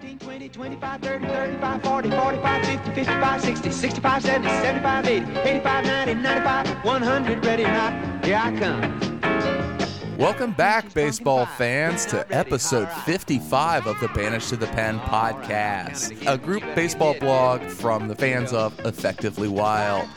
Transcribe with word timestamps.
15, 0.00 0.18
20, 0.20 0.48
25, 0.50 1.00
30, 1.00 1.26
35, 1.26 1.82
40, 1.82 2.10
45, 2.10 2.66
50, 2.66 2.90
55, 2.92 3.40
60, 3.40 3.70
65, 3.72 4.22
70, 4.22 4.48
75, 4.48 5.06
80, 5.08 5.40
85, 5.40 5.84
90, 5.84 6.14
95, 6.14 6.84
100, 6.84 7.44
ready 7.44 7.64
or 7.64 7.68
not, 7.68 8.24
here 8.24 8.40
I 8.40 8.56
come. 8.56 10.16
Welcome 10.16 10.52
back, 10.52 10.94
baseball 10.94 11.46
fans, 11.46 12.06
to 12.06 12.24
episode 12.32 12.88
55 13.06 13.88
of 13.88 13.98
the 13.98 14.06
Banished 14.08 14.50
to 14.50 14.56
the 14.56 14.68
Pen 14.68 15.00
podcast, 15.00 16.16
a 16.32 16.38
group 16.38 16.62
baseball 16.76 17.14
blog 17.18 17.60
from 17.62 18.06
the 18.06 18.14
fans 18.14 18.52
of 18.52 18.78
Effectively 18.86 19.48
Wild. 19.48 20.08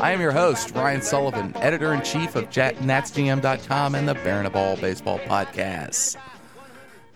I 0.00 0.10
am 0.10 0.20
your 0.20 0.32
host, 0.32 0.72
Ryan 0.74 1.02
Sullivan, 1.02 1.56
editor 1.58 1.94
in 1.94 2.02
chief 2.02 2.34
of 2.34 2.50
NatsGM.com 2.50 3.94
and 3.94 4.08
the 4.08 4.14
Baron 4.14 4.46
of 4.46 4.56
All 4.56 4.76
Baseball 4.76 5.20
podcast. 5.20 6.16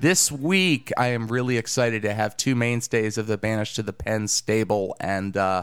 This 0.02 0.32
week, 0.32 0.90
I 0.96 1.10
am 1.10 1.28
really 1.28 1.56
excited 1.56 2.02
to 2.02 2.12
have 2.12 2.36
two 2.36 2.56
mainstays 2.56 3.18
of 3.18 3.28
the 3.28 3.38
Banished 3.38 3.76
to 3.76 3.84
the 3.84 3.92
Pen 3.92 4.26
stable 4.26 4.96
and 4.98 5.36
uh, 5.36 5.62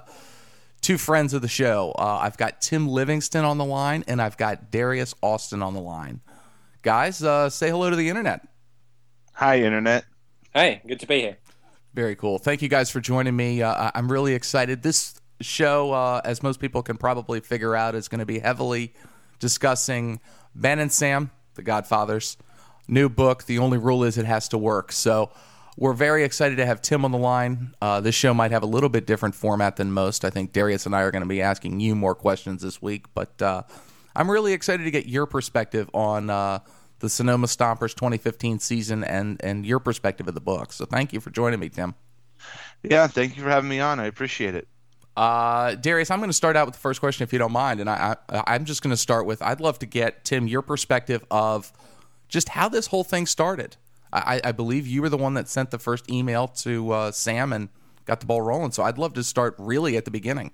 two 0.79 0.97
friends 0.97 1.33
of 1.33 1.41
the 1.41 1.49
show. 1.49 1.93
Uh, 1.99 2.19
I've 2.21 2.37
got 2.37 2.61
Tim 2.61 2.87
Livingston 2.87 3.43
on 3.43 3.57
the 3.57 3.65
line, 3.65 4.05
and 4.07 4.21
I've 4.21 4.37
got 4.37 4.71
Darius 4.71 5.13
Austin 5.21 5.61
on 5.61 5.73
the 5.73 5.81
line. 5.81 6.21
Guys, 6.83 7.21
uh, 7.21 7.49
say 7.49 7.69
hello 7.69 7.89
to 7.89 7.97
the 7.97 8.07
internet. 8.07 8.47
Hi, 9.33 9.59
internet. 9.59 10.05
Hey, 10.53 10.83
good 10.87 11.01
to 11.01 11.05
be 11.05 11.19
here. 11.19 11.37
Very 11.93 12.15
cool. 12.15 12.39
Thank 12.39 12.61
you 12.61 12.69
guys 12.69 12.89
for 12.89 13.01
joining 13.01 13.35
me. 13.35 13.61
Uh, 13.61 13.91
I'm 13.93 14.09
really 14.09 14.35
excited. 14.35 14.83
This 14.83 15.19
show, 15.41 15.91
uh, 15.91 16.21
as 16.23 16.41
most 16.41 16.61
people 16.61 16.81
can 16.81 16.95
probably 16.95 17.41
figure 17.41 17.75
out, 17.75 17.93
is 17.93 18.07
going 18.07 18.19
to 18.19 18.25
be 18.25 18.39
heavily 18.39 18.93
discussing 19.39 20.21
Ben 20.55 20.79
and 20.79 20.93
Sam, 20.93 21.29
the 21.55 21.61
Godfathers 21.61 22.37
new 22.89 23.09
book. 23.09 23.45
The 23.45 23.59
only 23.59 23.77
rule 23.77 24.03
is 24.03 24.17
it 24.17 24.25
has 24.25 24.47
to 24.49 24.57
work. 24.57 24.91
So 24.91 25.31
we're 25.77 25.93
very 25.93 26.23
excited 26.23 26.57
to 26.57 26.65
have 26.65 26.81
Tim 26.81 27.05
on 27.05 27.11
the 27.11 27.17
line. 27.17 27.73
Uh, 27.81 28.01
this 28.01 28.15
show 28.15 28.33
might 28.33 28.51
have 28.51 28.63
a 28.63 28.67
little 28.67 28.89
bit 28.89 29.05
different 29.05 29.35
format 29.35 29.77
than 29.77 29.91
most. 29.91 30.25
I 30.25 30.29
think 30.29 30.51
Darius 30.51 30.85
and 30.85 30.95
I 30.95 31.01
are 31.01 31.11
going 31.11 31.21
to 31.21 31.27
be 31.27 31.41
asking 31.41 31.79
you 31.79 31.95
more 31.95 32.15
questions 32.15 32.61
this 32.61 32.81
week, 32.81 33.05
but 33.13 33.41
uh, 33.41 33.63
I'm 34.15 34.29
really 34.29 34.53
excited 34.53 34.83
to 34.83 34.91
get 34.91 35.05
your 35.05 35.25
perspective 35.25 35.89
on 35.93 36.29
uh, 36.29 36.59
the 36.99 37.09
Sonoma 37.09 37.47
Stompers 37.47 37.95
2015 37.95 38.59
season 38.59 39.03
and 39.03 39.39
and 39.41 39.65
your 39.65 39.79
perspective 39.79 40.27
of 40.27 40.33
the 40.33 40.41
book. 40.41 40.73
So 40.73 40.85
thank 40.85 41.13
you 41.13 41.21
for 41.21 41.29
joining 41.29 41.59
me, 41.59 41.69
Tim. 41.69 41.95
Yeah, 42.83 43.07
thank 43.07 43.37
you 43.37 43.43
for 43.43 43.49
having 43.49 43.69
me 43.69 43.79
on. 43.79 43.99
I 43.99 44.05
appreciate 44.05 44.55
it. 44.55 44.67
Uh, 45.15 45.75
Darius, 45.75 46.11
I'm 46.11 46.19
going 46.19 46.29
to 46.29 46.33
start 46.33 46.55
out 46.55 46.65
with 46.65 46.75
the 46.75 46.79
first 46.79 47.01
question, 47.01 47.23
if 47.23 47.33
you 47.33 47.39
don't 47.39 47.51
mind, 47.51 47.79
and 47.79 47.89
I, 47.89 48.15
I 48.29 48.43
I'm 48.47 48.65
just 48.65 48.81
going 48.81 48.91
to 48.91 48.97
start 48.97 49.25
with 49.25 49.41
I'd 49.41 49.61
love 49.61 49.79
to 49.79 49.85
get 49.85 50.25
Tim 50.25 50.47
your 50.47 50.61
perspective 50.61 51.25
of 51.31 51.71
just 52.29 52.49
how 52.49 52.69
this 52.69 52.87
whole 52.87 53.03
thing 53.03 53.25
started. 53.25 53.75
I, 54.11 54.41
I 54.43 54.51
believe 54.53 54.87
you 54.87 55.01
were 55.01 55.09
the 55.09 55.17
one 55.17 55.35
that 55.35 55.47
sent 55.47 55.69
the 55.69 55.77
first 55.77 56.09
email 56.09 56.47
to 56.47 56.91
uh, 56.91 57.11
Sam 57.11 57.53
and 57.53 57.69
got 58.05 58.21
the 58.21 58.25
ball 58.25 58.41
rolling. 58.41 58.71
So 58.71 58.81
I'd 58.83 58.97
love 58.97 59.13
to 59.15 59.23
start 59.23 59.55
really 59.59 59.97
at 59.97 60.05
the 60.05 60.11
beginning. 60.11 60.51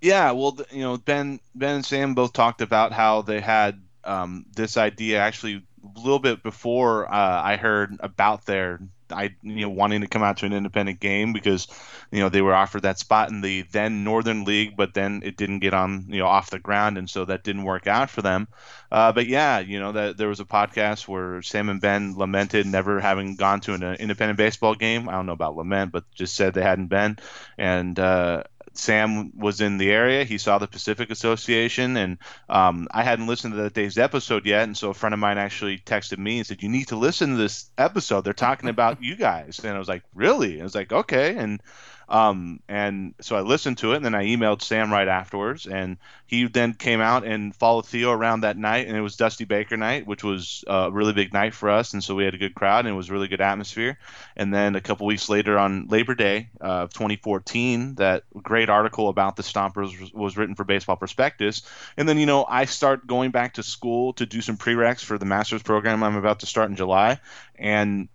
Yeah, 0.00 0.32
well, 0.32 0.58
you 0.70 0.82
know, 0.82 0.96
Ben, 0.96 1.40
Ben 1.54 1.76
and 1.76 1.84
Sam 1.84 2.14
both 2.14 2.32
talked 2.32 2.60
about 2.60 2.92
how 2.92 3.22
they 3.22 3.40
had 3.40 3.80
um, 4.02 4.44
this 4.54 4.76
idea 4.76 5.20
actually 5.20 5.62
a 5.82 6.00
little 6.00 6.18
bit 6.18 6.42
before 6.42 7.06
uh, 7.12 7.42
I 7.42 7.56
heard 7.56 7.96
about 8.00 8.44
their 8.44 8.80
I 9.10 9.34
you 9.42 9.62
know 9.62 9.70
wanting 9.70 10.00
to 10.00 10.06
come 10.06 10.22
out 10.22 10.38
to 10.38 10.46
an 10.46 10.52
independent 10.52 11.00
game 11.00 11.32
because 11.32 11.68
you 12.10 12.20
know 12.20 12.28
they 12.28 12.42
were 12.42 12.54
offered 12.54 12.82
that 12.82 12.98
spot 12.98 13.30
in 13.30 13.40
the 13.40 13.62
then 13.72 14.04
Northern 14.04 14.44
League, 14.44 14.76
but 14.76 14.94
then 14.94 15.22
it 15.24 15.36
didn't 15.36 15.60
get 15.60 15.74
on 15.74 16.06
you 16.08 16.20
know 16.20 16.26
off 16.26 16.50
the 16.50 16.58
ground, 16.58 16.98
and 16.98 17.08
so 17.08 17.24
that 17.24 17.44
didn't 17.44 17.64
work 17.64 17.86
out 17.86 18.10
for 18.10 18.22
them. 18.22 18.48
Uh, 18.90 19.12
but 19.12 19.26
yeah, 19.26 19.58
you 19.58 19.78
know 19.80 19.92
that 19.92 20.16
there 20.16 20.28
was 20.28 20.40
a 20.40 20.44
podcast 20.44 21.08
where 21.08 21.42
Sam 21.42 21.68
and 21.68 21.80
Ben 21.80 22.16
lamented 22.16 22.66
never 22.66 23.00
having 23.00 23.36
gone 23.36 23.60
to 23.60 23.74
an 23.74 23.82
uh, 23.82 23.96
independent 23.98 24.36
baseball 24.38 24.74
game. 24.74 25.08
I 25.08 25.12
don't 25.12 25.26
know 25.26 25.32
about 25.32 25.56
lament, 25.56 25.92
but 25.92 26.04
just 26.14 26.34
said 26.36 26.54
they 26.54 26.62
hadn't 26.62 26.88
been, 26.88 27.18
and 27.58 27.98
uh, 27.98 28.44
Sam 28.74 29.32
was 29.36 29.60
in 29.60 29.78
the 29.78 29.90
area. 29.90 30.24
He 30.24 30.38
saw 30.38 30.58
the 30.58 30.66
Pacific 30.66 31.10
Association, 31.10 31.96
and 31.96 32.18
um, 32.48 32.88
I 32.90 33.02
hadn't 33.02 33.28
listened 33.28 33.54
to 33.54 33.62
that 33.62 33.74
day's 33.74 33.98
episode 33.98 34.44
yet. 34.44 34.64
And 34.64 34.76
so 34.76 34.90
a 34.90 34.94
friend 34.94 35.14
of 35.14 35.20
mine 35.20 35.38
actually 35.38 35.78
texted 35.78 36.18
me 36.18 36.38
and 36.38 36.46
said, 36.46 36.62
"You 36.62 36.68
need 36.68 36.88
to 36.88 36.96
listen 36.96 37.30
to 37.30 37.36
this 37.36 37.70
episode. 37.78 38.22
They're 38.22 38.32
talking 38.32 38.68
about 38.68 39.02
you 39.02 39.16
guys." 39.16 39.60
And 39.60 39.74
I 39.74 39.78
was 39.78 39.88
like, 39.88 40.02
"Really?" 40.14 40.54
And 40.54 40.62
I 40.62 40.64
was 40.64 40.74
like, 40.74 40.92
"Okay." 40.92 41.36
And 41.36 41.60
um, 42.08 42.60
and 42.68 43.14
so 43.20 43.36
I 43.36 43.40
listened 43.40 43.78
to 43.78 43.92
it, 43.92 43.96
and 43.96 44.04
then 44.04 44.14
I 44.14 44.24
emailed 44.24 44.62
Sam 44.62 44.92
right 44.92 45.08
afterwards, 45.08 45.66
and 45.66 45.96
he 46.26 46.46
then 46.46 46.74
came 46.74 47.00
out 47.00 47.24
and 47.24 47.54
followed 47.54 47.86
Theo 47.86 48.10
around 48.10 48.40
that 48.40 48.56
night, 48.56 48.86
and 48.86 48.96
it 48.96 49.00
was 49.00 49.16
Dusty 49.16 49.44
Baker 49.44 49.76
night, 49.76 50.06
which 50.06 50.24
was 50.24 50.64
a 50.66 50.90
really 50.90 51.12
big 51.12 51.32
night 51.32 51.54
for 51.54 51.70
us, 51.70 51.92
and 51.92 52.02
so 52.02 52.14
we 52.14 52.24
had 52.24 52.34
a 52.34 52.38
good 52.38 52.54
crowd, 52.54 52.80
and 52.80 52.88
it 52.88 52.96
was 52.96 53.10
really 53.10 53.28
good 53.28 53.40
atmosphere. 53.40 53.98
And 54.36 54.52
then 54.52 54.76
a 54.76 54.80
couple 54.80 55.06
weeks 55.06 55.28
later, 55.28 55.58
on 55.58 55.86
Labor 55.88 56.14
Day 56.14 56.50
of 56.60 56.92
2014, 56.92 57.94
that 57.96 58.24
great 58.42 58.68
article 58.68 59.08
about 59.08 59.36
the 59.36 59.42
Stompers 59.42 60.12
was 60.12 60.36
written 60.36 60.54
for 60.54 60.64
Baseball 60.64 60.96
Prospectus, 60.96 61.62
and 61.96 62.08
then 62.08 62.18
you 62.18 62.26
know 62.26 62.44
I 62.48 62.66
start 62.66 63.06
going 63.06 63.30
back 63.30 63.54
to 63.54 63.62
school 63.62 64.12
to 64.14 64.26
do 64.26 64.40
some 64.40 64.56
prereqs 64.56 65.04
for 65.04 65.18
the 65.18 65.24
master's 65.24 65.62
program 65.62 66.02
I'm 66.02 66.16
about 66.16 66.40
to 66.40 66.46
start 66.46 66.70
in 66.70 66.76
July, 66.76 67.20
and 67.56 68.08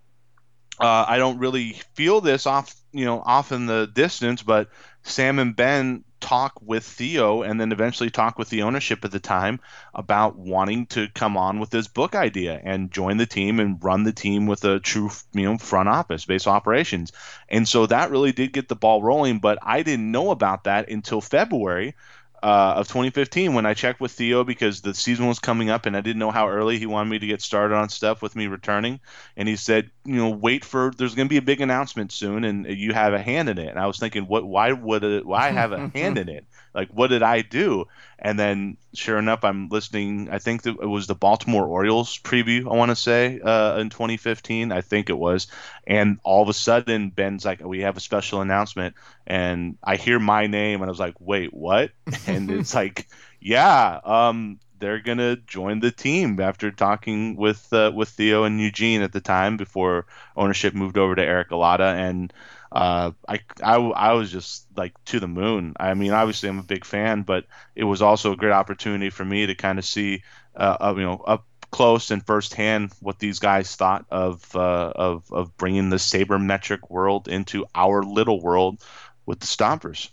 uh, 0.79 1.05
I 1.07 1.17
don't 1.17 1.39
really 1.39 1.73
feel 1.93 2.21
this 2.21 2.45
off, 2.45 2.75
you 2.91 3.05
know, 3.05 3.21
off 3.21 3.51
in 3.51 3.65
the 3.65 3.89
distance, 3.91 4.41
but 4.43 4.69
Sam 5.03 5.39
and 5.39 5.55
Ben 5.55 6.03
talk 6.19 6.53
with 6.61 6.83
Theo 6.83 7.41
and 7.41 7.59
then 7.59 7.71
eventually 7.71 8.09
talk 8.09 8.37
with 8.37 8.49
the 8.49 8.63
ownership 8.63 9.05
at 9.05 9.11
the 9.11 9.19
time 9.19 9.59
about 9.93 10.37
wanting 10.37 10.85
to 10.87 11.07
come 11.13 11.37
on 11.37 11.59
with 11.59 11.69
this 11.69 11.87
book 11.87 12.15
idea 12.15 12.59
and 12.63 12.91
join 12.91 13.17
the 13.17 13.25
team 13.25 13.59
and 13.59 13.81
run 13.83 14.03
the 14.03 14.11
team 14.11 14.45
with 14.45 14.63
a 14.65 14.79
true, 14.79 15.09
you 15.33 15.43
know, 15.43 15.57
front 15.57 15.89
office 15.89 16.25
based 16.25 16.47
operations. 16.47 17.11
And 17.47 17.67
so 17.67 17.85
that 17.85 18.11
really 18.11 18.31
did 18.31 18.53
get 18.53 18.67
the 18.67 18.75
ball 18.75 19.01
rolling, 19.01 19.39
but 19.39 19.59
I 19.61 19.83
didn't 19.83 20.11
know 20.11 20.31
about 20.31 20.65
that 20.65 20.89
until 20.89 21.21
February 21.21 21.95
uh, 22.41 22.73
of 22.77 22.87
2015 22.87 23.53
when 23.53 23.65
I 23.65 23.73
checked 23.73 23.99
with 23.99 24.11
Theo 24.11 24.43
because 24.43 24.81
the 24.81 24.93
season 24.93 25.27
was 25.27 25.39
coming 25.39 25.69
up 25.69 25.85
and 25.85 25.95
I 25.95 26.01
didn't 26.01 26.19
know 26.19 26.31
how 26.31 26.49
early 26.49 26.79
he 26.79 26.85
wanted 26.85 27.09
me 27.09 27.19
to 27.19 27.27
get 27.27 27.41
started 27.41 27.75
on 27.75 27.89
stuff 27.89 28.21
with 28.21 28.35
me 28.35 28.47
returning. 28.47 28.99
And 29.35 29.47
he 29.47 29.55
said, 29.55 29.91
you 30.05 30.15
know, 30.15 30.29
wait 30.29 30.63
for 30.63 30.91
there's 30.97 31.15
going 31.15 31.27
to 31.27 31.29
be 31.29 31.37
a 31.37 31.41
big 31.41 31.61
announcement 31.61 32.11
soon 32.11 32.43
and 32.43 32.65
you 32.65 32.93
have 32.93 33.13
a 33.13 33.21
hand 33.21 33.49
in 33.49 33.57
it. 33.57 33.67
And 33.67 33.79
I 33.79 33.87
was 33.87 33.97
thinking, 33.97 34.23
what? 34.23 34.45
Why 34.45 34.71
would 34.71 35.03
it? 35.03 35.25
Why 35.25 35.49
have 35.49 35.71
a 35.71 35.89
hand 35.93 36.17
in 36.17 36.29
it? 36.29 36.45
Like, 36.73 36.89
what 36.89 37.07
did 37.07 37.23
I 37.23 37.41
do? 37.41 37.85
And 38.17 38.37
then, 38.37 38.77
sure 38.93 39.17
enough, 39.17 39.43
I'm 39.43 39.69
listening. 39.69 40.29
I 40.29 40.39
think 40.39 40.65
it 40.65 40.77
was 40.79 41.07
the 41.07 41.15
Baltimore 41.15 41.65
Orioles 41.65 42.19
preview. 42.19 42.69
I 42.69 42.75
want 42.75 42.89
to 42.89 42.95
say 42.95 43.39
uh, 43.39 43.79
in 43.79 43.89
2015. 43.89 44.71
I 44.71 44.81
think 44.81 45.09
it 45.09 45.17
was. 45.17 45.47
And 45.87 46.19
all 46.23 46.43
of 46.43 46.49
a 46.49 46.53
sudden, 46.53 47.09
Ben's 47.09 47.45
like, 47.45 47.63
"We 47.63 47.81
have 47.81 47.97
a 47.97 48.01
special 48.01 48.41
announcement," 48.41 48.95
and 49.25 49.77
I 49.83 49.95
hear 49.95 50.19
my 50.19 50.47
name, 50.47 50.81
and 50.81 50.89
I 50.89 50.91
was 50.91 50.99
like, 50.99 51.15
"Wait, 51.19 51.53
what?" 51.53 51.91
and 52.27 52.51
it's 52.51 52.75
like, 52.75 53.07
"Yeah, 53.39 53.99
um, 54.03 54.59
they're 54.79 54.99
gonna 54.99 55.37
join 55.37 55.79
the 55.79 55.91
team 55.91 56.39
after 56.39 56.71
talking 56.71 57.35
with 57.35 57.71
uh, 57.71 57.91
with 57.95 58.09
Theo 58.09 58.43
and 58.43 58.59
Eugene 58.59 59.01
at 59.01 59.13
the 59.13 59.21
time 59.21 59.57
before 59.57 60.07
ownership 60.35 60.73
moved 60.73 60.97
over 60.97 61.15
to 61.15 61.23
Eric 61.23 61.49
Alata 61.51 61.95
and." 61.95 62.33
Uh, 62.71 63.11
I, 63.27 63.39
I, 63.63 63.75
I 63.75 64.13
was 64.13 64.31
just 64.31 64.67
like 64.75 64.93
to 65.05 65.19
the 65.19 65.27
moon. 65.27 65.73
I 65.79 65.93
mean, 65.93 66.11
obviously 66.11 66.49
I'm 66.49 66.59
a 66.59 66.63
big 66.63 66.85
fan, 66.85 67.23
but 67.23 67.45
it 67.75 67.83
was 67.83 68.01
also 68.01 68.33
a 68.33 68.37
great 68.37 68.51
opportunity 68.51 69.09
for 69.09 69.25
me 69.25 69.47
to 69.47 69.55
kind 69.55 69.79
of 69.79 69.85
see, 69.85 70.23
uh, 70.55 70.93
you 70.95 71.03
know, 71.03 71.21
up 71.25 71.45
close 71.71 72.09
and 72.09 72.25
firsthand 72.25 72.91
what 72.99 73.19
these 73.19 73.39
guys 73.39 73.75
thought 73.75 74.05
of 74.09 74.55
uh, 74.55 74.91
of 74.95 75.31
of 75.31 75.55
bringing 75.57 75.89
the 75.89 75.97
sabermetric 75.97 76.89
world 76.89 77.27
into 77.27 77.65
our 77.75 78.03
little 78.03 78.41
world 78.41 78.83
with 79.25 79.39
the 79.39 79.47
Stompers. 79.47 80.09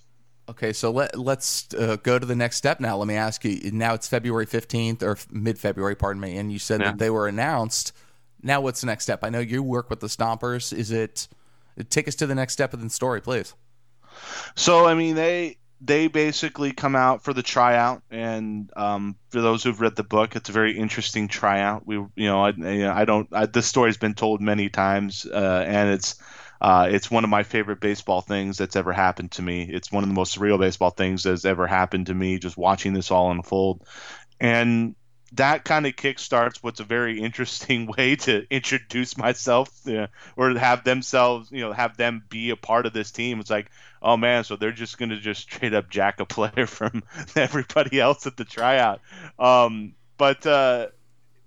Okay, 0.48 0.72
so 0.72 0.90
let 0.90 1.18
let's 1.18 1.72
uh, 1.74 1.96
go 2.02 2.18
to 2.18 2.26
the 2.26 2.36
next 2.36 2.56
step 2.56 2.78
now. 2.78 2.96
Let 2.96 3.08
me 3.08 3.14
ask 3.14 3.44
you. 3.44 3.70
Now 3.72 3.94
it's 3.94 4.06
February 4.06 4.46
fifteenth 4.46 5.02
or 5.02 5.18
mid 5.30 5.58
February, 5.58 5.96
pardon 5.96 6.20
me, 6.20 6.36
and 6.36 6.52
you 6.52 6.58
said 6.58 6.80
yeah. 6.80 6.90
that 6.90 6.98
they 6.98 7.10
were 7.10 7.26
announced. 7.26 7.92
Now, 8.42 8.60
what's 8.60 8.80
the 8.80 8.86
next 8.86 9.04
step? 9.04 9.24
I 9.24 9.30
know 9.30 9.40
you 9.40 9.62
work 9.62 9.90
with 9.90 10.00
the 10.00 10.06
Stompers. 10.06 10.72
Is 10.72 10.92
it 10.92 11.26
take 11.84 12.08
us 12.08 12.14
to 12.16 12.26
the 12.26 12.34
next 12.34 12.52
step 12.52 12.72
of 12.72 12.80
the 12.80 12.90
story, 12.90 13.20
please. 13.20 13.54
So, 14.54 14.86
I 14.86 14.94
mean, 14.94 15.14
they 15.14 15.58
they 15.80 16.08
basically 16.08 16.72
come 16.72 16.96
out 16.96 17.22
for 17.22 17.34
the 17.34 17.42
tryout, 17.42 18.02
and 18.10 18.70
um, 18.76 19.16
for 19.30 19.40
those 19.40 19.62
who've 19.62 19.80
read 19.80 19.96
the 19.96 20.04
book, 20.04 20.34
it's 20.36 20.48
a 20.48 20.52
very 20.52 20.76
interesting 20.76 21.28
tryout. 21.28 21.86
We, 21.86 21.96
you 21.96 22.28
know, 22.28 22.44
I, 22.44 23.00
I 23.00 23.04
don't. 23.04 23.28
I, 23.32 23.46
this 23.46 23.66
story's 23.66 23.98
been 23.98 24.14
told 24.14 24.40
many 24.40 24.68
times, 24.68 25.26
uh, 25.26 25.64
and 25.66 25.90
it's. 25.90 26.16
Uh, 26.58 26.88
it's 26.90 27.10
one 27.10 27.22
of 27.22 27.28
my 27.28 27.42
favorite 27.42 27.80
baseball 27.80 28.22
things 28.22 28.56
that's 28.56 28.76
ever 28.76 28.90
happened 28.90 29.30
to 29.30 29.42
me. 29.42 29.68
It's 29.70 29.92
one 29.92 30.02
of 30.02 30.08
the 30.08 30.14
most 30.14 30.38
surreal 30.38 30.58
baseball 30.58 30.88
things 30.88 31.22
that's 31.22 31.44
ever 31.44 31.66
happened 31.66 32.06
to 32.06 32.14
me. 32.14 32.38
Just 32.38 32.56
watching 32.56 32.94
this 32.94 33.10
all 33.10 33.30
unfold, 33.30 33.86
and 34.40 34.94
that 35.32 35.64
kind 35.64 35.86
of 35.86 35.94
kickstarts 35.94 36.58
what's 36.58 36.80
a 36.80 36.84
very 36.84 37.20
interesting 37.20 37.86
way 37.98 38.16
to 38.16 38.46
introduce 38.50 39.16
myself 39.16 39.70
or 40.36 40.50
have 40.54 40.84
themselves 40.84 41.50
you 41.50 41.60
know 41.60 41.72
have 41.72 41.96
them 41.96 42.24
be 42.28 42.50
a 42.50 42.56
part 42.56 42.86
of 42.86 42.92
this 42.92 43.10
team 43.10 43.40
it's 43.40 43.50
like 43.50 43.70
oh 44.02 44.16
man 44.16 44.44
so 44.44 44.56
they're 44.56 44.72
just 44.72 44.98
going 44.98 45.10
to 45.10 45.18
just 45.18 45.42
straight 45.42 45.74
up 45.74 45.90
jack 45.90 46.20
a 46.20 46.24
player 46.24 46.66
from 46.66 47.02
everybody 47.34 48.00
else 48.00 48.26
at 48.26 48.36
the 48.36 48.44
tryout 48.44 49.00
um, 49.38 49.94
but 50.16 50.46
uh, 50.46 50.86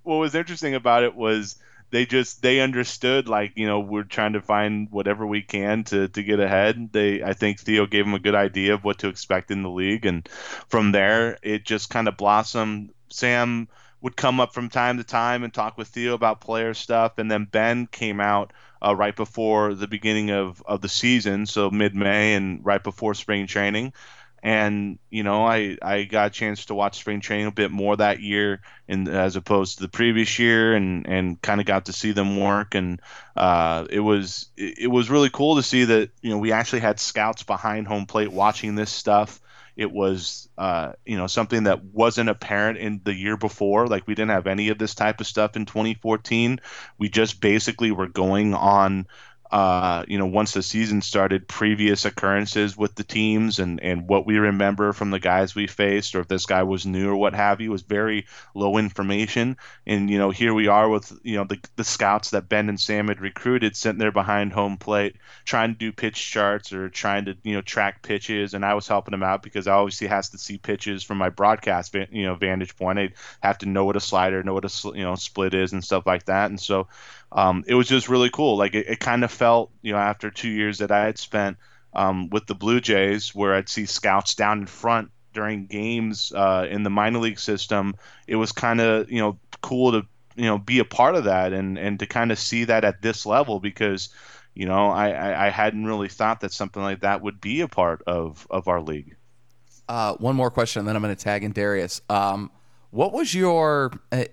what 0.03 0.17
was 0.17 0.35
interesting 0.35 0.75
about 0.75 1.03
it 1.03 1.15
was 1.15 1.55
they 1.91 2.05
just 2.05 2.41
they 2.41 2.59
understood 2.59 3.27
like 3.27 3.53
you 3.55 3.65
know 3.65 3.79
we're 3.79 4.03
trying 4.03 4.33
to 4.33 4.41
find 4.41 4.89
whatever 4.91 5.25
we 5.25 5.41
can 5.41 5.83
to 5.85 6.07
to 6.09 6.23
get 6.23 6.39
ahead. 6.39 6.89
They 6.91 7.23
I 7.23 7.33
think 7.33 7.59
Theo 7.59 7.85
gave 7.85 8.05
them 8.05 8.13
a 8.13 8.19
good 8.19 8.35
idea 8.35 8.73
of 8.73 8.83
what 8.83 8.99
to 8.99 9.07
expect 9.07 9.51
in 9.51 9.63
the 9.63 9.69
league, 9.69 10.05
and 10.05 10.27
from 10.67 10.91
there 10.91 11.37
it 11.41 11.65
just 11.65 11.89
kind 11.89 12.07
of 12.07 12.17
blossomed. 12.17 12.91
Sam 13.09 13.67
would 14.01 14.15
come 14.15 14.39
up 14.39 14.53
from 14.53 14.69
time 14.69 14.97
to 14.97 15.03
time 15.03 15.44
and 15.44 15.53
talk 15.53 15.77
with 15.77 15.89
Theo 15.89 16.13
about 16.13 16.41
player 16.41 16.73
stuff, 16.73 17.17
and 17.17 17.29
then 17.29 17.45
Ben 17.45 17.88
came 17.88 18.19
out 18.19 18.53
uh, 18.85 18.95
right 18.95 19.15
before 19.15 19.73
the 19.73 19.88
beginning 19.88 20.31
of 20.31 20.63
of 20.65 20.81
the 20.81 20.89
season, 20.89 21.45
so 21.45 21.69
mid 21.69 21.95
May 21.95 22.35
and 22.35 22.65
right 22.65 22.83
before 22.83 23.13
spring 23.13 23.47
training 23.47 23.94
and 24.41 25.00
you 25.09 25.23
know 25.23 25.45
I 25.45 25.77
I 25.81 26.03
got 26.03 26.27
a 26.27 26.29
chance 26.29 26.65
to 26.65 26.75
watch 26.75 26.97
spring 26.97 27.19
training 27.19 27.47
a 27.47 27.51
bit 27.51 27.71
more 27.71 27.97
that 27.97 28.21
year, 28.21 28.61
and 28.88 29.07
as 29.07 29.35
opposed 29.35 29.77
to 29.77 29.83
the 29.83 29.89
previous 29.89 30.39
year, 30.39 30.75
and 30.75 31.07
and 31.07 31.41
kind 31.41 31.59
of 31.59 31.67
got 31.67 31.85
to 31.85 31.94
see 31.94 32.11
them 32.11 32.39
work, 32.39 32.75
and 32.75 33.01
uh, 33.35 33.85
it 33.89 34.00
was 34.00 34.50
it 34.56 34.89
was 34.89 35.09
really 35.09 35.29
cool 35.29 35.57
to 35.57 35.63
see 35.63 35.85
that 35.85 36.11
you 36.21 36.29
know 36.29 36.38
we 36.38 36.51
actually 36.51 36.79
had 36.79 37.00
scouts 37.00 37.44
behind 37.44 37.88
home 37.88 38.06
plate 38.06 38.31
watching 38.31 38.75
this 38.75 38.91
stuff. 38.91 39.41
It 39.75 39.92
was 39.92 40.50
uh, 40.57 40.94
you 41.06 41.18
know 41.18 41.27
something 41.27 41.63
that 41.63 41.83
wasn't 41.83 42.30
apparent 42.30 42.77
in 42.77 43.01
the 43.04 43.13
year 43.13 43.38
before. 43.38 43.88
Like 43.88 44.07
we 44.07 44.16
didn't 44.16 44.31
have 44.31 44.48
any 44.48 44.69
of 44.69 44.77
this 44.77 44.95
type 44.95 45.19
of 45.19 45.27
stuff 45.27 45.56
in 45.56 45.66
2014. 45.66 46.60
We 46.98 47.10
just 47.10 47.42
basically 47.42 47.92
were 47.92 48.07
going 48.07 48.54
on 48.54 49.07
uh, 49.51 50.03
you 50.07 50.17
know, 50.17 50.27
once 50.27 50.53
the 50.53 50.61
season 50.61 51.01
started, 51.01 51.47
previous 51.47 52.05
occurrences 52.05 52.77
with 52.77 52.93
the 52.95 53.03
teams 53.03 53.57
and, 53.57 53.81
and 53.81 54.07
what 54.07 54.25
we 54.25 54.37
remember 54.37 54.93
from 54.93 55.09
the 55.09 55.19
guys 55.19 55.55
we 55.55 55.65
faced, 55.65 56.13
or 56.13 56.19
if 56.19 56.27
this 56.27 56.45
guy 56.45 56.61
was 56.63 56.85
new 56.85 57.09
or 57.09 57.15
what 57.15 57.33
have 57.33 57.59
you, 57.59 57.71
was 57.71 57.81
very 57.81 58.27
low 58.53 58.77
information. 58.77 59.57
And, 59.87 60.09
you 60.09 60.19
know, 60.19 60.29
here 60.29 60.53
we 60.53 60.67
are 60.67 60.87
with, 60.87 61.11
you 61.23 61.37
know, 61.37 61.45
the, 61.45 61.59
the 61.77 61.83
scouts 61.83 62.29
that 62.29 62.47
Ben 62.47 62.69
and 62.69 62.79
Sam 62.79 63.07
had 63.07 63.21
recruited 63.21 63.75
sitting 63.75 63.97
there 63.97 64.11
behind 64.11 64.53
home 64.53 64.77
plate 64.77 65.15
trying 65.45 65.73
to 65.73 65.77
do 65.77 65.91
pitch 65.91 66.29
charts 66.29 66.71
or 66.71 66.89
trying 66.89 67.25
to, 67.25 67.35
you 67.43 67.55
know, 67.55 67.61
track 67.61 68.03
pitches. 68.03 68.53
And 68.53 68.63
I 68.63 68.75
was 68.75 68.87
helping 68.87 69.11
them 69.11 69.23
out 69.23 69.41
because 69.41 69.67
I 69.67 69.73
obviously 69.73 70.07
has 70.07 70.29
to 70.29 70.37
see 70.37 70.59
pitches 70.59 71.03
from 71.03 71.17
my 71.17 71.29
broadcast, 71.29 71.95
you 71.95 72.23
know, 72.23 72.35
vantage 72.35 72.75
point. 72.75 72.99
I 72.99 73.13
have 73.41 73.57
to 73.59 73.65
know 73.65 73.85
what 73.85 73.95
a 73.95 73.99
slider, 73.99 74.43
know 74.43 74.53
what 74.53 74.65
a, 74.65 74.91
you 74.95 75.03
know, 75.03 75.15
split 75.15 75.55
is 75.55 75.73
and 75.73 75.83
stuff 75.83 76.05
like 76.05 76.25
that. 76.25 76.51
And 76.51 76.59
so, 76.59 76.87
um, 77.31 77.63
it 77.67 77.75
was 77.75 77.87
just 77.87 78.09
really 78.09 78.29
cool. 78.29 78.57
Like 78.57 78.73
it, 78.73 78.87
it 78.87 78.99
kind 78.99 79.23
of 79.23 79.31
felt, 79.31 79.71
you 79.81 79.91
know, 79.91 79.99
after 79.99 80.31
two 80.31 80.49
years 80.49 80.79
that 80.79 80.91
I 80.91 81.05
had 81.05 81.17
spent 81.17 81.57
um, 81.93 82.29
with 82.29 82.47
the 82.47 82.55
Blue 82.55 82.81
Jays, 82.81 83.33
where 83.35 83.53
I'd 83.55 83.69
see 83.69 83.85
scouts 83.85 84.35
down 84.35 84.59
in 84.59 84.65
front 84.67 85.11
during 85.33 85.67
games 85.67 86.31
uh, 86.35 86.67
in 86.69 86.83
the 86.83 86.89
minor 86.89 87.19
league 87.19 87.39
system, 87.39 87.95
it 88.27 88.35
was 88.35 88.51
kind 88.51 88.81
of, 88.81 89.11
you 89.11 89.19
know, 89.19 89.37
cool 89.61 89.91
to, 89.91 90.07
you 90.35 90.45
know, 90.45 90.57
be 90.57 90.79
a 90.79 90.85
part 90.85 91.15
of 91.15 91.25
that 91.25 91.53
and 91.53 91.77
and 91.77 91.99
to 91.99 92.05
kind 92.05 92.31
of 92.31 92.39
see 92.39 92.63
that 92.63 92.83
at 92.83 93.01
this 93.01 93.25
level 93.25 93.59
because, 93.59 94.09
you 94.55 94.65
know, 94.65 94.89
I, 94.89 95.47
I, 95.47 95.49
hadn't 95.49 95.85
really 95.85 96.07
thought 96.07 96.41
that 96.41 96.53
something 96.53 96.81
like 96.81 97.01
that 97.01 97.21
would 97.21 97.41
be 97.41 97.61
a 97.61 97.67
part 97.67 98.01
of 98.07 98.47
of 98.49 98.67
our 98.67 98.81
league. 98.81 99.15
Uh, 99.87 100.13
one 100.15 100.35
more 100.35 100.51
question, 100.51 100.79
and 100.79 100.87
then 100.87 100.95
I'm 100.95 101.01
going 101.01 101.15
to 101.15 101.21
tag 101.21 101.43
in 101.43 101.51
Darius. 101.51 102.01
Um, 102.09 102.51
what 102.91 103.11
was 103.11 103.33
your 103.33 103.91
uh, 104.11 104.25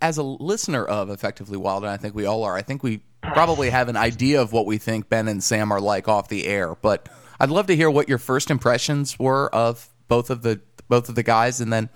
as 0.00 0.18
a 0.18 0.22
listener 0.22 0.84
of 0.84 1.10
effectively 1.10 1.56
wild 1.56 1.82
and 1.82 1.90
i 1.90 1.96
think 1.96 2.14
we 2.14 2.26
all 2.26 2.44
are 2.44 2.56
i 2.56 2.62
think 2.62 2.82
we 2.82 3.00
probably 3.22 3.70
have 3.70 3.88
an 3.88 3.96
idea 3.96 4.40
of 4.40 4.52
what 4.52 4.66
we 4.66 4.78
think 4.78 5.08
ben 5.08 5.28
and 5.28 5.42
sam 5.42 5.72
are 5.72 5.80
like 5.80 6.08
off 6.08 6.28
the 6.28 6.46
air 6.46 6.74
but 6.76 7.08
i'd 7.40 7.50
love 7.50 7.66
to 7.66 7.76
hear 7.76 7.90
what 7.90 8.08
your 8.08 8.18
first 8.18 8.50
impressions 8.50 9.18
were 9.18 9.52
of 9.54 9.88
both 10.06 10.30
of 10.30 10.42
the 10.42 10.60
both 10.88 11.08
of 11.08 11.14
the 11.14 11.22
guys 11.22 11.60
and 11.60 11.72
then 11.72 11.88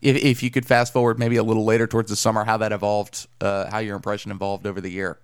if, 0.00 0.16
if 0.16 0.42
you 0.42 0.50
could 0.50 0.64
fast 0.64 0.92
forward 0.92 1.18
maybe 1.18 1.36
a 1.36 1.42
little 1.42 1.64
later 1.64 1.86
towards 1.86 2.10
the 2.10 2.16
summer 2.16 2.44
how 2.44 2.56
that 2.56 2.72
evolved 2.72 3.26
uh, 3.40 3.68
how 3.70 3.78
your 3.78 3.96
impression 3.96 4.30
evolved 4.30 4.66
over 4.66 4.80
the 4.80 4.90
year 4.90 5.18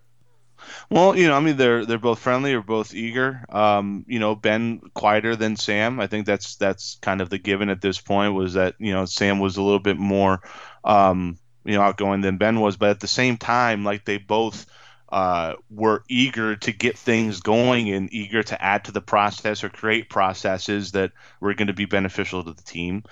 well, 0.90 1.16
you 1.16 1.26
know, 1.26 1.36
I 1.36 1.40
mean, 1.40 1.56
they're 1.56 1.84
they're 1.84 1.98
both 1.98 2.18
friendly, 2.18 2.54
or 2.54 2.62
both 2.62 2.94
eager. 2.94 3.44
Um, 3.48 4.04
you 4.08 4.18
know, 4.18 4.34
Ben 4.34 4.80
quieter 4.94 5.36
than 5.36 5.56
Sam. 5.56 6.00
I 6.00 6.06
think 6.06 6.26
that's 6.26 6.56
that's 6.56 6.96
kind 7.02 7.20
of 7.20 7.30
the 7.30 7.38
given 7.38 7.68
at 7.68 7.80
this 7.80 8.00
point. 8.00 8.34
Was 8.34 8.54
that 8.54 8.74
you 8.78 8.92
know 8.92 9.04
Sam 9.04 9.38
was 9.38 9.56
a 9.56 9.62
little 9.62 9.80
bit 9.80 9.98
more, 9.98 10.40
um, 10.84 11.38
you 11.66 11.74
know 11.74 11.82
outgoing 11.82 12.20
than 12.20 12.38
Ben 12.38 12.60
was, 12.60 12.76
but 12.76 12.90
at 12.90 13.00
the 13.00 13.08
same 13.08 13.36
time, 13.36 13.84
like 13.84 14.04
they 14.04 14.18
both 14.18 14.66
uh, 15.08 15.54
were 15.70 16.04
eager 16.08 16.56
to 16.56 16.72
get 16.72 16.98
things 16.98 17.40
going 17.40 17.90
and 17.90 18.12
eager 18.12 18.42
to 18.42 18.62
add 18.62 18.84
to 18.84 18.92
the 18.92 19.00
process 19.00 19.62
or 19.62 19.68
create 19.68 20.08
processes 20.08 20.92
that 20.92 21.12
were 21.40 21.54
going 21.54 21.68
to 21.68 21.74
be 21.74 21.84
beneficial 21.84 22.42
to 22.42 22.52
the 22.52 22.62
team. 22.62 23.02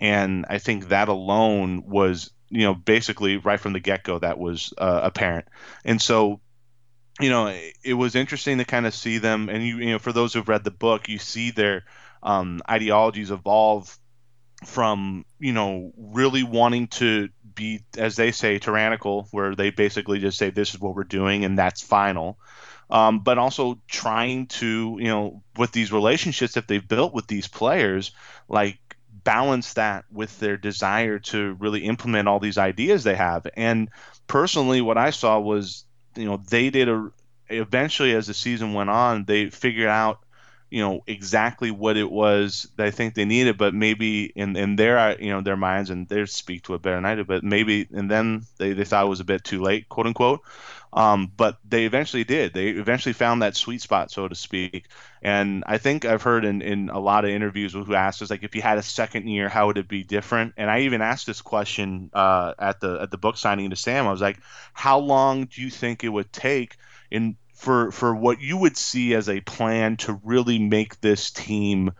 And 0.00 0.46
I 0.48 0.58
think 0.58 0.88
that 0.88 1.08
alone 1.08 1.84
was, 1.86 2.30
you 2.50 2.62
know, 2.62 2.74
basically 2.74 3.36
right 3.36 3.60
from 3.60 3.72
the 3.72 3.80
get 3.80 4.02
go, 4.02 4.18
that 4.18 4.38
was 4.38 4.74
uh, 4.78 5.00
apparent. 5.04 5.46
And 5.84 6.02
so, 6.02 6.40
you 7.20 7.30
know, 7.30 7.56
it, 7.84 7.94
was 7.94 8.16
interesting 8.16 8.58
to 8.58 8.64
kind 8.64 8.86
of 8.86 8.94
see 8.94 9.18
them. 9.18 9.48
And 9.48 9.64
you, 9.64 9.78
you 9.78 9.92
know, 9.92 10.00
for 10.00 10.12
those 10.12 10.34
who've 10.34 10.48
read 10.48 10.64
the 10.64 10.72
book, 10.72 11.08
you 11.08 11.18
see 11.18 11.52
their 11.52 11.84
um, 12.22 12.60
ideologies 12.68 13.30
evolve 13.30 13.96
from 14.64 15.24
you 15.38 15.52
know 15.52 15.92
really 15.96 16.42
wanting 16.42 16.86
to 16.88 17.28
be 17.54 17.82
as 17.96 18.16
they 18.16 18.32
say 18.32 18.58
tyrannical 18.58 19.28
where 19.30 19.54
they 19.54 19.70
basically 19.70 20.18
just 20.18 20.38
say 20.38 20.50
this 20.50 20.74
is 20.74 20.80
what 20.80 20.94
we're 20.94 21.04
doing 21.04 21.44
and 21.44 21.58
that's 21.58 21.82
final. 21.82 22.38
Um, 22.90 23.20
but 23.20 23.38
also 23.38 23.80
trying 23.88 24.46
to 24.48 24.96
you 25.00 25.08
know 25.08 25.42
with 25.56 25.72
these 25.72 25.92
relationships 25.92 26.54
that 26.54 26.68
they've 26.68 26.86
built 26.86 27.14
with 27.14 27.26
these 27.26 27.48
players 27.48 28.12
like 28.48 28.78
balance 29.24 29.74
that 29.74 30.04
with 30.12 30.38
their 30.38 30.58
desire 30.58 31.18
to 31.18 31.54
really 31.54 31.84
implement 31.84 32.28
all 32.28 32.40
these 32.40 32.58
ideas 32.58 33.04
they 33.04 33.14
have. 33.14 33.46
And 33.56 33.88
personally 34.26 34.80
what 34.80 34.98
i 34.98 35.10
saw 35.10 35.38
was 35.38 35.84
you 36.16 36.24
know 36.24 36.40
they 36.48 36.70
did 36.70 36.88
a 36.88 37.10
eventually 37.50 38.14
as 38.14 38.26
the 38.26 38.34
season 38.34 38.72
went 38.72 38.88
on 38.88 39.24
they 39.24 39.50
figured 39.50 39.88
out 39.88 40.23
you 40.74 40.80
know 40.80 41.04
exactly 41.06 41.70
what 41.70 41.96
it 41.96 42.10
was 42.10 42.66
that 42.74 42.88
I 42.88 42.90
think 42.90 43.14
they 43.14 43.24
needed, 43.24 43.56
but 43.56 43.74
maybe 43.74 44.24
in 44.24 44.56
in 44.56 44.74
their 44.74 45.16
you 45.22 45.30
know 45.30 45.40
their 45.40 45.56
minds 45.56 45.88
and 45.88 46.08
they 46.08 46.26
speak 46.26 46.64
to 46.64 46.74
it 46.74 46.82
better 46.82 47.00
than 47.00 47.24
but 47.26 47.44
maybe 47.44 47.86
and 47.92 48.10
then 48.10 48.42
they, 48.58 48.72
they 48.72 48.82
thought 48.82 49.06
it 49.06 49.08
was 49.08 49.20
a 49.20 49.24
bit 49.24 49.44
too 49.44 49.62
late, 49.62 49.88
quote 49.88 50.08
unquote. 50.08 50.40
Um, 50.92 51.30
but 51.36 51.58
they 51.68 51.86
eventually 51.86 52.24
did. 52.24 52.54
They 52.54 52.70
eventually 52.70 53.12
found 53.12 53.42
that 53.42 53.56
sweet 53.56 53.82
spot, 53.82 54.10
so 54.10 54.26
to 54.26 54.34
speak. 54.34 54.88
And 55.22 55.62
I 55.66 55.78
think 55.78 56.04
I've 56.04 56.22
heard 56.22 56.44
in, 56.44 56.60
in 56.60 56.88
a 56.88 56.98
lot 56.98 57.24
of 57.24 57.30
interviews 57.30 57.72
who 57.72 57.94
asked 57.94 58.22
us 58.22 58.30
like, 58.30 58.44
if 58.44 58.54
you 58.56 58.62
had 58.62 58.78
a 58.78 58.82
second 58.82 59.28
year, 59.28 59.48
how 59.48 59.66
would 59.66 59.78
it 59.78 59.88
be 59.88 60.02
different? 60.02 60.54
And 60.56 60.68
I 60.70 60.80
even 60.80 61.02
asked 61.02 61.26
this 61.26 61.40
question 61.40 62.10
uh, 62.14 62.54
at 62.58 62.80
the 62.80 62.98
at 63.00 63.10
the 63.12 63.18
book 63.18 63.36
signing 63.36 63.70
to 63.70 63.76
Sam. 63.76 64.08
I 64.08 64.12
was 64.12 64.20
like, 64.20 64.38
how 64.72 64.98
long 64.98 65.46
do 65.46 65.62
you 65.62 65.70
think 65.70 66.02
it 66.02 66.08
would 66.08 66.32
take 66.32 66.76
in 67.10 67.36
for 67.64 67.90
for 67.90 68.14
what 68.14 68.40
you 68.40 68.58
would 68.58 68.76
see 68.76 69.14
as 69.14 69.28
a 69.28 69.40
plan 69.40 69.96
to 69.96 70.20
really 70.22 70.58
make 70.58 71.00
this 71.00 71.30
team, 71.30 71.92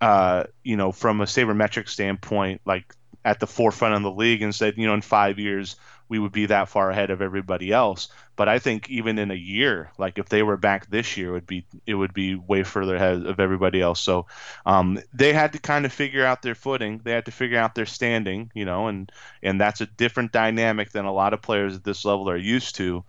uh, 0.00 0.44
you 0.64 0.76
know, 0.76 0.92
from 0.92 1.20
a 1.20 1.24
sabermetric 1.24 1.88
standpoint, 1.88 2.62
like 2.64 2.94
at 3.24 3.38
the 3.38 3.46
forefront 3.46 3.94
of 3.94 4.02
the 4.02 4.10
league, 4.10 4.42
and 4.42 4.54
said, 4.54 4.74
you 4.78 4.86
know, 4.86 4.94
in 4.94 5.02
five 5.02 5.38
years 5.38 5.76
we 6.10 6.18
would 6.18 6.32
be 6.32 6.46
that 6.46 6.68
far 6.68 6.90
ahead 6.90 7.10
of 7.10 7.22
everybody 7.22 7.70
else. 7.70 8.08
But 8.34 8.48
I 8.48 8.58
think 8.58 8.90
even 8.90 9.18
in 9.18 9.30
a 9.30 9.34
year, 9.34 9.92
like 9.96 10.18
if 10.18 10.28
they 10.28 10.42
were 10.42 10.56
back 10.56 10.90
this 10.90 11.16
year, 11.16 11.28
it 11.28 11.32
would 11.32 11.46
be 11.46 11.66
it 11.86 11.94
would 11.94 12.12
be 12.12 12.34
way 12.34 12.64
further 12.64 12.96
ahead 12.96 13.24
of 13.26 13.38
everybody 13.38 13.80
else. 13.80 14.00
So 14.00 14.26
um, 14.66 14.98
they 15.12 15.32
had 15.32 15.52
to 15.52 15.60
kind 15.60 15.86
of 15.86 15.92
figure 15.92 16.24
out 16.24 16.42
their 16.42 16.56
footing. 16.56 17.00
They 17.04 17.12
had 17.12 17.26
to 17.26 17.30
figure 17.30 17.58
out 17.58 17.74
their 17.74 17.86
standing, 17.86 18.50
you 18.54 18.64
know, 18.64 18.88
and 18.88 19.12
and 19.42 19.60
that's 19.60 19.82
a 19.82 19.86
different 19.86 20.32
dynamic 20.32 20.90
than 20.90 21.04
a 21.04 21.12
lot 21.12 21.32
of 21.32 21.42
players 21.42 21.76
at 21.76 21.84
this 21.84 22.04
level 22.04 22.28
are 22.28 22.36
used 22.36 22.74
to. 22.76 23.04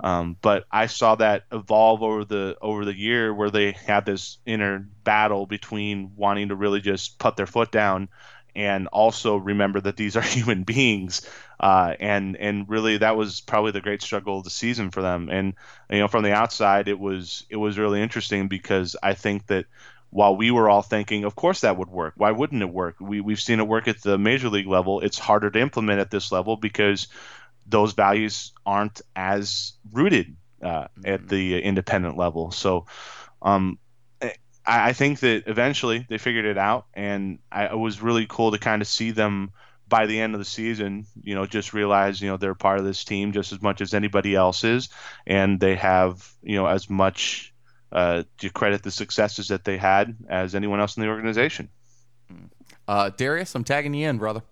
Um, 0.00 0.36
but 0.42 0.64
I 0.70 0.86
saw 0.86 1.14
that 1.16 1.44
evolve 1.50 2.02
over 2.02 2.24
the 2.24 2.56
over 2.60 2.84
the 2.84 2.96
year 2.96 3.32
where 3.32 3.50
they 3.50 3.72
had 3.72 4.04
this 4.04 4.38
inner 4.44 4.86
battle 5.04 5.46
between 5.46 6.12
wanting 6.16 6.48
to 6.48 6.56
really 6.56 6.80
just 6.80 7.18
put 7.18 7.36
their 7.36 7.46
foot 7.46 7.70
down 7.72 8.08
and 8.56 8.88
also 8.88 9.36
remember 9.36 9.80
that 9.80 9.96
these 9.96 10.16
are 10.16 10.20
human 10.22 10.64
beings. 10.64 11.28
Uh, 11.60 11.94
and 12.00 12.36
and 12.36 12.68
really 12.68 12.98
that 12.98 13.16
was 13.16 13.40
probably 13.40 13.72
the 13.72 13.80
great 13.80 14.02
struggle 14.02 14.38
of 14.38 14.44
the 14.44 14.50
season 14.50 14.90
for 14.90 15.02
them. 15.02 15.28
And 15.30 15.54
you 15.90 15.98
know 15.98 16.08
from 16.08 16.24
the 16.24 16.32
outside 16.32 16.88
it 16.88 16.98
was 16.98 17.44
it 17.48 17.56
was 17.56 17.78
really 17.78 18.02
interesting 18.02 18.48
because 18.48 18.96
I 19.02 19.14
think 19.14 19.46
that 19.46 19.66
while 20.10 20.36
we 20.36 20.50
were 20.50 20.68
all 20.68 20.82
thinking, 20.82 21.24
of 21.24 21.34
course 21.34 21.60
that 21.60 21.76
would 21.76 21.88
work. 21.88 22.14
Why 22.16 22.30
wouldn't 22.30 22.62
it 22.62 22.70
work? 22.70 22.96
We 23.00 23.20
we've 23.20 23.40
seen 23.40 23.60
it 23.60 23.68
work 23.68 23.88
at 23.88 24.02
the 24.02 24.18
major 24.18 24.48
league 24.48 24.66
level. 24.66 25.00
It's 25.00 25.18
harder 25.18 25.50
to 25.50 25.58
implement 25.58 26.00
at 26.00 26.10
this 26.10 26.32
level 26.32 26.56
because 26.56 27.08
those 27.68 27.92
values 27.92 28.52
aren't 28.64 29.00
as 29.14 29.72
rooted 29.92 30.36
uh, 30.62 30.66
mm-hmm. 30.66 31.06
at 31.06 31.28
the 31.28 31.60
independent 31.60 32.16
level. 32.16 32.50
So, 32.50 32.86
um, 33.42 33.78
I, 34.22 34.32
I, 34.66 34.92
think 34.92 35.20
that 35.20 35.44
eventually 35.46 36.06
they 36.08 36.18
figured 36.18 36.44
it 36.44 36.58
out, 36.58 36.86
and 36.94 37.38
I, 37.50 37.66
it 37.66 37.78
was 37.78 38.02
really 38.02 38.26
cool 38.28 38.52
to 38.52 38.58
kind 38.58 38.82
of 38.82 38.88
see 38.88 39.10
them 39.10 39.52
by 39.88 40.06
the 40.06 40.20
end 40.20 40.34
of 40.34 40.40
the 40.40 40.44
season. 40.44 41.06
You 41.22 41.34
know, 41.34 41.46
just 41.46 41.74
realize 41.74 42.20
you 42.20 42.28
know 42.28 42.36
they're 42.36 42.54
part 42.54 42.78
of 42.78 42.84
this 42.84 43.04
team 43.04 43.32
just 43.32 43.52
as 43.52 43.62
much 43.62 43.80
as 43.80 43.94
anybody 43.94 44.34
else 44.34 44.64
is, 44.64 44.88
and 45.26 45.60
they 45.60 45.76
have 45.76 46.32
you 46.42 46.56
know 46.56 46.66
as 46.66 46.88
much 46.90 47.54
uh, 47.92 48.24
to 48.38 48.50
credit 48.50 48.82
the 48.82 48.90
successes 48.90 49.48
that 49.48 49.64
they 49.64 49.76
had 49.76 50.16
as 50.28 50.54
anyone 50.54 50.80
else 50.80 50.96
in 50.96 51.02
the 51.02 51.08
organization. 51.08 51.68
Uh, 52.88 53.10
Darius, 53.10 53.54
I'm 53.54 53.64
tagging 53.64 53.94
you 53.94 54.08
in, 54.08 54.18
brother. 54.18 54.42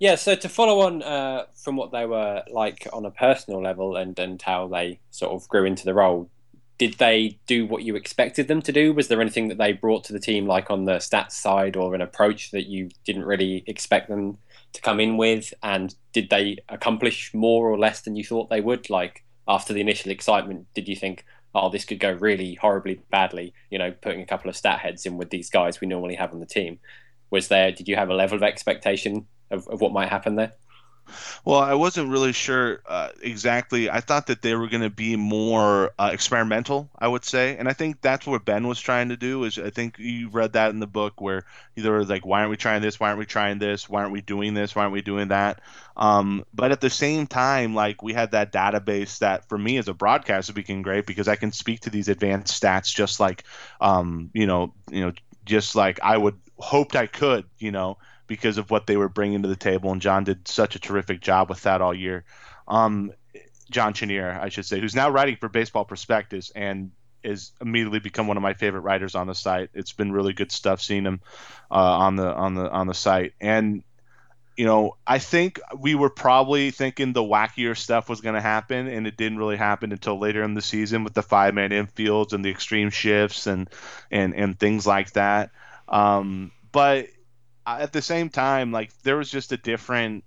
Yeah, 0.00 0.14
so 0.14 0.34
to 0.34 0.48
follow 0.48 0.80
on 0.80 1.02
uh, 1.02 1.44
from 1.54 1.76
what 1.76 1.92
they 1.92 2.06
were 2.06 2.42
like 2.50 2.88
on 2.90 3.04
a 3.04 3.10
personal 3.10 3.62
level 3.62 3.96
and, 3.96 4.18
and 4.18 4.40
how 4.40 4.66
they 4.66 4.98
sort 5.10 5.32
of 5.32 5.46
grew 5.46 5.66
into 5.66 5.84
the 5.84 5.92
role, 5.92 6.30
did 6.78 6.94
they 6.94 7.38
do 7.46 7.66
what 7.66 7.82
you 7.82 7.96
expected 7.96 8.48
them 8.48 8.62
to 8.62 8.72
do? 8.72 8.94
Was 8.94 9.08
there 9.08 9.20
anything 9.20 9.48
that 9.48 9.58
they 9.58 9.74
brought 9.74 10.04
to 10.04 10.14
the 10.14 10.18
team, 10.18 10.46
like 10.46 10.70
on 10.70 10.86
the 10.86 10.94
stats 10.94 11.32
side, 11.32 11.76
or 11.76 11.94
an 11.94 12.00
approach 12.00 12.50
that 12.52 12.66
you 12.66 12.88
didn't 13.04 13.26
really 13.26 13.62
expect 13.66 14.08
them 14.08 14.38
to 14.72 14.80
come 14.80 15.00
in 15.00 15.18
with? 15.18 15.52
And 15.62 15.94
did 16.14 16.30
they 16.30 16.56
accomplish 16.70 17.34
more 17.34 17.68
or 17.68 17.78
less 17.78 18.00
than 18.00 18.16
you 18.16 18.24
thought 18.24 18.48
they 18.48 18.62
would? 18.62 18.88
Like 18.88 19.22
after 19.46 19.74
the 19.74 19.82
initial 19.82 20.10
excitement, 20.10 20.66
did 20.72 20.88
you 20.88 20.96
think, 20.96 21.26
oh, 21.54 21.68
this 21.68 21.84
could 21.84 22.00
go 22.00 22.12
really 22.12 22.54
horribly 22.54 23.02
badly? 23.10 23.52
You 23.68 23.78
know, 23.78 23.90
putting 23.90 24.22
a 24.22 24.26
couple 24.26 24.48
of 24.48 24.56
stat 24.56 24.78
heads 24.78 25.04
in 25.04 25.18
with 25.18 25.28
these 25.28 25.50
guys 25.50 25.78
we 25.78 25.88
normally 25.88 26.14
have 26.14 26.32
on 26.32 26.40
the 26.40 26.46
team. 26.46 26.78
Was 27.28 27.48
there? 27.48 27.70
Did 27.70 27.86
you 27.86 27.96
have 27.96 28.08
a 28.08 28.14
level 28.14 28.38
of 28.38 28.42
expectation 28.42 29.26
of, 29.50 29.68
of 29.68 29.80
what 29.80 29.92
might 29.92 30.08
happen 30.08 30.36
there? 30.36 30.52
Well, 31.44 31.60
I 31.60 31.74
wasn't 31.74 32.10
really 32.10 32.32
sure 32.32 32.82
uh, 32.86 33.10
exactly. 33.22 33.90
I 33.90 34.00
thought 34.00 34.26
that 34.28 34.42
they 34.42 34.54
were 34.54 34.68
going 34.68 34.82
to 34.82 34.90
be 34.90 35.16
more 35.16 35.92
uh, 35.98 36.10
experimental, 36.12 36.90
I 36.98 37.08
would 37.08 37.24
say, 37.24 37.56
and 37.56 37.68
I 37.68 37.72
think 37.72 38.00
that's 38.00 38.26
what 38.26 38.44
Ben 38.44 38.66
was 38.66 38.80
trying 38.80 39.08
to 39.08 39.16
do. 39.16 39.44
Is 39.44 39.58
I 39.58 39.70
think 39.70 39.98
you 39.98 40.28
read 40.28 40.52
that 40.54 40.70
in 40.70 40.80
the 40.80 40.86
book 40.86 41.20
where 41.20 41.44
either 41.76 42.04
like, 42.04 42.26
"Why 42.26 42.40
aren't 42.40 42.50
we 42.50 42.56
trying 42.56 42.82
this? 42.82 43.00
Why 43.00 43.08
aren't 43.08 43.18
we 43.18 43.26
trying 43.26 43.58
this? 43.58 43.88
Why 43.88 44.00
aren't 44.00 44.12
we 44.12 44.20
doing 44.20 44.54
this? 44.54 44.74
Why 44.74 44.82
aren't 44.82 44.92
we 44.92 45.02
doing 45.02 45.28
that?" 45.28 45.60
Um, 45.96 46.44
but 46.54 46.72
at 46.72 46.80
the 46.80 46.90
same 46.90 47.26
time, 47.26 47.74
like 47.74 48.02
we 48.02 48.12
had 48.12 48.32
that 48.32 48.52
database 48.52 49.18
that 49.18 49.48
for 49.48 49.58
me 49.58 49.78
as 49.78 49.88
a 49.88 49.94
broadcaster 49.94 50.52
became 50.52 50.82
great 50.82 51.06
because 51.06 51.28
I 51.28 51.36
can 51.36 51.52
speak 51.52 51.80
to 51.80 51.90
these 51.90 52.08
advanced 52.08 52.60
stats 52.60 52.94
just 52.94 53.20
like, 53.20 53.44
um, 53.80 54.30
you 54.32 54.46
know, 54.46 54.74
you 54.90 55.00
know, 55.00 55.12
just 55.44 55.74
like 55.74 56.00
I 56.02 56.16
would 56.16 56.38
hoped 56.58 56.94
I 56.94 57.06
could, 57.06 57.46
you 57.58 57.72
know 57.72 57.98
because 58.30 58.58
of 58.58 58.70
what 58.70 58.86
they 58.86 58.96
were 58.96 59.08
bringing 59.08 59.42
to 59.42 59.48
the 59.48 59.56
table. 59.56 59.90
And 59.90 60.00
John 60.00 60.22
did 60.22 60.46
such 60.46 60.76
a 60.76 60.78
terrific 60.78 61.20
job 61.20 61.48
with 61.48 61.62
that 61.62 61.82
all 61.82 61.92
year. 61.92 62.24
Um, 62.68 63.12
John 63.72 63.92
Chenier, 63.92 64.38
I 64.40 64.50
should 64.50 64.66
say, 64.66 64.78
who's 64.78 64.94
now 64.94 65.10
writing 65.10 65.34
for 65.34 65.48
Baseball 65.48 65.84
Prospectus 65.84 66.52
and 66.54 66.92
is 67.24 67.50
immediately 67.60 67.98
become 67.98 68.28
one 68.28 68.36
of 68.36 68.42
my 68.44 68.54
favorite 68.54 68.82
writers 68.82 69.16
on 69.16 69.26
the 69.26 69.34
site. 69.34 69.70
It's 69.74 69.90
been 69.90 70.12
really 70.12 70.32
good 70.32 70.52
stuff 70.52 70.80
seeing 70.80 71.02
him 71.02 71.22
uh, 71.72 71.74
on 71.74 72.14
the 72.14 72.32
on 72.32 72.54
the 72.54 72.70
on 72.70 72.86
the 72.86 72.94
site. 72.94 73.32
And 73.40 73.82
you 74.56 74.64
know, 74.64 74.96
I 75.04 75.18
think 75.18 75.58
we 75.76 75.96
were 75.96 76.08
probably 76.08 76.70
thinking 76.70 77.12
the 77.12 77.24
wackier 77.24 77.76
stuff 77.76 78.08
was 78.08 78.20
going 78.20 78.36
to 78.36 78.40
happen, 78.40 78.86
and 78.86 79.08
it 79.08 79.16
didn't 79.16 79.38
really 79.38 79.56
happen 79.56 79.90
until 79.90 80.20
later 80.20 80.44
in 80.44 80.54
the 80.54 80.62
season 80.62 81.02
with 81.02 81.14
the 81.14 81.22
five 81.22 81.52
man 81.52 81.70
infields 81.70 82.32
and 82.32 82.44
the 82.44 82.50
extreme 82.50 82.90
shifts 82.90 83.48
and 83.48 83.68
and 84.08 84.36
and 84.36 84.56
things 84.56 84.86
like 84.86 85.10
that. 85.14 85.50
Um, 85.88 86.52
but 86.70 87.08
at 87.66 87.92
the 87.92 88.02
same 88.02 88.28
time, 88.28 88.72
like 88.72 88.92
there 89.02 89.16
was 89.16 89.30
just 89.30 89.52
a 89.52 89.56
different 89.56 90.24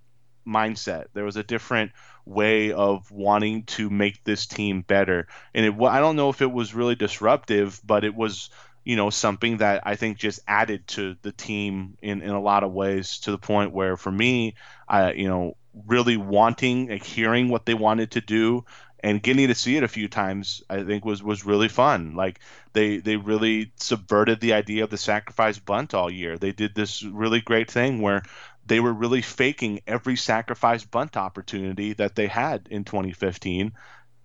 mindset. 0.48 1.06
There 1.14 1.24
was 1.24 1.38
a 1.38 1.44
different 1.44 1.92
way 2.26 2.72
of 2.72 3.12
wanting 3.12 3.64
to 3.64 3.90
make 3.90 4.24
this 4.24 4.46
team 4.46 4.82
better, 4.82 5.28
and 5.54 5.66
it. 5.66 5.82
I 5.82 6.00
don't 6.00 6.16
know 6.16 6.30
if 6.30 6.42
it 6.42 6.52
was 6.52 6.74
really 6.74 6.96
disruptive, 6.96 7.80
but 7.84 8.04
it 8.04 8.16
was 8.16 8.50
you 8.84 8.96
know 8.96 9.10
something 9.10 9.58
that 9.58 9.84
I 9.86 9.96
think 9.96 10.18
just 10.18 10.42
added 10.48 10.88
to 10.90 11.16
the 11.22 11.32
team 11.32 11.98
in 12.02 12.22
in 12.22 12.30
a 12.30 12.42
lot 12.42 12.64
of 12.64 12.72
ways 12.72 13.20
to 13.20 13.32
the 13.32 13.38
point 13.38 13.74
where 13.74 13.98
for 13.98 14.12
me, 14.12 14.56
I 14.88 15.14
you 15.14 15.28
know 15.28 15.58
really 15.88 16.18
wanting 16.18 16.90
like 16.90 17.04
hearing 17.04 17.50
what 17.50 17.66
they 17.66 17.74
wanted 17.74 18.12
to 18.12 18.22
do 18.22 18.64
and 19.04 19.22
getting 19.22 19.50
to 19.50 19.56
see 19.56 19.76
it 19.76 19.84
a 19.84 19.88
few 19.88 20.08
times 20.08 20.64
I 20.70 20.84
think 20.84 21.04
was 21.04 21.22
was 21.22 21.46
really 21.46 21.68
fun. 21.68 22.16
Like 22.16 22.40
they 22.72 22.98
they 22.98 23.18
really 23.18 23.72
subverted 23.76 24.40
the 24.40 24.54
idea 24.54 24.86
of 24.86 24.90
the 24.90 24.98
sacrifice 24.98 25.60
bunt 25.60 25.94
all 25.94 26.10
year. 26.10 26.38
They 26.38 26.54
did 26.54 26.74
this 26.74 27.04
really 27.04 27.42
great 27.42 27.70
thing 27.70 28.02
where 28.02 28.24
they 28.66 28.80
were 28.80 28.94
really 28.94 29.22
faking 29.22 29.82
every 29.86 30.16
sacrifice 30.16 30.86
bunt 30.86 31.18
opportunity 31.18 31.94
that 31.94 32.16
they 32.16 32.28
had 32.28 32.68
in 32.72 32.86
2015 32.86 33.74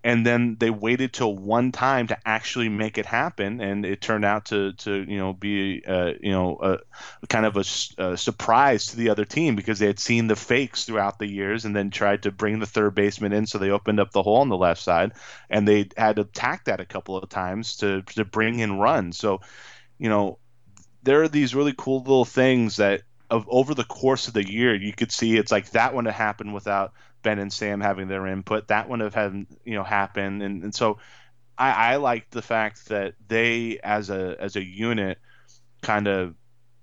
and 0.05 0.25
then 0.25 0.57
they 0.61 0.71
waited 0.71 1.13
till 1.13 1.35
one 1.35 1.73
time 1.73 2.07
to 2.07 2.17
actually 2.25 2.69
make 2.69 2.99
it 2.99 3.07
happen 3.07 3.61
and 3.61 3.85
it 3.85 4.01
turned 4.01 4.25
out 4.25 4.47
to 4.47 4.73
to 4.75 5.05
you 5.09 5.19
know 5.19 5.33
be 5.33 5.83
uh, 5.87 6.13
you 6.21 6.31
know 6.31 6.57
a 6.63 7.27
kind 7.27 7.45
of 7.45 7.57
a, 7.57 7.65
a, 8.03 8.17
surprise 8.17 8.87
to 8.87 8.97
the 8.97 9.11
other 9.11 9.25
team 9.25 9.57
because 9.57 9.79
they 9.79 9.87
had 9.87 9.99
seen 9.99 10.29
the 10.29 10.37
fakes 10.37 10.85
throughout 10.85 11.19
the 11.19 11.27
years 11.27 11.65
and 11.65 11.75
then 11.75 11.91
tried 11.91 12.23
to 12.23 12.31
bring 12.31 12.59
the 12.61 12.67
third 12.67 12.95
baseman 12.95 13.33
in 13.33 13.47
so 13.47 13.59
they 13.59 13.71
opened 13.71 13.99
up 13.99 14.13
the 14.13 14.23
hole 14.23 14.37
on 14.37 14.49
the 14.49 14.57
left 14.57 14.81
side 14.81 15.13
and 15.51 15.67
they 15.67 15.89
had 15.97 16.17
to 16.17 16.23
attack 16.23 16.65
that 16.67 16.81
a 16.81 16.87
couple 16.87 17.17
of 17.17 17.29
times 17.29 17.77
to 17.77 18.03
to 18.03 18.25
bring 18.25 18.61
in 18.61 18.79
runs. 18.79 19.19
So 19.19 19.41
you 19.99 20.09
know 20.09 20.39
there 21.03 21.23
are 21.23 21.29
these 21.29 21.55
really 21.55 21.75
cool 21.77 21.99
little 22.01 22.25
things 22.25 22.77
that 22.77 23.03
of 23.31 23.47
over 23.49 23.75
the 23.75 23.85
course 23.85 24.29
of 24.29 24.35
the 24.35 24.49
year 24.49 24.75
you 24.75 24.93
could 24.93 25.13
see 25.13 25.37
it's 25.37 25.53
like 25.53 25.71
that 25.71 25.95
one 25.95 26.05
to 26.05 26.13
happen 26.13 26.53
without 26.53 26.93
Ben 27.23 27.39
and 27.39 27.53
Sam 27.53 27.81
having 27.81 28.09
their 28.09 28.27
input. 28.27 28.69
That 28.69 28.89
one 28.89 29.01
have 29.01 29.15
had 29.15 29.47
you 29.65 29.75
know 29.75 29.85
happen, 29.85 30.43
and 30.43 30.63
and 30.65 30.75
so 30.75 30.99
I, 31.57 31.93
I 31.93 31.97
like 31.97 32.31
the 32.31 32.43
fact 32.43 32.89
that 32.89 33.15
they 33.27 33.79
as 33.83 34.11
a 34.11 34.37
as 34.39 34.57
a 34.57 34.65
unit 34.65 35.19
kind 35.83 36.07
of 36.07 36.35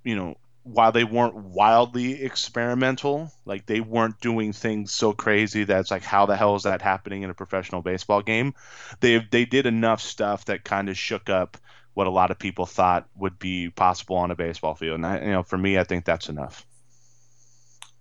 you 0.04 0.16
know 0.16 0.36
while 0.66 0.92
they 0.92 1.04
weren't 1.04 1.36
wildly 1.36 2.24
experimental, 2.24 3.32
like 3.46 3.68
they 3.68 3.82
weren't 3.82 4.20
doing 4.20 4.52
things 4.52 4.92
so 4.92 5.14
crazy 5.14 5.64
that's 5.64 5.92
like 5.92 6.02
how 6.02 6.26
the 6.26 6.36
hell 6.36 6.56
is 6.56 6.64
that 6.64 6.82
happening 6.82 7.22
in 7.22 7.30
a 7.30 7.36
professional 7.36 7.84
baseball 7.84 8.24
game? 8.24 8.56
They 9.00 9.20
they 9.20 9.46
did 9.46 9.68
enough 9.68 10.02
stuff 10.02 10.46
that 10.46 10.64
kind 10.64 10.90
of 10.90 10.98
shook 10.98 11.30
up 11.30 11.58
what 11.94 12.08
a 12.08 12.12
lot 12.12 12.32
of 12.32 12.40
people 12.40 12.66
thought 12.66 13.08
would 13.16 13.40
be 13.40 13.70
possible 13.70 14.18
on 14.18 14.32
a 14.32 14.36
baseball 14.36 14.76
field. 14.76 14.96
And 14.96 15.06
I, 15.06 15.22
you 15.22 15.32
know, 15.32 15.44
for 15.44 15.58
me, 15.58 15.78
I 15.78 15.84
think 15.84 16.04
that's 16.04 16.30
enough. 16.30 16.66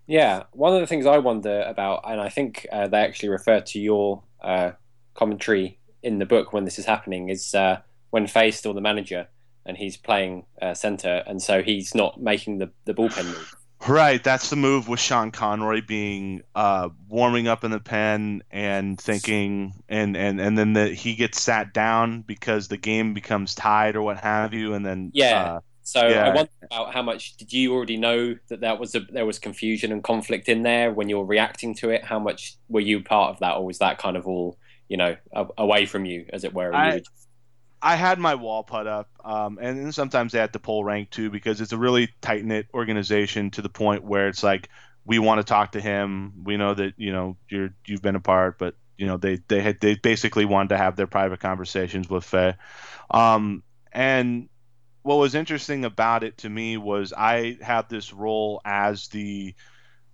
Yeah, 0.07 0.45
one 0.53 0.75
of 0.75 0.81
the 0.81 0.87
things 0.87 1.07
I 1.07 1.19
wonder 1.19 1.63
about, 1.63 2.03
and 2.07 2.21
I 2.21 2.29
think 2.29 2.67
uh, 2.71 2.89
they 2.89 2.99
actually 2.99 3.31
refer 3.31 3.61
to 3.61 3.79
your 3.79 4.23
uh, 4.43 4.73
commentary 5.15 5.79
in 6.03 6.19
the 6.19 6.27
book 6.27 6.53
when 6.53 6.65
this 6.65 6.79
is 6.79 6.85
happening, 6.85 7.31
is 7.31 7.55
uh, 7.55 7.81
when 8.11 8.27
Feh's 8.27 8.57
still 8.57 8.75
the 8.75 8.81
manager 8.81 9.29
and 9.67 9.77
he's 9.77 9.97
playing 9.97 10.45
uh, 10.61 10.75
center, 10.75 11.23
and 11.27 11.43
so 11.43 11.63
he's 11.63 11.95
not 11.95 12.21
making 12.21 12.59
the, 12.59 12.71
the 12.85 12.93
bullpen 12.93 13.25
move. 13.25 13.55
Right, 13.87 14.23
that's 14.23 14.51
the 14.51 14.57
move 14.57 14.89
with 14.89 15.01
Sean 15.01 15.31
Conroy 15.31 15.83
being 15.87 16.43
uh, 16.55 16.89
warming 17.09 17.49
up 17.49 17.65
in 17.65 17.71
the 17.71 17.81
pen 17.81 18.43
and 18.51 18.99
thinking, 18.99 19.75
and 19.89 20.17
and 20.17 20.41
and 20.41 20.57
then 20.57 20.73
the, 20.73 20.89
he 20.89 21.15
gets 21.15 21.41
sat 21.41 21.75
down 21.75 22.23
because 22.23 22.69
the 22.69 22.79
game 22.79 23.13
becomes 23.13 23.55
tied 23.55 23.97
or 23.97 24.03
what 24.03 24.19
have 24.19 24.55
you, 24.55 24.75
and 24.75 24.87
then 24.87 25.11
yeah. 25.13 25.61
So 25.85 26.09
yeah. 26.09 26.25
I 26.25 26.35
wonder 26.35 26.51
about 26.63 26.95
how 26.95 27.03
much 27.03 27.37
did 27.37 27.53
you 27.53 27.75
already 27.75 27.99
know 27.99 28.37
that 28.49 28.61
there 28.61 28.75
was 28.75 28.95
a, 28.95 29.01
there 29.01 29.27
was 29.27 29.39
confusion 29.39 29.93
and 29.93 30.03
conflict 30.03 30.49
in 30.49 30.63
there 30.63 30.91
when 30.91 31.11
you 31.11 31.19
were 31.19 31.27
reacting 31.27 31.75
to 31.77 31.91
it? 31.91 32.03
How 32.03 32.19
much 32.19 32.57
were 32.69 32.81
you 32.81 33.03
part 33.03 33.35
of 33.35 33.41
that, 33.41 33.57
or 33.57 33.67
was 33.67 33.79
that 33.79 33.99
kind 33.99 34.17
of 34.17 34.27
all 34.27 34.59
you 34.89 34.97
know 34.97 35.17
away 35.59 35.85
from 35.85 36.07
you, 36.07 36.25
as 36.33 36.43
it 36.43 36.55
were? 36.55 36.75
I, 36.75 37.03
I 37.83 37.97
had 37.97 38.19
my 38.19 38.35
wall 38.35 38.63
put 38.63 38.87
up, 38.87 39.11
um, 39.23 39.59
and 39.61 39.95
sometimes 39.95 40.33
they 40.33 40.39
had 40.39 40.55
to 40.55 40.59
pull 40.59 40.85
rank 40.85 41.11
too 41.11 41.29
because 41.29 41.61
it's 41.61 41.73
a 41.73 41.79
really 41.79 42.09
tight 42.23 42.47
knit 42.47 42.67
organization 42.73 43.51
to 43.51 43.63
the 43.63 43.69
point 43.69 44.05
where 44.05 44.29
it's 44.29 44.43
like 44.43 44.71
we 45.05 45.19
want 45.19 45.39
to 45.39 45.45
talk 45.45 45.73
to 45.73 45.83
him. 45.83 46.33
We 46.45 46.57
know 46.57 46.73
that 46.73 46.95
you 46.97 47.13
know 47.13 47.37
you're 47.51 47.75
you've 47.87 48.01
been 48.01 48.17
apart, 48.17 48.59
but 48.59 48.75
you 48.97 49.07
know 49.07 49.19
they 49.19 49.41
they 49.49 49.61
had 49.61 49.81
they 49.81 49.97
basically 49.97 50.47
wanted 50.47 50.71
to 50.71 50.79
have 50.79 50.97
their 50.97 51.07
private 51.07 51.41
conversations 51.41 52.09
with 52.09 52.25
Feh, 52.25 52.55
Um, 53.11 53.63
and 53.93 54.49
what 55.05 55.19
was 55.19 55.35
interesting 55.35 55.85
about 55.85 56.25
it 56.25 56.39
to 56.39 56.49
me 56.49 56.79
was 56.79 57.13
I 57.13 57.59
had 57.61 57.89
this 57.91 58.13
role 58.13 58.61
as 58.65 59.09
the 59.09 59.55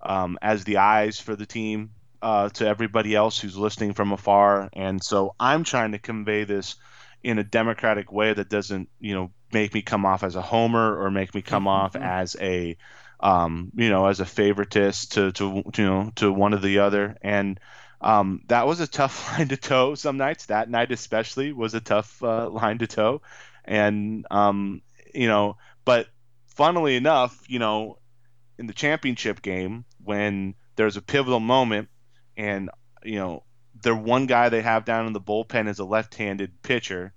um, 0.02 0.36
as 0.42 0.64
the 0.64 0.78
eyes 0.78 1.20
for 1.20 1.36
the 1.36 1.46
team 1.46 1.90
uh, 2.20 2.48
to 2.50 2.66
everybody 2.66 3.14
else 3.14 3.38
who's 3.38 3.56
listening 3.56 3.94
from 3.94 4.12
afar, 4.12 4.68
and 4.72 5.02
so 5.02 5.34
I'm 5.38 5.62
trying 5.62 5.92
to 5.92 5.98
convey 5.98 6.42
this 6.42 6.74
in 7.22 7.38
a 7.38 7.44
democratic 7.44 8.10
way 8.10 8.32
that 8.32 8.48
doesn't 8.48 8.88
you 8.98 9.14
know 9.14 9.30
make 9.52 9.72
me 9.72 9.82
come 9.82 10.04
off 10.04 10.24
as 10.24 10.34
a 10.34 10.42
homer 10.42 11.00
or 11.00 11.10
make 11.10 11.34
me 11.36 11.42
come 11.42 11.64
mm-hmm. 11.64 11.68
off 11.68 11.94
as 11.94 12.34
a 12.40 12.76
um, 13.20 13.70
you 13.76 13.90
know 13.90 14.06
as 14.06 14.18
a 14.18 14.24
favoritist 14.24 15.10
to, 15.10 15.30
to 15.32 15.62
you 15.80 15.86
know 15.86 16.10
to 16.16 16.32
one 16.32 16.52
or 16.52 16.58
the 16.58 16.80
other. 16.80 17.16
And 17.22 17.60
um, 18.00 18.42
that 18.48 18.66
was 18.66 18.80
a 18.80 18.88
tough 18.88 19.32
line 19.38 19.48
to 19.48 19.56
toe 19.56 19.94
some 19.94 20.16
nights. 20.16 20.46
That 20.46 20.68
night 20.68 20.90
especially 20.90 21.52
was 21.52 21.74
a 21.74 21.80
tough 21.80 22.20
uh, 22.24 22.50
line 22.50 22.78
to 22.78 22.88
toe 22.88 23.22
and 23.70 24.26
um, 24.32 24.82
you 25.14 25.28
know, 25.28 25.56
but 25.84 26.08
funnily 26.48 26.96
enough, 26.96 27.40
you 27.48 27.60
know, 27.60 27.98
in 28.58 28.66
the 28.66 28.74
championship 28.74 29.40
game 29.40 29.84
when 30.02 30.54
there's 30.76 30.96
a 30.96 31.02
pivotal 31.02 31.40
moment 31.40 31.88
and 32.36 32.68
you 33.04 33.16
know 33.16 33.44
their 33.80 33.94
one 33.94 34.26
guy 34.26 34.48
they 34.48 34.60
have 34.60 34.84
down 34.84 35.06
in 35.06 35.12
the 35.12 35.20
bullpen 35.20 35.68
is 35.68 35.78
a 35.78 35.84
left-handed 35.84 36.60
pitcher. 36.62 37.14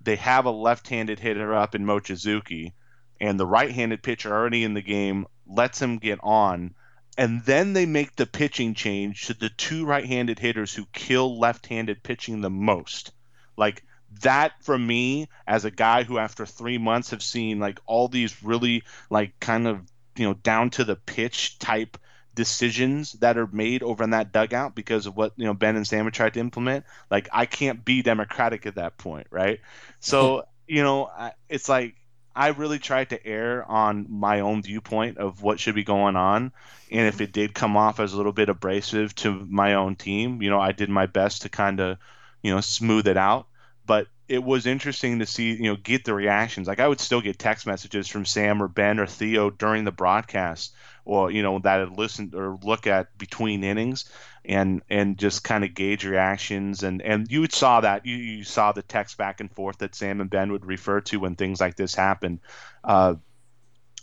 They 0.00 0.16
have 0.16 0.46
a 0.46 0.50
left-handed 0.50 1.18
hitter 1.18 1.52
up 1.52 1.74
in 1.74 1.84
Mochizuki, 1.84 2.72
and 3.20 3.38
the 3.38 3.46
right-handed 3.46 4.02
pitcher 4.02 4.32
already 4.32 4.62
in 4.62 4.74
the 4.74 4.80
game 4.80 5.26
lets 5.46 5.82
him 5.82 5.98
get 5.98 6.20
on, 6.22 6.74
and 7.18 7.44
then 7.44 7.72
they 7.72 7.84
make 7.84 8.14
the 8.14 8.24
pitching 8.24 8.74
change 8.74 9.26
to 9.26 9.34
the 9.34 9.50
two 9.50 9.84
right-handed 9.84 10.38
hitters 10.38 10.72
who 10.72 10.86
kill 10.92 11.38
left-handed 11.38 12.04
pitching 12.04 12.40
the 12.40 12.50
most. 12.50 13.10
Like 13.56 13.82
that 14.22 14.52
for 14.62 14.78
me 14.78 15.28
as 15.46 15.64
a 15.64 15.70
guy 15.70 16.02
who 16.02 16.18
after 16.18 16.46
three 16.46 16.78
months 16.78 17.10
have 17.10 17.22
seen 17.22 17.60
like 17.60 17.78
all 17.86 18.08
these 18.08 18.42
really 18.42 18.82
like 19.10 19.38
kind 19.38 19.66
of 19.66 19.80
you 20.16 20.24
know 20.24 20.34
down 20.34 20.70
to 20.70 20.84
the 20.84 20.96
pitch 20.96 21.58
type 21.58 21.98
decisions 22.34 23.14
that 23.14 23.36
are 23.36 23.48
made 23.48 23.82
over 23.82 24.04
in 24.04 24.10
that 24.10 24.32
dugout 24.32 24.72
because 24.76 25.06
of 25.06 25.16
what 25.16 25.32
you 25.36 25.44
know 25.44 25.54
Ben 25.54 25.74
and 25.74 25.86
Sam 25.86 26.08
tried 26.12 26.34
to 26.34 26.40
implement. 26.40 26.84
Like 27.10 27.28
I 27.32 27.46
can't 27.46 27.84
be 27.84 28.02
democratic 28.02 28.64
at 28.64 28.76
that 28.76 28.96
point, 28.96 29.26
right? 29.30 29.60
So 29.98 30.44
you 30.68 30.82
know, 30.82 31.10
it's 31.48 31.68
like 31.68 31.96
I 32.36 32.48
really 32.48 32.78
tried 32.78 33.10
to 33.10 33.26
err 33.26 33.64
on 33.68 34.06
my 34.08 34.40
own 34.40 34.62
viewpoint 34.62 35.18
of 35.18 35.42
what 35.42 35.58
should 35.58 35.74
be 35.74 35.82
going 35.82 36.14
on, 36.14 36.52
and 36.92 37.08
if 37.08 37.14
mm-hmm. 37.14 37.24
it 37.24 37.32
did 37.32 37.54
come 37.54 37.76
off 37.76 37.98
as 37.98 38.12
a 38.12 38.16
little 38.16 38.32
bit 38.32 38.48
abrasive 38.48 39.16
to 39.16 39.32
my 39.32 39.74
own 39.74 39.96
team, 39.96 40.40
you 40.40 40.48
know, 40.48 40.60
I 40.60 40.70
did 40.70 40.90
my 40.90 41.06
best 41.06 41.42
to 41.42 41.48
kind 41.48 41.80
of 41.80 41.98
you 42.40 42.54
know 42.54 42.60
smooth 42.60 43.08
it 43.08 43.16
out. 43.16 43.48
But 43.88 44.06
it 44.28 44.44
was 44.44 44.66
interesting 44.66 45.18
to 45.18 45.26
see, 45.26 45.54
you 45.54 45.64
know, 45.64 45.76
get 45.76 46.04
the 46.04 46.14
reactions. 46.14 46.68
Like 46.68 46.78
I 46.78 46.86
would 46.86 47.00
still 47.00 47.22
get 47.22 47.38
text 47.38 47.66
messages 47.66 48.06
from 48.06 48.24
Sam 48.24 48.62
or 48.62 48.68
Ben 48.68 49.00
or 49.00 49.06
Theo 49.06 49.50
during 49.50 49.84
the 49.84 49.90
broadcast 49.90 50.74
or 51.08 51.30
you 51.30 51.42
know 51.42 51.58
that 51.58 51.80
had 51.80 51.98
listened 51.98 52.34
or 52.34 52.58
look 52.62 52.86
at 52.86 53.16
between 53.16 53.64
innings 53.64 54.04
and 54.44 54.82
and 54.90 55.18
just 55.18 55.42
kind 55.42 55.64
of 55.64 55.74
gauge 55.74 56.04
reactions 56.04 56.82
and 56.82 57.00
and 57.00 57.32
you 57.32 57.46
saw 57.46 57.80
that 57.80 58.04
you, 58.04 58.14
you 58.14 58.44
saw 58.44 58.72
the 58.72 58.82
text 58.82 59.16
back 59.16 59.40
and 59.40 59.50
forth 59.50 59.78
that 59.78 59.94
Sam 59.94 60.20
and 60.20 60.28
Ben 60.28 60.52
would 60.52 60.66
refer 60.66 61.00
to 61.00 61.18
when 61.18 61.34
things 61.34 61.60
like 61.60 61.76
this 61.76 61.94
happened 61.94 62.40
uh, 62.84 63.14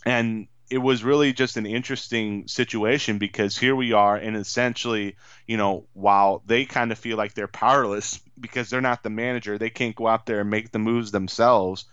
and 0.04 0.48
it 0.70 0.78
was 0.78 1.04
really 1.04 1.32
just 1.32 1.56
an 1.56 1.66
interesting 1.66 2.48
situation 2.48 3.18
because 3.18 3.56
here 3.56 3.76
we 3.76 3.92
are 3.92 4.16
and 4.16 4.36
essentially 4.36 5.16
you 5.46 5.56
know 5.56 5.86
while 5.92 6.42
they 6.46 6.64
kind 6.64 6.92
of 6.92 6.98
feel 6.98 7.16
like 7.16 7.34
they're 7.34 7.48
powerless 7.48 8.20
because 8.40 8.70
they're 8.70 8.80
not 8.80 9.02
the 9.02 9.10
manager 9.10 9.58
they 9.58 9.70
can't 9.70 9.96
go 9.96 10.06
out 10.06 10.26
there 10.26 10.40
and 10.40 10.50
make 10.50 10.70
the 10.70 10.78
moves 10.78 11.10
themselves 11.10 11.86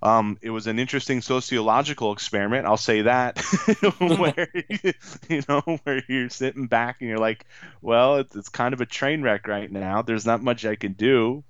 um, 0.00 0.38
it 0.42 0.50
was 0.50 0.66
an 0.66 0.78
interesting 0.78 1.20
sociological 1.20 2.12
experiment. 2.12 2.66
I'll 2.66 2.76
say 2.76 3.02
that, 3.02 3.38
where 3.98 4.48
you 5.28 5.42
know 5.48 5.60
where 5.82 6.02
you're 6.06 6.30
sitting 6.30 6.68
back 6.68 6.98
and 7.00 7.08
you're 7.08 7.18
like, 7.18 7.46
well, 7.82 8.18
it's, 8.18 8.36
it's 8.36 8.48
kind 8.48 8.74
of 8.74 8.80
a 8.80 8.86
train 8.86 9.22
wreck 9.22 9.48
right 9.48 9.70
now. 9.70 10.02
There's 10.02 10.26
not 10.26 10.42
much 10.42 10.64
I 10.64 10.76
can 10.76 10.92
do, 10.92 11.42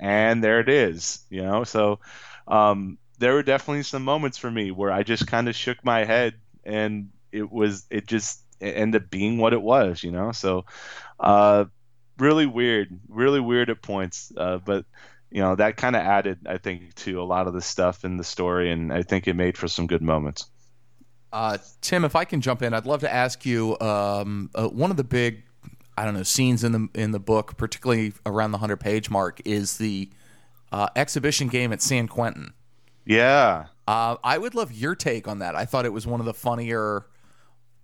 and 0.00 0.42
there 0.42 0.58
it 0.58 0.68
is. 0.68 1.24
You 1.30 1.42
know, 1.42 1.62
so 1.62 2.00
um, 2.48 2.98
there 3.18 3.34
were 3.34 3.42
definitely 3.42 3.82
some 3.82 4.04
moments 4.04 4.38
for 4.38 4.50
me 4.50 4.70
where 4.70 4.90
I 4.90 5.02
just 5.02 5.26
kind 5.26 5.48
of 5.48 5.56
shook 5.56 5.84
my 5.84 6.04
head, 6.04 6.34
and 6.64 7.10
it 7.32 7.50
was 7.50 7.86
it 7.90 8.06
just 8.06 8.42
it 8.60 8.72
ended 8.76 9.02
up 9.02 9.10
being 9.10 9.38
what 9.38 9.52
it 9.52 9.62
was. 9.62 10.02
You 10.02 10.12
know, 10.12 10.32
so 10.32 10.64
uh, 11.20 11.66
really 12.18 12.46
weird, 12.46 12.88
really 13.08 13.40
weird 13.40 13.70
at 13.70 13.82
points, 13.82 14.32
uh, 14.36 14.58
but 14.58 14.84
you 15.30 15.40
know 15.40 15.54
that 15.56 15.76
kind 15.76 15.96
of 15.96 16.02
added 16.02 16.38
i 16.46 16.56
think 16.56 16.94
to 16.94 17.20
a 17.20 17.24
lot 17.24 17.46
of 17.46 17.54
the 17.54 17.60
stuff 17.60 18.04
in 18.04 18.16
the 18.16 18.24
story 18.24 18.70
and 18.70 18.92
i 18.92 19.02
think 19.02 19.26
it 19.26 19.34
made 19.34 19.56
for 19.56 19.68
some 19.68 19.86
good 19.86 20.02
moments 20.02 20.46
uh, 21.32 21.58
tim 21.80 22.04
if 22.04 22.14
i 22.16 22.24
can 22.24 22.40
jump 22.40 22.62
in 22.62 22.72
i'd 22.72 22.86
love 22.86 23.00
to 23.00 23.12
ask 23.12 23.44
you 23.44 23.78
um, 23.80 24.50
uh, 24.54 24.68
one 24.68 24.90
of 24.90 24.96
the 24.96 25.04
big 25.04 25.42
i 25.98 26.04
don't 26.04 26.14
know 26.14 26.22
scenes 26.22 26.64
in 26.64 26.72
the 26.72 26.88
in 26.94 27.10
the 27.10 27.20
book 27.20 27.56
particularly 27.56 28.12
around 28.24 28.52
the 28.52 28.56
100 28.56 28.76
page 28.78 29.10
mark 29.10 29.40
is 29.44 29.78
the 29.78 30.08
uh, 30.72 30.88
exhibition 30.96 31.48
game 31.48 31.72
at 31.72 31.82
san 31.82 32.06
quentin 32.06 32.52
yeah 33.06 33.66
uh, 33.88 34.16
i 34.22 34.36
would 34.36 34.54
love 34.54 34.72
your 34.72 34.94
take 34.94 35.26
on 35.26 35.38
that 35.38 35.54
i 35.54 35.64
thought 35.64 35.86
it 35.86 35.92
was 35.92 36.06
one 36.06 36.20
of 36.20 36.26
the 36.26 36.34
funnier 36.34 37.06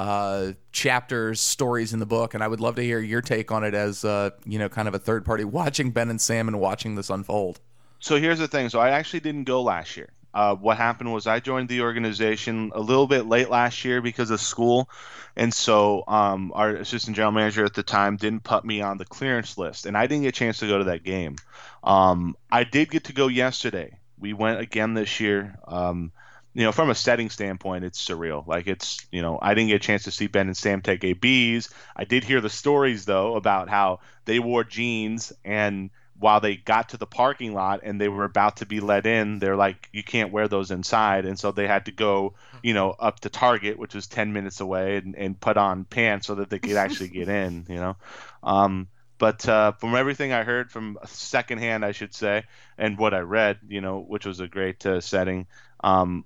uh, 0.02 0.54
chapters, 0.72 1.40
stories 1.40 1.92
in 1.92 2.00
the 2.00 2.06
book, 2.06 2.34
and 2.34 2.42
I 2.42 2.48
would 2.48 2.58
love 2.58 2.74
to 2.74 2.82
hear 2.82 2.98
your 2.98 3.22
take 3.22 3.52
on 3.52 3.62
it 3.62 3.72
as 3.72 4.04
uh, 4.04 4.30
you 4.44 4.58
know, 4.58 4.68
kind 4.68 4.88
of 4.88 4.94
a 4.94 4.98
third 4.98 5.24
party 5.24 5.44
watching 5.60 5.92
Ben 5.92 6.10
and 6.10 6.20
Sam 6.20 6.48
and 6.48 6.58
watching 6.58 6.96
this 6.96 7.08
unfold. 7.08 7.60
So 8.00 8.16
here's 8.16 8.40
the 8.40 8.48
thing. 8.48 8.68
So 8.68 8.80
I 8.80 8.90
actually 8.90 9.20
didn't 9.20 9.44
go 9.44 9.62
last 9.62 9.96
year. 9.96 10.08
Uh, 10.34 10.56
what 10.56 10.76
happened 10.76 11.12
was 11.12 11.28
I 11.28 11.38
joined 11.38 11.68
the 11.68 11.82
organization 11.82 12.72
a 12.74 12.80
little 12.80 13.06
bit 13.06 13.26
late 13.26 13.48
last 13.48 13.84
year 13.84 14.00
because 14.00 14.30
of 14.30 14.40
school, 14.40 14.90
and 15.36 15.54
so 15.54 16.02
um, 16.08 16.52
our 16.54 16.70
assistant 16.70 17.14
general 17.14 17.32
manager 17.32 17.64
at 17.64 17.74
the 17.74 17.84
time 17.84 18.16
didn't 18.16 18.42
put 18.42 18.64
me 18.64 18.80
on 18.80 18.98
the 18.98 19.04
clearance 19.04 19.56
list, 19.56 19.86
and 19.86 19.96
I 19.96 20.08
didn't 20.08 20.22
get 20.22 20.30
a 20.30 20.32
chance 20.32 20.58
to 20.58 20.66
go 20.66 20.78
to 20.78 20.84
that 20.84 21.04
game. 21.04 21.36
Um, 21.84 22.34
I 22.50 22.64
did 22.64 22.90
get 22.90 23.04
to 23.04 23.12
go 23.12 23.28
yesterday. 23.28 23.98
We 24.22 24.32
went 24.32 24.60
again 24.60 24.94
this 24.94 25.20
year. 25.20 25.58
Um, 25.66 26.12
you 26.54 26.64
know, 26.64 26.72
from 26.72 26.90
a 26.90 26.94
setting 26.94 27.30
standpoint, 27.30 27.84
it's 27.84 28.02
surreal. 28.02 28.46
Like 28.46 28.66
it's, 28.66 29.04
you 29.10 29.22
know, 29.22 29.38
I 29.40 29.54
didn't 29.54 29.68
get 29.68 29.76
a 29.76 29.86
chance 29.86 30.04
to 30.04 30.10
see 30.10 30.26
Ben 30.26 30.46
and 30.46 30.56
Sam 30.56 30.80
take 30.82 31.02
ABs. 31.02 31.70
I 31.96 32.04
did 32.04 32.24
hear 32.24 32.40
the 32.40 32.50
stories 32.50 33.04
though 33.04 33.36
about 33.36 33.68
how 33.68 34.00
they 34.24 34.38
wore 34.38 34.64
jeans 34.64 35.32
and 35.44 35.90
while 36.22 36.40
they 36.40 36.54
got 36.54 36.90
to 36.90 36.96
the 36.96 37.06
parking 37.06 37.52
lot 37.52 37.80
and 37.82 38.00
they 38.00 38.08
were 38.08 38.24
about 38.24 38.58
to 38.58 38.66
be 38.66 38.78
let 38.78 39.06
in, 39.06 39.40
they're 39.40 39.56
like, 39.56 39.88
you 39.92 40.04
can't 40.04 40.30
wear 40.30 40.46
those 40.46 40.70
inside, 40.70 41.24
and 41.24 41.36
so 41.36 41.50
they 41.50 41.66
had 41.66 41.86
to 41.86 41.90
go, 41.90 42.34
you 42.62 42.74
know, 42.74 42.90
up 42.90 43.18
to 43.20 43.28
Target, 43.28 43.76
which 43.76 43.92
was 43.92 44.06
ten 44.06 44.32
minutes 44.32 44.60
away, 44.60 44.98
and, 44.98 45.16
and 45.16 45.40
put 45.40 45.56
on 45.56 45.84
pants 45.84 46.28
so 46.28 46.36
that 46.36 46.48
they 46.48 46.60
could 46.60 46.76
actually 46.76 47.08
get 47.08 47.28
in, 47.28 47.66
you 47.68 47.74
know. 47.74 47.96
Um, 48.44 48.86
but 49.18 49.48
uh, 49.48 49.72
from 49.72 49.94
everything 49.94 50.32
I 50.32 50.42
heard 50.42 50.70
from 50.70 50.98
secondhand, 51.06 51.84
I 51.84 51.92
should 51.92 52.14
say, 52.14 52.44
and 52.76 52.98
what 52.98 53.14
I 53.14 53.20
read, 53.20 53.58
you 53.66 53.80
know, 53.80 54.00
which 54.00 54.26
was 54.26 54.40
a 54.40 54.48
great 54.48 54.84
uh, 54.84 55.00
setting, 55.00 55.46
um, 55.84 56.24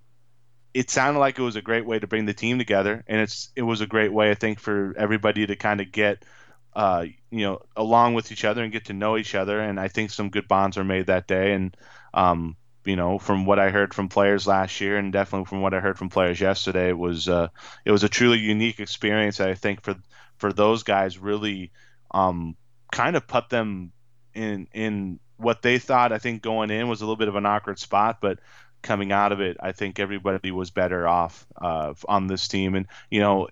it 0.72 0.90
sounded 0.90 1.20
like 1.20 1.38
it 1.38 1.42
was 1.42 1.56
a 1.56 1.62
great 1.62 1.86
way 1.86 1.98
to 1.98 2.06
bring 2.06 2.26
the 2.26 2.34
team 2.34 2.58
together, 2.58 3.02
and 3.06 3.20
it's 3.20 3.50
it 3.56 3.62
was 3.62 3.80
a 3.80 3.86
great 3.86 4.12
way 4.12 4.30
I 4.30 4.34
think 4.34 4.60
for 4.60 4.94
everybody 4.96 5.46
to 5.46 5.56
kind 5.56 5.80
of 5.80 5.90
get 5.90 6.24
uh, 6.74 7.06
you 7.30 7.40
know 7.46 7.60
along 7.76 8.14
with 8.14 8.30
each 8.30 8.44
other 8.44 8.62
and 8.62 8.72
get 8.72 8.86
to 8.86 8.92
know 8.92 9.16
each 9.16 9.34
other, 9.34 9.58
and 9.58 9.80
I 9.80 9.88
think 9.88 10.10
some 10.10 10.30
good 10.30 10.48
bonds 10.48 10.76
were 10.76 10.84
made 10.84 11.06
that 11.06 11.26
day, 11.26 11.52
and 11.54 11.74
um, 12.12 12.56
you 12.84 12.96
know 12.96 13.18
from 13.18 13.46
what 13.46 13.58
I 13.58 13.70
heard 13.70 13.94
from 13.94 14.10
players 14.10 14.46
last 14.46 14.80
year, 14.80 14.98
and 14.98 15.12
definitely 15.12 15.46
from 15.46 15.62
what 15.62 15.72
I 15.72 15.80
heard 15.80 15.98
from 15.98 16.10
players 16.10 16.40
yesterday, 16.40 16.90
it 16.90 16.98
was 16.98 17.28
uh, 17.28 17.48
it 17.86 17.90
was 17.90 18.04
a 18.04 18.08
truly 18.08 18.38
unique 18.38 18.78
experience. 18.78 19.40
I 19.40 19.54
think 19.54 19.82
for 19.82 19.96
for 20.36 20.52
those 20.52 20.82
guys 20.82 21.18
really 21.18 21.72
um, 22.10 22.54
kind 22.92 23.16
of 23.16 23.26
put 23.26 23.48
them 23.48 23.92
in 24.34 24.68
in 24.72 25.18
what 25.36 25.62
they 25.62 25.78
thought 25.78 26.12
I 26.12 26.18
think 26.18 26.42
going 26.42 26.70
in 26.70 26.88
was 26.88 27.00
a 27.00 27.04
little 27.04 27.16
bit 27.16 27.28
of 27.28 27.36
an 27.36 27.46
awkward 27.46 27.78
spot, 27.78 28.18
but 28.20 28.38
coming 28.82 29.12
out 29.12 29.32
of 29.32 29.40
it, 29.40 29.56
I 29.60 29.72
think 29.72 29.98
everybody 29.98 30.50
was 30.50 30.70
better 30.70 31.06
off 31.06 31.46
uh, 31.60 31.94
on 32.08 32.26
this 32.26 32.48
team, 32.48 32.74
and 32.74 32.86
you 33.10 33.20
know, 33.20 33.48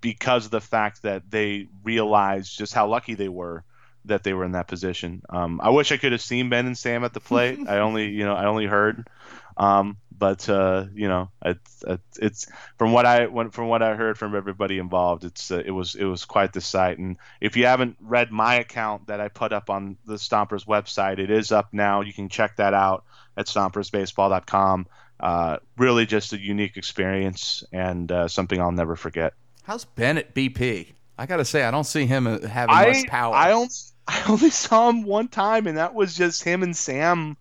because 0.00 0.46
of 0.46 0.50
the 0.50 0.60
fact 0.60 1.02
that 1.02 1.30
they 1.30 1.68
realized 1.82 2.56
just 2.56 2.74
how 2.74 2.86
lucky 2.88 3.14
they 3.14 3.28
were 3.28 3.64
that 4.06 4.22
they 4.22 4.32
were 4.32 4.44
in 4.44 4.52
that 4.52 4.68
position. 4.68 5.22
Um, 5.28 5.60
I 5.62 5.70
wish 5.70 5.92
I 5.92 5.96
could 5.96 6.12
have 6.12 6.22
seen 6.22 6.48
Ben 6.48 6.66
and 6.66 6.78
Sam 6.78 7.04
at 7.04 7.12
the 7.12 7.20
plate. 7.20 7.58
I 7.68 7.78
only, 7.78 8.08
you 8.08 8.24
know, 8.24 8.34
I 8.34 8.46
only 8.46 8.66
heard. 8.66 9.08
Um, 9.56 9.98
but 10.18 10.48
uh, 10.48 10.86
you 10.94 11.08
know, 11.08 11.30
it's, 11.44 11.84
it's 12.18 12.46
from 12.78 12.92
what 12.92 13.06
I 13.06 13.26
from 13.50 13.68
what 13.68 13.82
I 13.82 13.94
heard 13.94 14.18
from 14.18 14.34
everybody 14.34 14.78
involved, 14.78 15.24
it's 15.24 15.50
uh, 15.50 15.62
it 15.64 15.70
was 15.70 15.94
it 15.94 16.04
was 16.04 16.24
quite 16.24 16.52
the 16.52 16.60
sight. 16.60 16.98
And 16.98 17.16
if 17.40 17.56
you 17.56 17.66
haven't 17.66 17.96
read 18.00 18.30
my 18.30 18.56
account 18.56 19.06
that 19.08 19.20
I 19.20 19.28
put 19.28 19.52
up 19.52 19.70
on 19.70 19.96
the 20.06 20.14
Stompers 20.14 20.66
website, 20.66 21.18
it 21.18 21.30
is 21.30 21.52
up 21.52 21.68
now. 21.72 22.00
You 22.00 22.12
can 22.12 22.28
check 22.28 22.56
that 22.56 22.74
out 22.74 23.04
at 23.36 23.46
stompersbaseball.com. 23.46 24.86
Uh, 25.18 25.56
really, 25.76 26.06
just 26.06 26.32
a 26.32 26.38
unique 26.38 26.76
experience 26.76 27.64
and 27.72 28.10
uh, 28.12 28.28
something 28.28 28.60
I'll 28.60 28.72
never 28.72 28.96
forget. 28.96 29.34
How's 29.62 29.84
Ben 29.84 30.18
at 30.18 30.34
BP? 30.34 30.88
I 31.18 31.26
got 31.26 31.38
to 31.38 31.44
say, 31.44 31.64
I 31.64 31.70
don't 31.70 31.84
see 31.84 32.04
him 32.04 32.26
uh, 32.26 32.46
having 32.46 32.74
I, 32.74 32.86
much 32.88 33.06
power. 33.06 33.34
I 33.34 33.52
only, 33.52 33.68
I 34.06 34.22
only 34.28 34.50
saw 34.50 34.90
him 34.90 35.02
one 35.04 35.28
time, 35.28 35.66
and 35.66 35.78
that 35.78 35.94
was 35.94 36.14
just 36.14 36.44
him 36.44 36.62
and 36.62 36.76
Sam 36.76 37.36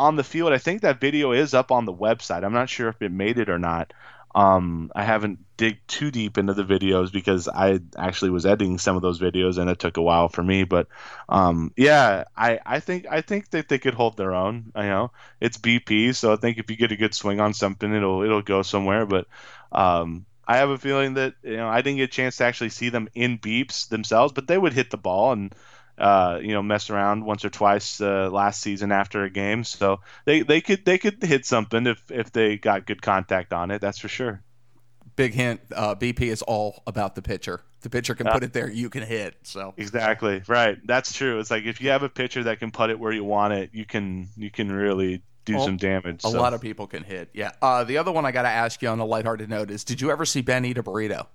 on 0.00 0.16
the 0.16 0.24
field. 0.24 0.52
I 0.52 0.58
think 0.58 0.80
that 0.80 1.00
video 1.00 1.32
is 1.32 1.52
up 1.52 1.70
on 1.70 1.84
the 1.84 1.92
website. 1.92 2.42
I'm 2.42 2.54
not 2.54 2.70
sure 2.70 2.88
if 2.88 3.00
it 3.02 3.12
made 3.12 3.38
it 3.38 3.50
or 3.50 3.58
not. 3.58 3.92
Um, 4.34 4.92
I 4.94 5.02
haven't 5.02 5.40
dig 5.56 5.84
too 5.88 6.10
deep 6.10 6.38
into 6.38 6.54
the 6.54 6.64
videos 6.64 7.12
because 7.12 7.48
I 7.48 7.80
actually 7.98 8.30
was 8.30 8.46
editing 8.46 8.78
some 8.78 8.96
of 8.96 9.02
those 9.02 9.20
videos 9.20 9.58
and 9.58 9.68
it 9.68 9.78
took 9.78 9.96
a 9.96 10.02
while 10.02 10.28
for 10.28 10.42
me. 10.42 10.64
But 10.64 10.86
um, 11.28 11.72
yeah, 11.76 12.24
I, 12.36 12.60
I 12.64 12.80
think 12.80 13.06
I 13.10 13.20
think 13.20 13.50
that 13.50 13.68
they 13.68 13.78
could 13.78 13.94
hold 13.94 14.16
their 14.16 14.34
own. 14.34 14.72
You 14.74 14.82
know, 14.82 15.10
it's 15.40 15.58
BP, 15.58 16.14
so 16.14 16.32
I 16.32 16.36
think 16.36 16.58
if 16.58 16.70
you 16.70 16.76
get 16.76 16.92
a 16.92 16.96
good 16.96 17.14
swing 17.14 17.40
on 17.40 17.54
something, 17.54 17.92
it'll 17.92 18.22
it'll 18.22 18.42
go 18.42 18.62
somewhere. 18.62 19.04
But 19.04 19.26
um, 19.72 20.24
I 20.46 20.58
have 20.58 20.70
a 20.70 20.78
feeling 20.78 21.14
that 21.14 21.34
you 21.42 21.56
know 21.56 21.68
I 21.68 21.82
didn't 21.82 21.98
get 21.98 22.04
a 22.04 22.12
chance 22.12 22.36
to 22.36 22.44
actually 22.44 22.70
see 22.70 22.88
them 22.88 23.08
in 23.14 23.38
beeps 23.38 23.88
themselves, 23.88 24.32
but 24.32 24.46
they 24.46 24.58
would 24.58 24.72
hit 24.72 24.90
the 24.90 24.96
ball 24.96 25.32
and 25.32 25.54
uh, 26.00 26.38
you 26.42 26.52
know, 26.52 26.62
mess 26.62 26.90
around 26.90 27.24
once 27.24 27.44
or 27.44 27.50
twice 27.50 28.00
uh, 28.00 28.30
last 28.30 28.60
season 28.60 28.90
after 28.90 29.22
a 29.24 29.30
game. 29.30 29.64
So 29.64 30.00
they, 30.24 30.40
they 30.42 30.60
could 30.60 30.84
they 30.84 30.98
could 30.98 31.22
hit 31.22 31.44
something 31.44 31.86
if 31.86 32.10
if 32.10 32.32
they 32.32 32.56
got 32.56 32.86
good 32.86 33.02
contact 33.02 33.52
on 33.52 33.70
it. 33.70 33.80
That's 33.80 33.98
for 33.98 34.08
sure. 34.08 34.42
Big 35.16 35.34
hint: 35.34 35.60
uh, 35.74 35.94
BP 35.94 36.22
is 36.22 36.42
all 36.42 36.82
about 36.86 37.14
the 37.14 37.22
pitcher. 37.22 37.62
The 37.82 37.90
pitcher 37.90 38.14
can 38.14 38.26
put 38.26 38.42
it 38.42 38.52
there, 38.52 38.70
you 38.70 38.90
can 38.90 39.02
hit. 39.02 39.36
So 39.42 39.72
exactly 39.76 40.42
right. 40.46 40.78
That's 40.84 41.12
true. 41.12 41.40
It's 41.40 41.50
like 41.50 41.64
if 41.64 41.80
you 41.80 41.90
have 41.90 42.02
a 42.02 42.08
pitcher 42.08 42.44
that 42.44 42.58
can 42.58 42.70
put 42.70 42.90
it 42.90 42.98
where 42.98 43.12
you 43.12 43.24
want 43.24 43.54
it, 43.54 43.70
you 43.72 43.86
can 43.86 44.28
you 44.36 44.50
can 44.50 44.70
really 44.70 45.22
do 45.46 45.56
well, 45.56 45.64
some 45.64 45.76
damage. 45.76 46.24
A 46.24 46.30
so. 46.30 46.40
lot 46.40 46.54
of 46.54 46.60
people 46.60 46.86
can 46.86 47.02
hit. 47.02 47.30
Yeah. 47.32 47.52
Uh, 47.62 47.84
the 47.84 47.98
other 47.98 48.12
one 48.12 48.26
I 48.26 48.32
got 48.32 48.42
to 48.42 48.48
ask 48.48 48.82
you 48.82 48.88
on 48.88 49.00
a 49.00 49.04
lighthearted 49.04 49.48
note 49.48 49.70
is: 49.70 49.84
Did 49.84 50.00
you 50.00 50.10
ever 50.10 50.24
see 50.26 50.42
Ben 50.42 50.64
eat 50.64 50.78
a 50.78 50.82
burrito? 50.82 51.26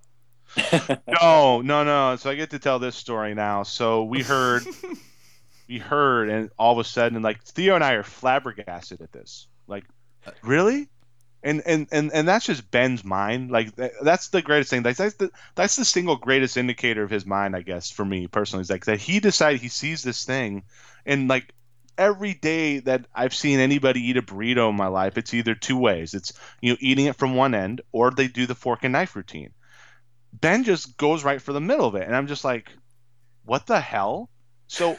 no, 1.22 1.62
no, 1.62 1.84
no. 1.84 2.16
So 2.18 2.30
I 2.30 2.36
get 2.36 2.52
to 2.52 2.60
tell 2.60 2.80
this 2.80 2.96
story 2.96 3.34
now. 3.34 3.64
So 3.64 4.04
we 4.04 4.22
heard, 4.22 4.64
we 5.68 5.80
heard, 5.80 6.30
and 6.30 6.50
all 6.58 6.74
of 6.74 6.80
a 6.80 6.84
sudden, 6.84 7.22
like 7.22 7.44
Theo 7.44 7.76
and 7.76 7.84
I 7.84 7.94
are 7.94 8.04
flabbergasted 8.04 9.02
at 9.02 9.12
this. 9.12 9.48
Like, 9.68 9.84
really? 10.44 10.90
and 11.46 11.62
and 11.68 11.88
and, 11.92 12.12
and 12.12 12.28
that's 12.28 12.48
just 12.48 12.70
Ben's 12.72 13.06
mind. 13.06 13.52
Like 13.52 13.74
that's 13.76 14.30
the 14.30 14.42
greatest 14.42 14.72
thing. 14.72 14.82
That's, 14.82 14.98
that's 14.98 15.14
the 15.14 15.30
that's 15.54 15.76
the 15.76 15.86
single 15.86 16.16
greatest 16.16 16.58
indicator 16.58 17.04
of 17.04 17.12
his 17.12 17.26
mind, 17.26 17.56
I 17.56 17.62
guess, 17.62 17.92
for 17.92 18.04
me 18.04 18.28
personally. 18.28 18.64
Is 18.64 18.72
like 18.72 18.86
that 18.86 19.00
he 19.00 19.20
decided 19.20 19.62
he 19.62 19.70
sees 19.70 20.02
this 20.02 20.26
thing, 20.26 20.64
and 21.06 21.28
like 21.28 21.54
every 22.00 22.34
day 22.34 22.80
that 22.80 23.06
I've 23.14 23.34
seen 23.34 23.60
anybody 23.60 24.02
eat 24.02 24.18
a 24.18 24.24
burrito 24.24 24.70
in 24.72 24.76
my 24.76 24.88
life, 24.88 25.20
it's 25.20 25.34
either 25.36 25.54
two 25.54 25.78
ways. 25.78 26.16
It's 26.16 26.34
you 26.62 26.74
know 26.74 26.78
eating 26.80 27.06
it 27.06 27.16
from 27.16 27.36
one 27.36 27.54
end, 27.54 27.82
or 27.92 28.10
they 28.10 28.28
do 28.28 28.48
the 28.48 28.56
fork 28.56 28.80
and 28.84 28.94
knife 28.94 29.16
routine. 29.16 29.52
Ben 30.42 30.64
just 30.64 30.98
goes 30.98 31.24
right 31.24 31.42
for 31.42 31.54
the 31.54 31.62
middle 31.62 31.86
of 31.86 31.96
it, 31.96 32.06
and 32.06 32.16
I'm 32.16 32.28
just 32.28 32.44
like, 32.44 32.72
what 33.46 33.68
the 33.68 33.80
hell? 33.80 34.30
So 34.68 34.98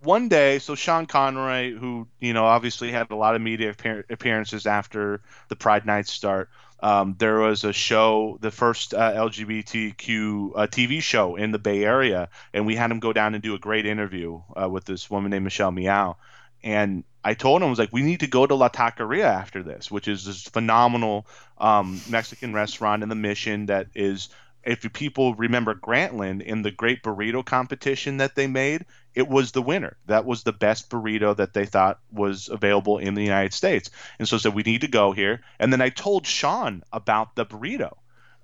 one 0.00 0.28
day, 0.28 0.58
so 0.58 0.74
Sean 0.74 1.06
Conroy, 1.06 1.74
who 1.74 2.06
you 2.20 2.32
know 2.32 2.44
obviously 2.44 2.90
had 2.90 3.10
a 3.10 3.16
lot 3.16 3.34
of 3.34 3.40
media 3.40 3.74
appearances 4.10 4.66
after 4.66 5.20
the 5.48 5.56
Pride 5.56 5.86
Night 5.86 6.06
start, 6.06 6.50
um, 6.80 7.16
there 7.18 7.40
was 7.40 7.64
a 7.64 7.72
show, 7.72 8.38
the 8.40 8.50
first 8.50 8.94
uh, 8.94 9.12
LGBTQ 9.12 10.52
uh, 10.54 10.66
TV 10.68 11.02
show 11.02 11.36
in 11.36 11.50
the 11.50 11.58
Bay 11.58 11.84
Area, 11.84 12.28
and 12.54 12.66
we 12.66 12.76
had 12.76 12.90
him 12.90 13.00
go 13.00 13.12
down 13.12 13.34
and 13.34 13.42
do 13.42 13.54
a 13.54 13.58
great 13.58 13.86
interview 13.86 14.40
uh, 14.60 14.68
with 14.68 14.84
this 14.84 15.10
woman 15.10 15.30
named 15.30 15.44
Michelle 15.44 15.72
Meow. 15.72 16.16
And 16.62 17.04
I 17.24 17.34
told 17.34 17.62
him, 17.62 17.66
I 17.66 17.70
was 17.70 17.78
like, 17.78 17.92
we 17.92 18.02
need 18.02 18.20
to 18.20 18.26
go 18.26 18.46
to 18.46 18.54
La 18.54 18.68
Taqueria 18.68 19.24
after 19.24 19.62
this, 19.62 19.90
which 19.90 20.08
is 20.08 20.24
this 20.24 20.42
phenomenal 20.42 21.26
um, 21.58 22.00
Mexican 22.08 22.52
restaurant 22.52 23.02
in 23.02 23.08
the 23.08 23.14
Mission 23.14 23.66
that 23.66 23.88
is 23.94 24.28
if 24.64 24.92
people 24.92 25.34
remember 25.34 25.74
Grantland 25.74 26.42
in 26.42 26.62
the 26.62 26.70
Great 26.70 27.02
Burrito 27.02 27.44
competition 27.44 28.18
that 28.18 28.34
they 28.34 28.46
made, 28.46 28.84
it 29.14 29.28
was 29.28 29.52
the 29.52 29.62
winner. 29.62 29.96
That 30.06 30.24
was 30.24 30.42
the 30.42 30.52
best 30.52 30.90
burrito 30.90 31.36
that 31.36 31.54
they 31.54 31.66
thought 31.66 32.00
was 32.12 32.48
available 32.48 32.98
in 32.98 33.14
the 33.14 33.22
United 33.22 33.52
States. 33.52 33.90
And 34.18 34.28
so 34.28 34.36
I 34.36 34.38
said, 34.38 34.54
we 34.54 34.62
need 34.62 34.82
to 34.82 34.88
go 34.88 35.12
here. 35.12 35.40
And 35.58 35.72
then 35.72 35.80
I 35.80 35.88
told 35.88 36.26
Sean 36.26 36.82
about 36.92 37.34
the 37.34 37.46
burrito. 37.46 37.96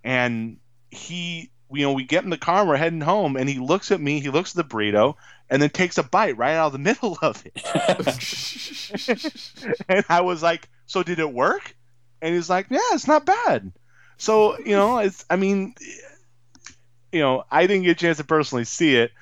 And 0.02 0.58
he, 0.90 1.50
you 1.70 1.82
know, 1.82 1.92
we 1.92 2.04
get 2.04 2.24
in 2.24 2.30
the 2.30 2.38
car 2.38 2.66
we're 2.66 2.76
heading 2.76 3.00
home. 3.00 3.36
And 3.36 3.48
he 3.48 3.58
looks 3.58 3.90
at 3.90 4.00
me, 4.00 4.20
he 4.20 4.30
looks 4.30 4.56
at 4.56 4.68
the 4.68 4.74
burrito, 4.74 5.14
and 5.50 5.60
then 5.60 5.70
takes 5.70 5.98
a 5.98 6.02
bite 6.02 6.36
right 6.36 6.54
out 6.54 6.68
of 6.68 6.72
the 6.72 6.78
middle 6.90 7.18
of 7.20 7.44
it. 7.44 7.60
and 9.88 10.04
I 10.08 10.22
was 10.22 10.42
like, 10.42 10.68
so 10.86 11.02
did 11.02 11.18
it 11.18 11.32
work? 11.32 11.76
And 12.22 12.34
he's 12.34 12.48
like, 12.48 12.66
yeah, 12.70 12.78
it's 12.92 13.06
not 13.06 13.26
bad. 13.26 13.72
So, 14.16 14.58
you 14.58 14.76
know, 14.76 14.98
it's, 14.98 15.24
I 15.28 15.36
mean, 15.36 15.74
you 17.12 17.20
know, 17.20 17.44
I 17.50 17.66
didn't 17.66 17.84
get 17.84 17.92
a 17.92 18.00
chance 18.00 18.18
to 18.18 18.24
personally 18.24 18.64
see 18.64 18.96
it. 18.96 19.12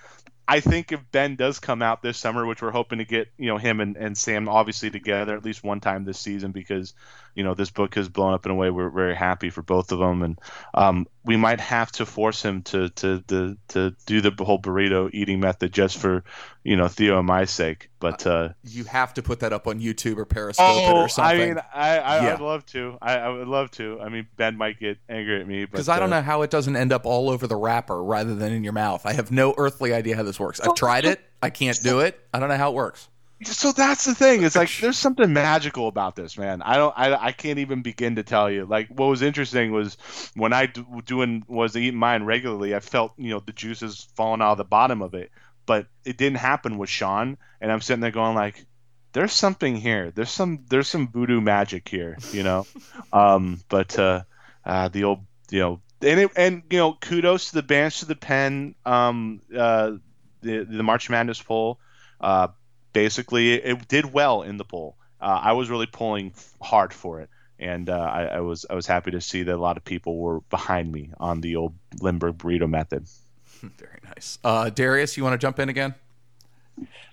I 0.46 0.61
think 0.61 0.92
if 0.92 1.00
Ben 1.12 1.37
does 1.37 1.59
come 1.61 1.83
out 1.83 2.02
this 2.02 2.18
summer, 2.18 2.44
which 2.44 2.61
we're 2.62 2.72
hoping 2.72 2.98
to 2.98 3.05
get, 3.05 3.28
you 3.38 3.46
know, 3.46 3.59
him 3.59 3.81
and, 3.81 3.96
and 3.96 4.18
Sam 4.18 4.48
obviously 4.48 4.90
together 4.90 5.37
at 5.37 5.44
least 5.44 5.62
one 5.62 5.81
time 5.81 6.05
this 6.05 6.18
season 6.18 6.52
because, 6.52 6.94
you 7.35 7.45
know, 7.45 7.55
this 7.55 7.71
book 7.71 7.95
has 7.95 8.09
blown 8.09 8.35
up 8.35 8.45
in 8.45 8.53
a 8.53 8.55
way 8.55 8.71
we're 8.71 8.90
very 8.90 9.14
happy 9.14 9.51
for 9.51 9.62
both 9.62 9.92
of 9.92 9.99
them. 9.99 10.23
And 10.23 10.38
um, 10.75 11.07
we 11.25 11.37
might 11.37 11.61
have 11.61 11.90
to 11.92 12.07
force 12.07 12.42
him 12.42 12.62
to, 12.62 12.90
to, 12.90 13.23
to, 13.29 13.57
to 13.68 13.95
do 14.07 14.21
the 14.21 14.45
whole 14.45 14.61
burrito 14.61 15.09
eating 15.12 15.40
method 15.40 15.73
just 15.73 15.99
for, 15.99 16.25
you 16.62 16.77
know, 16.77 16.88
Theo 16.88 17.18
and 17.18 17.27
my 17.27 17.45
sake. 17.45 17.90
But 18.01 18.27
uh, 18.27 18.51
you 18.64 18.85
have 18.85 19.14
to 19.14 19.23
put 19.23 19.40
that 19.40 19.53
up 19.53 19.66
on 19.66 19.81
YouTube 19.81 20.18
or 20.18 20.25
Periscope 20.25 20.66
oh, 20.66 21.03
or 21.03 21.09
something. 21.09 21.40
I 21.40 21.47
mean, 21.47 21.59
I, 21.73 21.99
I 21.99 22.16
yeah. 22.16 22.33
would 22.33 22.40
love 22.40 22.66
to. 22.66 22.99
I, 23.01 23.18
I, 23.18 23.29
would 23.29 23.49
love 23.49 23.71
to. 23.73 24.01
I 24.01 24.09
mean, 24.09 24.27
Ben 24.37 24.57
might 24.57 24.79
get 24.79 24.99
angry 25.09 25.40
at 25.40 25.47
me 25.47 25.64
because 25.64 25.88
I 25.88 25.99
don't 25.99 26.12
uh, 26.12 26.16
know 26.16 26.23
how 26.23 26.42
it 26.42 26.51
doesn't 26.51 26.77
end 26.77 26.92
up 26.92 27.07
all 27.07 27.31
over 27.31 27.47
the 27.47 27.57
wrapper 27.57 28.03
rather 28.03 28.35
than 28.35 28.53
in 28.53 28.64
your 28.64 28.73
mouth. 28.73 29.07
I 29.07 29.12
have 29.12 29.31
no 29.31 29.55
earthly 29.57 29.95
idea 29.95 30.16
how 30.16 30.25
this 30.25 30.40
works. 30.40 30.61
I've 30.61 30.75
tried 30.75 31.05
it. 31.05 31.21
I 31.42 31.51
can't 31.51 31.81
do 31.83 32.01
it. 32.01 32.21
I 32.35 32.40
don't 32.40 32.49
know 32.49 32.57
how 32.57 32.71
it 32.71 32.75
works. 32.75 33.09
So 33.44 33.72
that's 33.72 34.05
the 34.05 34.14
thing. 34.14 34.42
It's 34.44 34.57
like 34.57 34.70
there's 34.81 34.98
something 34.98 35.33
magical 35.33 35.88
about 35.88 36.16
this, 36.16 36.37
man. 36.37 36.62
I 36.62 36.76
don't. 36.76 36.94
I, 36.96 37.26
I 37.26 37.33
can't 37.33 37.59
even 37.59 37.83
begin 37.83 38.16
to 38.16 38.22
tell 38.22 38.50
you. 38.50 38.66
Like 38.66 38.88
what 38.88 39.07
was 39.07 39.22
interesting 39.22 39.72
was 39.72 39.96
when 40.35 40.52
I 40.52 40.66
do, 40.66 40.87
doing 41.05 41.44
was 41.48 41.76
eating 41.76 41.98
mine 41.98 42.24
regularly. 42.24 42.74
I 42.74 42.81
felt 42.81 43.12
you 43.16 43.31
know 43.31 43.40
the 43.40 43.52
juices 43.52 44.09
falling 44.16 44.42
out 44.42 44.52
of 44.52 44.59
the 44.59 44.64
bottom 44.64 45.02
of 45.02 45.14
it 45.14 45.31
but 45.66 45.87
it 46.05 46.16
didn't 46.16 46.38
happen 46.38 46.78
with 46.78 46.90
Sean. 46.90 47.37
And 47.61 47.70
I'm 47.70 47.81
sitting 47.81 48.00
there 48.00 48.11
going 48.11 48.35
like, 48.35 48.64
there's 49.12 49.33
something 49.33 49.76
here. 49.76 50.11
There's 50.11 50.31
some 50.31 50.64
there's 50.68 50.88
some 50.88 51.09
voodoo 51.09 51.40
magic 51.40 51.88
here, 51.88 52.16
you 52.33 52.42
know. 52.42 52.66
um, 53.12 53.61
but 53.68 53.98
uh, 53.98 54.22
uh, 54.64 54.88
the 54.88 55.05
old 55.05 55.20
you 55.50 55.61
know 55.61 55.81
and 56.00 56.20
it, 56.20 56.31
and 56.35 56.62
you 56.70 56.78
know 56.78 56.94
kudos 56.94 57.50
to 57.50 57.55
the 57.57 57.62
Banished 57.62 58.00
to 58.00 58.07
the 58.07 58.16
Pen 58.16 58.74
um, 58.87 59.40
uh, 59.57 59.92
the 60.40 60.64
the 60.64 60.83
March 60.83 61.11
Madness 61.11 61.42
poll. 61.42 61.78
Uh, 62.20 62.48
basically, 62.92 63.55
it 63.55 63.88
did 63.88 64.12
well 64.12 64.42
in 64.42 64.57
the 64.57 64.64
poll. 64.64 64.96
Uh, 65.20 65.40
I 65.42 65.52
was 65.52 65.70
really 65.70 65.87
pulling 65.87 66.35
hard 66.61 66.92
for 66.92 67.20
it, 67.20 67.31
and 67.59 67.88
uh, 67.88 67.98
I, 67.98 68.24
I 68.24 68.40
was 68.40 68.66
I 68.68 68.74
was 68.74 68.87
happy 68.87 69.12
to 69.12 69.20
see 69.20 69.44
that 69.44 69.55
a 69.55 69.61
lot 69.61 69.76
of 69.76 69.85
people 69.85 70.18
were 70.18 70.40
behind 70.50 70.90
me 70.90 71.12
on 71.18 71.40
the 71.40 71.57
old 71.57 71.74
Lindbergh 72.00 72.38
burrito 72.38 72.68
method. 72.68 73.07
Very 73.61 74.00
nice. 74.05 74.38
Uh, 74.42 74.70
Darius, 74.70 75.16
you 75.16 75.22
want 75.22 75.35
to 75.35 75.38
jump 75.38 75.59
in 75.59 75.68
again? 75.68 75.94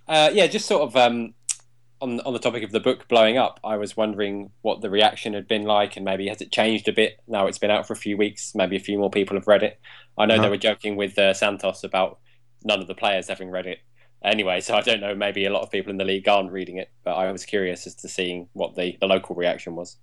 Uh, 0.07 0.31
yeah, 0.33 0.47
just 0.47 0.65
sort 0.65 0.81
of 0.81 0.95
um, 0.95 1.35
on 2.01 2.19
on 2.21 2.33
the 2.33 2.39
topic 2.39 2.63
of 2.63 2.71
the 2.71 2.79
book 2.79 3.07
blowing 3.07 3.37
up. 3.37 3.59
I 3.63 3.77
was 3.77 3.95
wondering 3.95 4.49
what 4.61 4.81
the 4.81 4.89
reaction 4.89 5.33
had 5.33 5.47
been 5.47 5.63
like, 5.63 5.95
and 5.95 6.03
maybe 6.03 6.27
has 6.29 6.41
it 6.41 6.51
changed 6.51 6.87
a 6.87 6.93
bit 6.93 7.19
now 7.27 7.45
it's 7.45 7.59
been 7.59 7.71
out 7.71 7.85
for 7.85 7.93
a 7.93 7.97
few 7.97 8.17
weeks? 8.17 8.55
Maybe 8.55 8.75
a 8.75 8.79
few 8.79 8.97
more 8.97 9.11
people 9.11 9.37
have 9.37 9.47
read 9.47 9.61
it. 9.61 9.79
I 10.17 10.25
know 10.25 10.33
uh-huh. 10.33 10.43
they 10.43 10.49
were 10.49 10.57
joking 10.57 10.95
with 10.95 11.17
uh, 11.17 11.33
Santos 11.33 11.83
about 11.83 12.19
none 12.63 12.81
of 12.81 12.87
the 12.87 12.95
players 12.95 13.27
having 13.27 13.49
read 13.51 13.67
it 13.67 13.79
anyway, 14.23 14.61
so 14.61 14.75
I 14.75 14.81
don't 14.81 15.01
know. 15.01 15.15
Maybe 15.15 15.45
a 15.45 15.49
lot 15.49 15.61
of 15.61 15.71
people 15.71 15.91
in 15.91 15.97
the 15.97 16.05
league 16.05 16.27
aren't 16.27 16.51
reading 16.51 16.77
it, 16.77 16.91
but 17.03 17.13
I 17.13 17.31
was 17.31 17.45
curious 17.45 17.87
as 17.87 17.95
to 17.95 18.07
seeing 18.07 18.49
what 18.53 18.75
the, 18.75 18.97
the 18.99 19.07
local 19.07 19.35
reaction 19.35 19.75
was. 19.75 19.97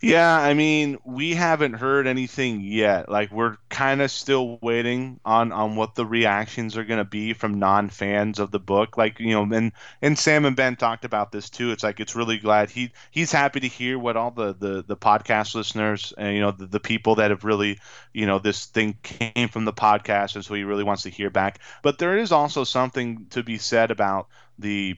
Yeah, 0.00 0.36
I 0.38 0.54
mean, 0.54 0.98
we 1.04 1.34
haven't 1.34 1.74
heard 1.74 2.06
anything 2.06 2.60
yet. 2.60 3.08
Like 3.08 3.30
we're 3.30 3.56
kind 3.68 4.00
of 4.02 4.10
still 4.10 4.58
waiting 4.62 5.20
on 5.24 5.52
on 5.52 5.76
what 5.76 5.94
the 5.94 6.06
reactions 6.06 6.76
are 6.76 6.84
going 6.84 6.98
to 6.98 7.04
be 7.04 7.32
from 7.32 7.58
non-fans 7.58 8.38
of 8.38 8.50
the 8.50 8.58
book. 8.60 8.96
Like, 8.96 9.18
you 9.20 9.30
know, 9.30 9.42
and 9.42 9.72
and 10.00 10.18
Sam 10.18 10.44
and 10.44 10.56
Ben 10.56 10.76
talked 10.76 11.04
about 11.04 11.32
this 11.32 11.50
too. 11.50 11.70
It's 11.72 11.82
like 11.82 12.00
it's 12.00 12.14
really 12.16 12.38
glad 12.38 12.70
he 12.70 12.92
he's 13.10 13.32
happy 13.32 13.60
to 13.60 13.68
hear 13.68 13.98
what 13.98 14.16
all 14.16 14.30
the 14.30 14.54
the 14.54 14.82
the 14.86 14.96
podcast 14.96 15.54
listeners 15.54 16.12
and 16.16 16.34
you 16.34 16.40
know 16.40 16.52
the, 16.52 16.66
the 16.66 16.80
people 16.80 17.16
that 17.16 17.30
have 17.30 17.44
really, 17.44 17.78
you 18.12 18.26
know, 18.26 18.38
this 18.38 18.66
thing 18.66 18.96
came 19.02 19.48
from 19.48 19.64
the 19.64 19.72
podcast 19.72 20.34
and 20.36 20.44
so 20.44 20.54
he 20.54 20.64
really 20.64 20.84
wants 20.84 21.02
to 21.04 21.10
hear 21.10 21.30
back. 21.30 21.58
But 21.82 21.98
there 21.98 22.18
is 22.18 22.32
also 22.32 22.64
something 22.64 23.26
to 23.30 23.42
be 23.42 23.58
said 23.58 23.90
about 23.90 24.28
the 24.58 24.96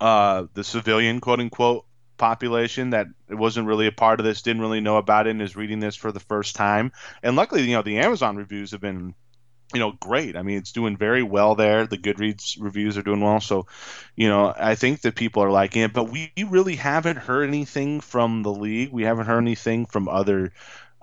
uh 0.00 0.46
the 0.54 0.64
civilian 0.64 1.20
quote 1.20 1.40
unquote 1.40 1.86
population 2.16 2.90
that 2.90 3.06
wasn't 3.28 3.66
really 3.66 3.86
a 3.86 3.92
part 3.92 4.20
of 4.20 4.26
this, 4.26 4.42
didn't 4.42 4.62
really 4.62 4.80
know 4.80 4.96
about 4.96 5.26
it, 5.26 5.30
and 5.30 5.42
is 5.42 5.56
reading 5.56 5.80
this 5.80 5.96
for 5.96 6.12
the 6.12 6.20
first 6.20 6.56
time. 6.56 6.92
And 7.22 7.36
luckily, 7.36 7.62
you 7.62 7.74
know, 7.74 7.82
the 7.82 7.98
Amazon 7.98 8.36
reviews 8.36 8.70
have 8.72 8.80
been 8.80 9.14
you 9.72 9.80
know 9.80 9.92
great. 9.92 10.36
I 10.36 10.42
mean 10.42 10.58
it's 10.58 10.72
doing 10.72 10.96
very 10.96 11.22
well 11.22 11.54
there. 11.54 11.86
The 11.86 11.98
goodreads 11.98 12.56
reviews 12.60 12.96
are 12.96 13.02
doing 13.02 13.20
well. 13.20 13.40
So 13.40 13.66
you 14.14 14.28
know 14.28 14.54
i 14.56 14.74
think 14.74 15.00
that 15.00 15.16
people 15.16 15.42
are 15.42 15.50
liking 15.50 15.82
it. 15.82 15.92
But 15.92 16.10
we 16.10 16.32
really 16.48 16.76
haven't 16.76 17.16
heard 17.16 17.48
anything 17.48 18.00
from 18.00 18.42
the 18.42 18.52
league. 18.52 18.92
We 18.92 19.04
haven't 19.04 19.26
heard 19.26 19.38
anything 19.38 19.86
from 19.86 20.08
other 20.08 20.52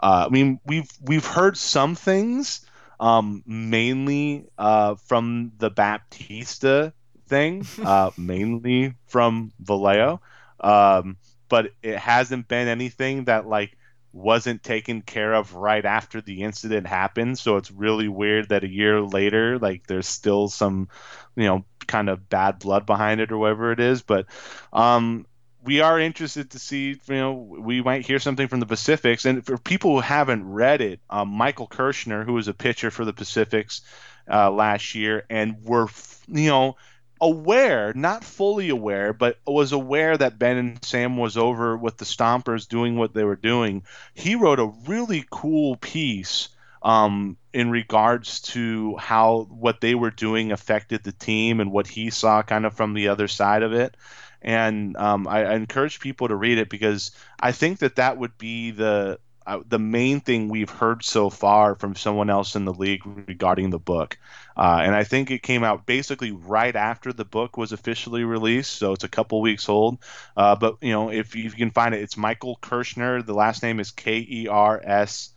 uh, 0.01 0.25
i 0.27 0.29
mean 0.29 0.59
we've 0.65 0.89
we've 1.01 1.25
heard 1.25 1.57
some 1.57 1.95
things 1.95 2.61
um, 2.99 3.41
mainly 3.47 4.45
uh, 4.59 4.93
from 4.93 5.53
the 5.57 5.71
baptista 5.71 6.93
thing 7.27 7.65
uh, 7.83 8.11
mainly 8.17 8.93
from 9.07 9.51
vallejo 9.59 10.21
um, 10.61 11.17
but 11.49 11.71
it 11.83 11.97
hasn't 11.97 12.47
been 12.47 12.67
anything 12.67 13.25
that 13.25 13.47
like 13.47 13.77
wasn't 14.13 14.61
taken 14.63 15.01
care 15.01 15.33
of 15.33 15.55
right 15.55 15.85
after 15.85 16.21
the 16.21 16.43
incident 16.43 16.87
happened. 16.87 17.39
So 17.39 17.57
it's 17.57 17.71
really 17.71 18.07
weird 18.07 18.49
that 18.49 18.63
a 18.63 18.69
year 18.69 19.01
later, 19.01 19.57
like 19.57 19.87
there's 19.87 20.07
still 20.07 20.49
some, 20.49 20.89
you 21.35 21.45
know, 21.45 21.65
kind 21.87 22.09
of 22.09 22.29
bad 22.29 22.59
blood 22.59 22.85
behind 22.85 23.21
it 23.21 23.31
or 23.31 23.37
whatever 23.37 23.71
it 23.71 23.79
is. 23.79 24.01
But 24.01 24.25
um, 24.73 25.25
we 25.63 25.81
are 25.81 25.99
interested 25.99 26.51
to 26.51 26.59
see, 26.59 26.99
you 27.07 27.15
know, 27.15 27.33
we 27.33 27.81
might 27.81 28.05
hear 28.05 28.19
something 28.19 28.47
from 28.47 28.59
the 28.59 28.65
Pacifics. 28.65 29.25
And 29.25 29.45
for 29.45 29.57
people 29.57 29.95
who 29.95 30.01
haven't 30.01 30.45
read 30.45 30.81
it, 30.81 30.99
um, 31.09 31.29
Michael 31.29 31.67
Kershner, 31.67 32.25
who 32.25 32.33
was 32.33 32.47
a 32.47 32.53
pitcher 32.53 32.91
for 32.91 33.05
the 33.05 33.13
Pacifics 33.13 33.81
uh, 34.29 34.51
last 34.51 34.95
year, 34.95 35.23
and 35.29 35.57
we're, 35.63 35.87
you 36.27 36.49
know, 36.49 36.75
aware, 37.21 37.93
not 37.93 38.23
fully 38.23 38.69
aware, 38.69 39.13
but 39.13 39.37
was 39.45 39.71
aware 39.71 40.17
that 40.17 40.39
Ben 40.39 40.57
and 40.57 40.83
Sam 40.83 41.17
was 41.17 41.37
over 41.37 41.77
with 41.77 41.97
the 41.97 42.05
Stompers 42.05 42.67
doing 42.67 42.97
what 42.97 43.13
they 43.13 43.23
were 43.23 43.35
doing. 43.35 43.83
He 44.15 44.35
wrote 44.35 44.59
a 44.59 44.73
really 44.87 45.23
cool 45.29 45.77
piece 45.77 46.49
um, 46.81 47.37
in 47.53 47.69
regards 47.69 48.41
to 48.41 48.97
how 48.97 49.47
what 49.51 49.81
they 49.81 49.93
were 49.93 50.09
doing 50.09 50.51
affected 50.51 51.03
the 51.03 51.11
team 51.11 51.59
and 51.59 51.71
what 51.71 51.85
he 51.85 52.09
saw 52.09 52.41
kind 52.41 52.65
of 52.65 52.73
from 52.73 52.95
the 52.95 53.09
other 53.09 53.27
side 53.27 53.61
of 53.61 53.71
it. 53.71 53.95
And 54.41 54.97
um, 54.97 55.27
I, 55.27 55.45
I 55.45 55.53
encourage 55.53 55.99
people 55.99 56.27
to 56.27 56.35
read 56.35 56.57
it 56.57 56.69
because 56.69 57.11
I 57.39 57.51
think 57.51 57.79
that 57.79 57.97
that 57.97 58.17
would 58.17 58.35
be 58.39 58.71
the 58.71 59.19
the 59.67 59.79
main 59.79 60.19
thing 60.19 60.49
we've 60.49 60.69
heard 60.69 61.03
so 61.03 61.29
far 61.29 61.75
from 61.75 61.95
someone 61.95 62.29
else 62.29 62.55
in 62.55 62.65
the 62.65 62.73
league 62.73 63.01
regarding 63.05 63.69
the 63.69 63.79
book. 63.79 64.17
Uh, 64.55 64.81
and 64.83 64.95
I 64.95 65.03
think 65.03 65.31
it 65.31 65.41
came 65.41 65.63
out 65.63 65.85
basically 65.85 66.31
right 66.31 66.75
after 66.75 67.11
the 67.11 67.25
book 67.25 67.57
was 67.57 67.71
officially 67.71 68.23
released, 68.23 68.71
so 68.73 68.93
it's 68.93 69.03
a 69.03 69.09
couple 69.09 69.41
weeks 69.41 69.69
old. 69.69 69.97
Uh, 70.37 70.55
but 70.55 70.77
you 70.81 70.91
know, 70.91 71.09
if 71.09 71.35
you 71.35 71.49
can 71.49 71.71
find 71.71 71.95
it, 71.95 72.01
it's 72.01 72.17
Michael 72.17 72.59
Kershner. 72.61 73.25
The 73.25 73.33
last 73.33 73.63
name 73.63 73.79
is 73.79 73.91
K 73.91 74.25
E 74.29 74.47
R 74.47 74.79
S 74.83 75.29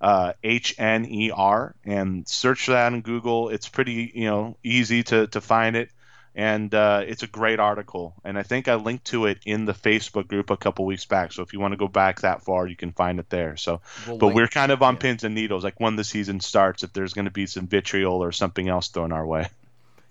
uh, 0.00 0.34
H 0.42 0.74
N 0.78 1.04
E 1.06 1.30
R, 1.30 1.74
and 1.84 2.28
search 2.28 2.66
that 2.66 2.92
on 2.92 3.00
Google. 3.00 3.48
It's 3.48 3.68
pretty 3.68 4.12
you 4.14 4.26
know 4.26 4.56
easy 4.62 5.02
to 5.04 5.26
to 5.28 5.40
find 5.40 5.76
it 5.76 5.90
and 6.38 6.72
uh, 6.72 7.02
it's 7.04 7.24
a 7.24 7.26
great 7.26 7.58
article. 7.58 8.14
And 8.24 8.38
I 8.38 8.44
think 8.44 8.68
I 8.68 8.76
linked 8.76 9.06
to 9.06 9.26
it 9.26 9.38
in 9.44 9.64
the 9.64 9.72
Facebook 9.72 10.28
group 10.28 10.50
a 10.50 10.56
couple 10.56 10.84
weeks 10.86 11.04
back. 11.04 11.32
So 11.32 11.42
if 11.42 11.52
you 11.52 11.58
want 11.58 11.72
to 11.72 11.76
go 11.76 11.88
back 11.88 12.20
that 12.20 12.42
far, 12.42 12.68
you 12.68 12.76
can 12.76 12.92
find 12.92 13.18
it 13.18 13.28
there. 13.28 13.56
So, 13.56 13.80
we'll 14.06 14.18
but 14.18 14.34
we're 14.34 14.46
kind 14.46 14.70
of 14.70 14.80
on 14.80 14.94
yeah. 14.94 15.00
pins 15.00 15.24
and 15.24 15.34
needles, 15.34 15.64
like 15.64 15.80
when 15.80 15.96
the 15.96 16.04
season 16.04 16.38
starts, 16.38 16.84
if 16.84 16.92
there's 16.92 17.12
going 17.12 17.24
to 17.24 17.32
be 17.32 17.46
some 17.46 17.66
vitriol 17.66 18.22
or 18.22 18.30
something 18.30 18.68
else 18.68 18.86
thrown 18.86 19.10
our 19.10 19.26
way. 19.26 19.48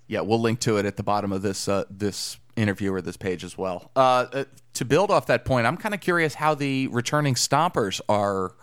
Yeah, 0.07 0.19
we'll 0.21 0.41
link 0.41 0.59
to 0.61 0.75
it 0.77 0.85
at 0.85 0.97
the 0.97 1.03
bottom 1.03 1.31
of 1.31 1.41
this 1.41 1.69
uh, 1.69 1.85
this 1.89 2.37
interview 2.57 2.93
or 2.93 3.01
this 3.01 3.17
page 3.17 3.45
as 3.45 3.57
well. 3.57 3.89
Uh, 3.95 4.25
uh 4.33 4.43
to 4.73 4.85
build 4.85 5.11
off 5.11 5.27
that 5.27 5.45
point, 5.45 5.65
I'm 5.65 5.77
kind 5.77 5.95
of 5.95 6.01
curious 6.01 6.35
how 6.35 6.55
the 6.55 6.87
returning 6.87 7.35
stompers 7.35 8.01
are 8.09 8.53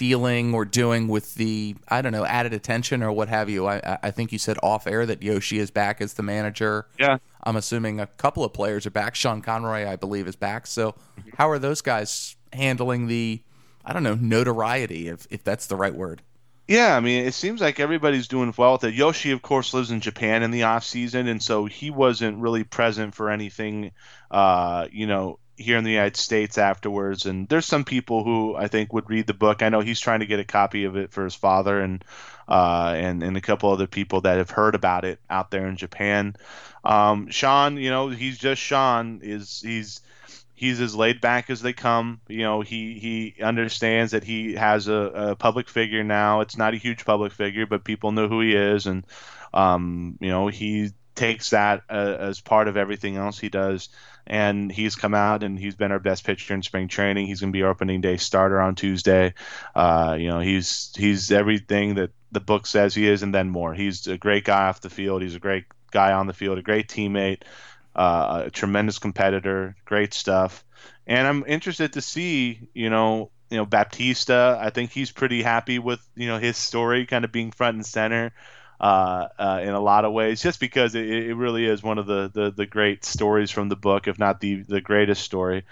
feeling 0.00 0.54
or 0.54 0.64
doing 0.64 1.08
with 1.08 1.34
the 1.34 1.76
I 1.88 2.00
don't 2.00 2.12
know 2.12 2.24
added 2.24 2.54
attention 2.54 3.02
or 3.02 3.12
what 3.12 3.28
have 3.28 3.50
you. 3.50 3.66
I 3.66 3.98
I 4.02 4.10
think 4.10 4.32
you 4.32 4.38
said 4.38 4.56
off 4.62 4.86
air 4.86 5.04
that 5.04 5.22
Yoshi 5.22 5.58
is 5.58 5.70
back 5.70 6.00
as 6.00 6.14
the 6.14 6.22
manager. 6.22 6.86
Yeah, 6.98 7.18
I'm 7.44 7.56
assuming 7.56 8.00
a 8.00 8.06
couple 8.06 8.42
of 8.42 8.54
players 8.54 8.86
are 8.86 8.90
back. 8.90 9.14
Sean 9.14 9.42
Conroy, 9.42 9.86
I 9.86 9.96
believe, 9.96 10.26
is 10.26 10.36
back. 10.36 10.66
So 10.66 10.94
how 11.36 11.50
are 11.50 11.58
those 11.58 11.82
guys 11.82 12.34
handling 12.54 13.08
the 13.08 13.42
I 13.84 13.92
don't 13.92 14.02
know 14.02 14.14
notoriety 14.14 15.08
if 15.08 15.26
if 15.28 15.44
that's 15.44 15.66
the 15.66 15.76
right 15.76 15.94
word. 15.94 16.22
Yeah, 16.66 16.96
I 16.96 17.00
mean, 17.00 17.26
it 17.26 17.34
seems 17.34 17.60
like 17.60 17.78
everybody's 17.78 18.28
doing 18.28 18.54
well 18.56 18.72
with 18.72 18.84
it. 18.84 18.94
Yoshi, 18.94 19.32
of 19.32 19.42
course, 19.42 19.74
lives 19.74 19.90
in 19.90 20.00
Japan 20.00 20.42
in 20.42 20.50
the 20.50 20.62
off 20.62 20.84
season, 20.84 21.28
and 21.28 21.42
so 21.42 21.66
he 21.66 21.90
wasn't 21.90 22.38
really 22.38 22.64
present 22.64 23.14
for 23.14 23.28
anything, 23.28 23.90
uh, 24.30 24.86
you 24.90 25.06
know, 25.06 25.40
here 25.60 25.76
in 25.76 25.84
the 25.84 25.90
United 25.90 26.16
States 26.16 26.58
afterwards. 26.58 27.26
And 27.26 27.48
there's 27.48 27.66
some 27.66 27.84
people 27.84 28.24
who 28.24 28.56
I 28.56 28.68
think 28.68 28.92
would 28.92 29.10
read 29.10 29.26
the 29.26 29.34
book. 29.34 29.62
I 29.62 29.68
know 29.68 29.80
he's 29.80 30.00
trying 30.00 30.20
to 30.20 30.26
get 30.26 30.40
a 30.40 30.44
copy 30.44 30.84
of 30.84 30.96
it 30.96 31.12
for 31.12 31.24
his 31.24 31.34
father 31.34 31.80
and 31.80 32.04
uh, 32.48 32.94
and 32.96 33.22
and 33.22 33.36
a 33.36 33.40
couple 33.40 33.70
other 33.70 33.86
people 33.86 34.22
that 34.22 34.38
have 34.38 34.50
heard 34.50 34.74
about 34.74 35.04
it 35.04 35.20
out 35.28 35.50
there 35.50 35.68
in 35.68 35.76
Japan. 35.76 36.34
Um, 36.84 37.28
Sean, 37.30 37.76
you 37.76 37.90
know, 37.90 38.08
he's 38.08 38.38
just 38.38 38.60
Sean. 38.60 39.20
Is 39.22 39.60
he's 39.60 40.00
he's 40.54 40.80
as 40.80 40.94
laid 40.94 41.20
back 41.20 41.50
as 41.50 41.62
they 41.62 41.72
come. 41.72 42.20
You 42.28 42.42
know, 42.42 42.60
he 42.60 42.98
he 42.98 43.42
understands 43.42 44.12
that 44.12 44.24
he 44.24 44.54
has 44.54 44.88
a, 44.88 44.92
a 44.92 45.36
public 45.36 45.68
figure 45.68 46.04
now. 46.04 46.40
It's 46.40 46.56
not 46.56 46.74
a 46.74 46.78
huge 46.78 47.04
public 47.04 47.32
figure, 47.32 47.66
but 47.66 47.84
people 47.84 48.12
know 48.12 48.28
who 48.28 48.40
he 48.40 48.54
is, 48.54 48.86
and 48.86 49.06
um, 49.54 50.18
you 50.20 50.28
know, 50.28 50.48
he 50.48 50.90
takes 51.20 51.50
that 51.50 51.82
uh, 51.90 52.16
as 52.18 52.40
part 52.40 52.66
of 52.66 52.78
everything 52.78 53.16
else 53.18 53.38
he 53.38 53.50
does 53.50 53.90
and 54.26 54.70
he's 54.70 54.94
come 54.94 55.12
out 55.12 55.42
and 55.42 55.58
he's 55.58 55.74
been 55.74 55.92
our 55.92 55.98
best 55.98 56.24
pitcher 56.24 56.54
in 56.54 56.62
spring 56.62 56.88
training. 56.88 57.26
He's 57.26 57.40
going 57.40 57.52
to 57.52 57.56
be 57.56 57.62
our 57.62 57.70
opening 57.70 58.00
day 58.00 58.16
starter 58.16 58.60
on 58.60 58.74
Tuesday. 58.74 59.34
Uh, 59.74 60.16
you 60.18 60.28
know, 60.28 60.40
he's 60.40 60.92
he's 60.96 61.30
everything 61.30 61.96
that 61.96 62.10
the 62.32 62.40
book 62.40 62.66
says 62.66 62.94
he 62.94 63.08
is, 63.08 63.22
and 63.22 63.34
then 63.34 63.50
more. 63.50 63.74
He's 63.74 64.06
a 64.06 64.16
great 64.16 64.44
guy 64.44 64.68
off 64.68 64.80
the 64.80 64.88
field. 64.88 65.22
He's 65.22 65.34
a 65.34 65.40
great 65.40 65.64
guy 65.90 66.12
on 66.12 66.26
the 66.26 66.32
field, 66.32 66.58
a 66.58 66.62
great 66.62 66.88
teammate, 66.88 67.42
uh, 67.96 68.44
a 68.46 68.50
tremendous 68.50 68.98
competitor, 68.98 69.74
great 69.84 70.14
stuff. 70.14 70.64
And 71.06 71.26
I'm 71.26 71.44
interested 71.46 71.94
to 71.94 72.00
see, 72.00 72.68
you 72.72 72.88
know, 72.88 73.30
you 73.50 73.56
know, 73.56 73.66
Baptista. 73.66 74.58
I 74.60 74.70
think 74.70 74.92
he's 74.92 75.10
pretty 75.10 75.42
happy 75.42 75.80
with 75.80 76.00
you 76.14 76.28
know 76.28 76.38
his 76.38 76.56
story 76.56 77.04
kind 77.04 77.24
of 77.24 77.32
being 77.32 77.50
front 77.50 77.74
and 77.74 77.84
center 77.84 78.32
uh, 78.80 79.28
uh, 79.38 79.60
in 79.62 79.70
a 79.70 79.80
lot 79.80 80.04
of 80.04 80.12
ways, 80.12 80.42
just 80.42 80.58
because 80.58 80.94
it, 80.94 81.06
it 81.06 81.34
really 81.34 81.66
is 81.66 81.82
one 81.82 81.98
of 81.98 82.06
the, 82.06 82.30
the, 82.32 82.50
the 82.50 82.66
great 82.66 83.04
stories 83.04 83.50
from 83.50 83.68
the 83.68 83.76
book, 83.76 84.08
if 84.08 84.18
not 84.18 84.40
the 84.40 84.62
the 84.62 84.80
greatest 84.80 85.22
story. 85.22 85.64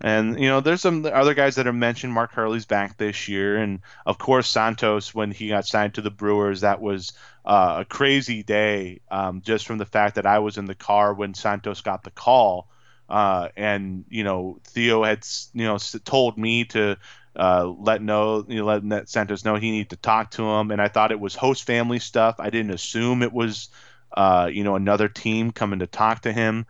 And 0.00 0.38
you 0.38 0.48
know, 0.48 0.60
there's 0.60 0.82
some 0.82 1.06
other 1.06 1.32
guys 1.32 1.54
that 1.54 1.66
are 1.66 1.72
mentioned. 1.72 2.12
Mark 2.12 2.32
Hurley's 2.32 2.66
back 2.66 2.98
this 2.98 3.28
year, 3.28 3.56
and 3.56 3.80
of 4.04 4.18
course 4.18 4.48
Santos 4.48 5.14
when 5.14 5.30
he 5.30 5.48
got 5.48 5.66
signed 5.66 5.94
to 5.94 6.02
the 6.02 6.10
Brewers, 6.10 6.62
that 6.62 6.82
was 6.82 7.12
uh, 7.44 7.76
a 7.80 7.84
crazy 7.84 8.42
day. 8.42 9.00
Um, 9.10 9.40
just 9.40 9.66
from 9.66 9.78
the 9.78 9.86
fact 9.86 10.16
that 10.16 10.26
I 10.26 10.40
was 10.40 10.58
in 10.58 10.66
the 10.66 10.74
car 10.74 11.14
when 11.14 11.34
Santos 11.34 11.80
got 11.80 12.02
the 12.02 12.10
call, 12.10 12.68
uh, 13.08 13.48
and 13.56 14.04
you 14.10 14.24
know 14.24 14.58
Theo 14.64 15.04
had 15.04 15.24
you 15.54 15.64
know 15.64 15.78
told 16.04 16.36
me 16.36 16.64
to 16.66 16.98
uh, 17.36 17.66
let 17.78 18.02
know, 18.02 18.44
you 18.48 18.56
know, 18.56 18.64
letting 18.64 19.06
Santos 19.06 19.44
know 19.44 19.56
he 19.56 19.70
needed 19.70 19.90
to 19.90 19.96
talk 19.96 20.32
to 20.32 20.42
him. 20.42 20.70
And 20.70 20.80
I 20.80 20.88
thought 20.88 21.12
it 21.12 21.20
was 21.20 21.34
host 21.34 21.64
family 21.64 21.98
stuff. 21.98 22.36
I 22.38 22.50
didn't 22.50 22.72
assume 22.72 23.22
it 23.22 23.32
was, 23.32 23.68
uh, 24.12 24.48
you 24.52 24.64
know, 24.64 24.76
another 24.76 25.08
team 25.08 25.50
coming 25.52 25.80
to 25.80 25.86
talk 25.86 26.22
to 26.22 26.32
him. 26.32 26.66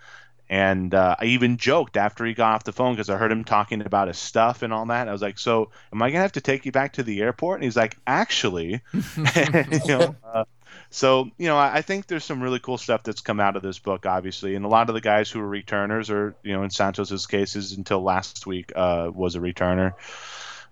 And 0.49 0.95
uh, 0.95 1.17
I 1.19 1.25
even 1.27 1.57
joked 1.57 1.97
after 1.97 2.25
he 2.25 2.33
got 2.33 2.55
off 2.55 2.65
the 2.65 2.73
phone 2.73 2.95
because 2.95 3.11
I 3.11 3.17
heard 3.17 3.33
him 3.33 3.45
talking 3.45 3.81
about 3.81 4.09
his 4.09 4.19
stuff 4.19 4.63
and 4.63 4.73
all 4.73 4.87
that. 4.87 5.09
I 5.09 5.13
was 5.13 5.21
like, 5.21 5.41
"So, 5.41 5.73
am 5.93 6.01
I 6.01 6.11
gonna 6.11 6.23
have 6.23 6.33
to 6.33 6.41
take 6.41 6.65
you 6.65 6.71
back 6.71 6.93
to 6.95 7.03
the 7.03 7.21
airport?" 7.21 7.57
And 7.57 7.65
he's 7.65 7.77
like, 7.77 7.99
"Actually," 8.07 8.81
you 8.93 9.81
know. 9.89 10.15
Uh, 10.23 10.45
so, 10.91 11.31
you 11.37 11.49
know, 11.49 11.57
I, 11.57 11.79
I, 11.79 11.83
think 11.83 12.07
there's 12.07 12.25
some 12.25 12.41
really 12.41 12.61
cool 12.61 12.79
stuff 12.79 13.03
that's 13.03 13.21
come 13.21 13.41
out 13.41 13.57
of 13.57 13.63
this 13.63 13.79
book, 13.79 14.07
obviously, 14.07 14.55
and 14.55 14.65
a 14.65 14.69
lot 14.69 14.89
of 14.89 14.95
the 14.95 15.01
guys 15.01 15.31
who 15.31 15.41
are 15.41 15.49
returners, 15.49 16.11
or 16.11 16.37
you 16.45 16.53
know, 16.53 16.63
in 16.63 16.71
Santos's 16.71 17.27
cases, 17.27 17.73
until 17.73 18.03
last 18.03 18.47
week, 18.47 18.73
uh, 18.77 19.11
was 19.13 19.35
a 19.35 19.41
returner. 19.41 19.95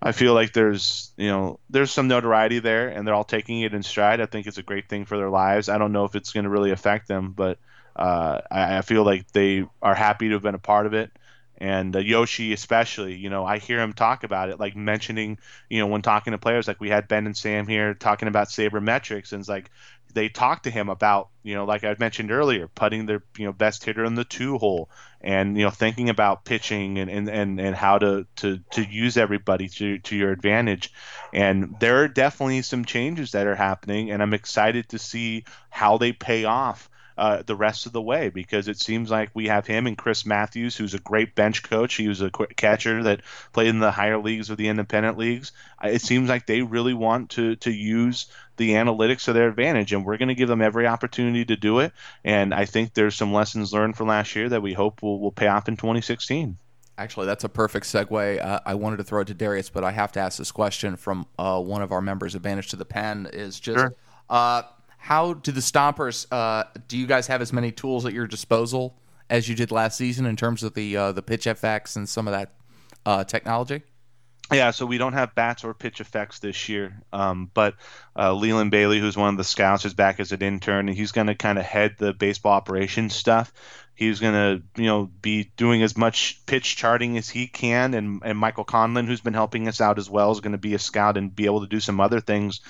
I 0.05 0.11
feel 0.11 0.35
like 0.35 0.53
there's 0.53 1.11
you 1.17 1.29
know 1.29 1.59
there's 1.71 1.91
some 1.91 2.07
notoriety 2.07 2.59
there, 2.59 2.89
and 2.89 3.07
they're 3.07 3.15
all 3.15 3.23
taking 3.23 3.61
it 3.61 3.73
in 3.73 3.81
stride. 3.81 4.21
I 4.21 4.27
think 4.27 4.45
it's 4.45 4.59
a 4.59 4.63
great 4.63 4.87
thing 4.87 5.05
for 5.05 5.17
their 5.17 5.31
lives. 5.31 5.67
I 5.67 5.79
don't 5.79 5.91
know 5.91 6.05
if 6.05 6.15
it's 6.15 6.31
going 6.31 6.43
to 6.43 6.49
really 6.51 6.69
affect 6.69 7.07
them, 7.07 7.33
but 7.35 7.57
uh, 7.95 8.41
I, 8.51 8.77
I, 8.77 8.81
feel 8.81 9.03
like 9.03 9.31
they 9.31 9.65
are 9.81 9.95
happy 9.95 10.27
to 10.27 10.35
have 10.35 10.43
been 10.43 10.53
a 10.53 10.59
part 10.59 10.85
of 10.85 10.93
it. 10.93 11.11
And 11.57 11.95
uh, 11.95 11.99
Yoshi, 11.99 12.53
especially, 12.53 13.15
you 13.15 13.29
know, 13.29 13.45
I 13.45 13.57
hear 13.57 13.79
him 13.81 13.93
talk 13.93 14.23
about 14.23 14.49
it, 14.49 14.59
like 14.59 14.75
mentioning, 14.75 15.39
you 15.69 15.79
know, 15.79 15.87
when 15.87 16.01
talking 16.03 16.31
to 16.31 16.37
players, 16.37 16.67
like 16.67 16.81
we 16.81 16.89
had 16.89 17.07
Ben 17.07 17.25
and 17.25 17.35
Sam 17.35 17.65
here 17.65 17.93
talking 17.95 18.27
about 18.27 18.49
sabermetrics, 18.49 19.31
and 19.31 19.39
it's 19.39 19.49
like 19.49 19.71
they 20.15 20.29
talked 20.29 20.63
to 20.63 20.71
him 20.71 20.89
about, 20.89 21.29
you 21.43 21.53
know, 21.53 21.65
like 21.65 21.83
I 21.83 21.95
mentioned 21.99 22.31
earlier, 22.31 22.69
putting 22.69 23.05
their, 23.05 23.21
you 23.37 23.45
know, 23.45 23.51
best 23.51 23.83
hitter 23.83 24.05
in 24.05 24.15
the 24.15 24.23
two 24.23 24.57
hole 24.57 24.89
and, 25.19 25.57
you 25.57 25.65
know, 25.65 25.69
thinking 25.69 26.09
about 26.09 26.45
pitching 26.45 26.97
and, 26.97 27.11
and, 27.11 27.29
and, 27.29 27.59
and 27.59 27.75
how 27.75 27.97
to, 27.99 28.25
to, 28.37 28.59
to 28.71 28.81
use 28.81 29.17
everybody 29.17 29.67
to, 29.67 29.99
to 29.99 30.15
your 30.15 30.31
advantage. 30.31 30.91
And 31.33 31.75
there 31.79 32.03
are 32.03 32.07
definitely 32.07 32.61
some 32.61 32.85
changes 32.85 33.33
that 33.33 33.45
are 33.45 33.55
happening, 33.55 34.09
and 34.09 34.23
I'm 34.23 34.33
excited 34.33 34.89
to 34.89 34.99
see 34.99 35.43
how 35.69 35.97
they 35.97 36.13
pay 36.13 36.45
off 36.45 36.89
uh, 37.17 37.43
the 37.45 37.55
rest 37.55 37.85
of 37.85 37.93
the 37.93 38.01
way 38.01 38.29
because 38.29 38.67
it 38.67 38.79
seems 38.79 39.09
like 39.09 39.29
we 39.33 39.47
have 39.47 39.65
him 39.65 39.87
and 39.87 39.97
Chris 39.97 40.25
Matthews, 40.25 40.75
who's 40.75 40.93
a 40.93 40.99
great 40.99 41.35
bench 41.35 41.63
coach. 41.63 41.95
He 41.95 42.07
was 42.07 42.21
a 42.21 42.29
catcher 42.29 43.03
that 43.03 43.21
played 43.53 43.67
in 43.67 43.79
the 43.79 43.91
higher 43.91 44.17
leagues 44.17 44.49
of 44.49 44.57
the 44.57 44.67
independent 44.67 45.17
leagues. 45.17 45.51
It 45.83 46.01
seems 46.01 46.29
like 46.29 46.45
they 46.45 46.61
really 46.61 46.93
want 46.93 47.31
to 47.31 47.55
to 47.57 47.71
use 47.71 48.27
the 48.57 48.71
analytics 48.71 49.25
to 49.25 49.33
their 49.33 49.49
advantage, 49.49 49.93
and 49.93 50.05
we're 50.05 50.17
going 50.17 50.29
to 50.29 50.35
give 50.35 50.47
them 50.47 50.61
every 50.61 50.87
opportunity 50.87 51.45
to 51.45 51.55
do 51.55 51.79
it. 51.79 51.91
And 52.23 52.53
I 52.53 52.65
think 52.65 52.93
there's 52.93 53.15
some 53.15 53.33
lessons 53.33 53.73
learned 53.73 53.97
from 53.97 54.07
last 54.07 54.35
year 54.35 54.49
that 54.49 54.61
we 54.61 54.73
hope 54.73 55.01
will, 55.01 55.19
will 55.19 55.31
pay 55.31 55.47
off 55.47 55.67
in 55.67 55.75
2016. 55.75 56.57
Actually, 56.97 57.25
that's 57.25 57.43
a 57.43 57.49
perfect 57.49 57.85
segue. 57.85 58.43
Uh, 58.43 58.61
I 58.65 58.75
wanted 58.75 58.97
to 58.97 59.03
throw 59.03 59.21
it 59.21 59.27
to 59.27 59.33
Darius, 59.33 59.69
but 59.69 59.83
I 59.83 59.91
have 59.91 60.13
to 60.13 60.21
ask 60.21 60.37
this 60.37 60.51
question 60.51 60.95
from 60.95 61.27
uh, 61.37 61.59
one 61.59 61.81
of 61.81 61.91
our 61.91 62.01
members, 62.01 62.35
Advantage 62.35 62.69
to 62.69 62.77
the 62.77 62.85
Pen, 62.85 63.27
is 63.33 63.59
just 63.59 63.79
sure. 63.79 63.93
uh, 64.29 64.61
how 65.05 65.33
do 65.33 65.51
the 65.51 65.61
Stompers? 65.61 66.25
Uh, 66.31 66.63
do 66.87 66.97
you 66.97 67.05
guys 67.05 67.27
have 67.27 67.39
as 67.39 67.53
many 67.53 67.71
tools 67.71 68.07
at 68.07 68.13
your 68.13 68.25
disposal 68.25 68.97
as 69.29 69.47
you 69.47 69.53
did 69.53 69.69
last 69.69 69.99
season 69.99 70.25
in 70.25 70.35
terms 70.35 70.63
of 70.63 70.73
the 70.73 70.97
uh, 70.97 71.11
the 71.11 71.21
pitch 71.21 71.45
FX 71.45 71.95
and 71.95 72.09
some 72.09 72.27
of 72.27 72.33
that 72.33 72.55
uh, 73.05 73.23
technology? 73.23 73.83
Yeah, 74.51 74.71
so 74.71 74.87
we 74.87 74.97
don't 74.97 75.13
have 75.13 75.35
bats 75.35 75.63
or 75.63 75.75
PITCHf/x 75.75 76.39
this 76.39 76.69
year, 76.69 77.01
um, 77.13 77.51
but 77.53 77.75
uh, 78.17 78.33
Leland 78.33 78.71
Bailey, 78.71 78.99
who's 78.99 79.15
one 79.15 79.29
of 79.29 79.37
the 79.37 79.43
scouts, 79.43 79.85
is 79.85 79.93
back 79.93 80.19
as 80.19 80.31
an 80.31 80.41
intern, 80.41 80.87
and 80.87 80.97
he's 80.97 81.11
going 81.11 81.27
to 81.27 81.35
kind 81.35 81.59
of 81.59 81.65
head 81.65 81.95
the 81.99 82.11
baseball 82.11 82.53
operations 82.53 83.15
stuff. 83.15 83.53
He's 83.93 84.19
going 84.19 84.33
to, 84.33 84.81
you 84.81 84.87
know, 84.87 85.09
be 85.21 85.51
doing 85.55 85.81
as 85.83 85.95
much 85.95 86.43
pitch 86.47 86.75
charting 86.75 87.17
as 87.17 87.29
he 87.29 87.47
can, 87.47 87.93
and 87.93 88.21
and 88.23 88.37
Michael 88.37 88.65
Conlon, 88.65 89.05
who's 89.05 89.21
been 89.21 89.33
helping 89.33 89.67
us 89.67 89.81
out 89.81 89.99
as 89.99 90.09
well, 90.09 90.31
is 90.31 90.41
going 90.41 90.51
to 90.51 90.57
be 90.57 90.73
a 90.73 90.79
scout 90.79 91.15
and 91.15 91.35
be 91.35 91.45
able 91.45 91.61
to 91.61 91.67
do 91.67 91.79
some 91.79 91.99
other 91.99 92.19
things. 92.19 92.61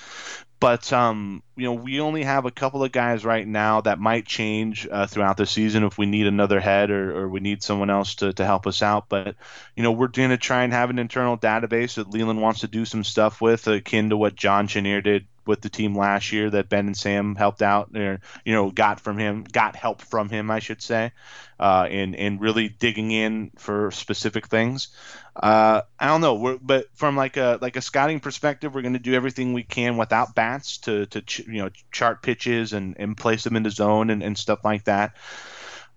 But 0.58 0.90
um, 0.92 1.42
you 1.54 1.64
know, 1.64 1.74
we 1.74 2.00
only 2.00 2.22
have 2.22 2.46
a 2.46 2.50
couple 2.50 2.82
of 2.82 2.90
guys 2.90 3.24
right 3.24 3.46
now 3.46 3.82
that 3.82 3.98
might 3.98 4.26
change 4.26 4.88
uh, 4.90 5.06
throughout 5.06 5.36
the 5.36 5.44
season 5.46 5.84
if 5.84 5.98
we 5.98 6.06
need 6.06 6.26
another 6.26 6.60
head 6.60 6.90
or, 6.90 7.18
or 7.18 7.28
we 7.28 7.40
need 7.40 7.62
someone 7.62 7.90
else 7.90 8.16
to, 8.16 8.32
to 8.32 8.44
help 8.44 8.66
us 8.66 8.82
out. 8.82 9.08
But 9.08 9.36
you 9.74 9.82
know, 9.82 9.92
we're 9.92 10.08
going 10.08 10.30
to 10.30 10.38
try 10.38 10.64
and 10.64 10.72
have 10.72 10.88
an 10.88 10.98
internal 10.98 11.36
database 11.36 11.94
that 11.94 12.10
Leland 12.10 12.40
wants 12.40 12.60
to 12.60 12.68
do 12.68 12.86
some 12.86 13.04
stuff 13.04 13.40
with, 13.40 13.66
akin 13.66 14.10
to 14.10 14.16
what 14.16 14.34
John 14.34 14.66
Chenier 14.66 15.02
did 15.02 15.26
with 15.46 15.60
the 15.60 15.68
team 15.68 15.96
last 15.96 16.32
year 16.32 16.50
that 16.50 16.68
Ben 16.68 16.86
and 16.86 16.96
Sam 16.96 17.34
helped 17.34 17.62
out, 17.62 17.96
or 17.96 18.20
you 18.44 18.52
know, 18.52 18.70
got 18.70 19.00
from 19.00 19.18
him, 19.18 19.44
got 19.44 19.76
help 19.76 20.02
from 20.02 20.28
him, 20.28 20.50
I 20.50 20.58
should 20.58 20.82
say, 20.82 21.12
uh, 21.58 21.86
and 21.90 22.16
and 22.16 22.40
really 22.40 22.68
digging 22.68 23.10
in 23.10 23.50
for 23.56 23.90
specific 23.90 24.48
things. 24.48 24.88
Uh, 25.34 25.82
I 25.98 26.06
don't 26.06 26.20
know, 26.20 26.34
we're, 26.34 26.58
but 26.58 26.86
from 26.94 27.16
like 27.16 27.36
a 27.36 27.58
like 27.60 27.76
a 27.76 27.82
scouting 27.82 28.20
perspective, 28.20 28.74
we're 28.74 28.82
going 28.82 28.94
to 28.94 28.98
do 28.98 29.14
everything 29.14 29.52
we 29.52 29.62
can 29.62 29.96
without 29.96 30.34
bats 30.34 30.78
to 30.78 31.06
to 31.06 31.22
ch- 31.22 31.46
you 31.46 31.62
know 31.62 31.70
chart 31.92 32.22
pitches 32.22 32.72
and 32.72 32.96
and 32.98 33.16
place 33.16 33.44
them 33.44 33.56
in 33.56 33.62
the 33.62 33.70
zone 33.70 34.10
and, 34.10 34.22
and 34.22 34.36
stuff 34.36 34.64
like 34.64 34.84
that. 34.84 35.14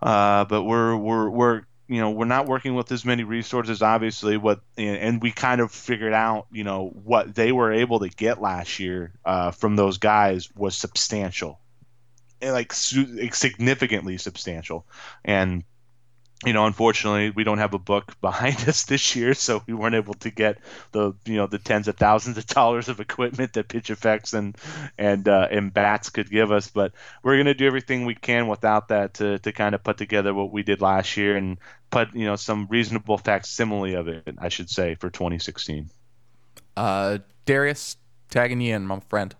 Uh, 0.01 0.45
but 0.45 0.63
we're 0.63 0.95
we're 0.95 1.29
we're 1.29 1.61
you 1.89 1.99
know 1.99 2.11
we're 2.11 2.25
not 2.25 2.45
working 2.45 2.75
with 2.75 2.91
as 2.91 3.03
many 3.03 3.23
resources 3.23 3.81
obviously 3.81 4.37
what 4.37 4.61
and 4.77 5.21
we 5.21 5.31
kind 5.31 5.59
of 5.59 5.71
figured 5.71 6.13
out 6.13 6.45
you 6.51 6.63
know 6.63 6.89
what 7.03 7.33
they 7.35 7.51
were 7.51 7.73
able 7.73 7.99
to 7.99 8.09
get 8.09 8.39
last 8.39 8.79
year 8.79 9.11
uh, 9.25 9.51
from 9.51 9.75
those 9.75 9.97
guys 9.97 10.49
was 10.55 10.77
substantial. 10.77 11.59
And 12.41 12.53
like 12.53 12.71
significantly 12.71 14.17
substantial. 14.17 14.85
And 15.25 15.65
you 16.45 16.53
know, 16.53 16.65
unfortunately, 16.65 17.31
we 17.31 17.43
don't 17.43 17.57
have 17.57 17.73
a 17.73 17.79
book 17.79 18.15
behind 18.21 18.67
us 18.67 18.83
this 18.83 19.15
year, 19.15 19.33
so 19.33 19.61
we 19.67 19.73
weren't 19.73 19.95
able 19.95 20.13
to 20.15 20.31
get 20.31 20.59
the 20.91 21.13
you 21.25 21.35
know 21.35 21.47
the 21.47 21.59
tens 21.59 21.87
of 21.87 21.97
thousands 21.97 22.37
of 22.37 22.45
dollars 22.47 22.87
of 22.87 22.99
equipment 22.99 23.53
that 23.53 23.67
PITCHf/x 23.67 24.33
and 24.33 24.57
and 24.97 25.27
uh, 25.27 25.47
and 25.51 25.73
Bats 25.73 26.09
could 26.09 26.29
give 26.29 26.51
us. 26.51 26.69
But 26.69 26.93
we're 27.23 27.37
gonna 27.37 27.53
do 27.53 27.67
everything 27.67 28.05
we 28.05 28.15
can 28.15 28.47
without 28.47 28.87
that 28.87 29.15
to 29.15 29.39
to 29.39 29.51
kind 29.51 29.75
of 29.75 29.83
put 29.83 29.97
together 29.97 30.33
what 30.33 30.51
we 30.51 30.63
did 30.63 30.81
last 30.81 31.17
year 31.17 31.35
and 31.35 31.57
put 31.89 32.13
you 32.13 32.25
know 32.25 32.37
some 32.37 32.67
reasonable 32.69 33.17
facsimile 33.17 33.95
of 33.95 34.07
it, 34.07 34.35
I 34.37 34.47
should 34.49 34.69
say, 34.69 34.95
for 34.95 35.09
2016. 35.09 35.89
Uh, 36.77 37.17
Darius, 37.45 37.97
tagging 38.29 38.61
you 38.61 38.75
in, 38.75 38.87
my 38.87 39.01
friend. 39.01 39.35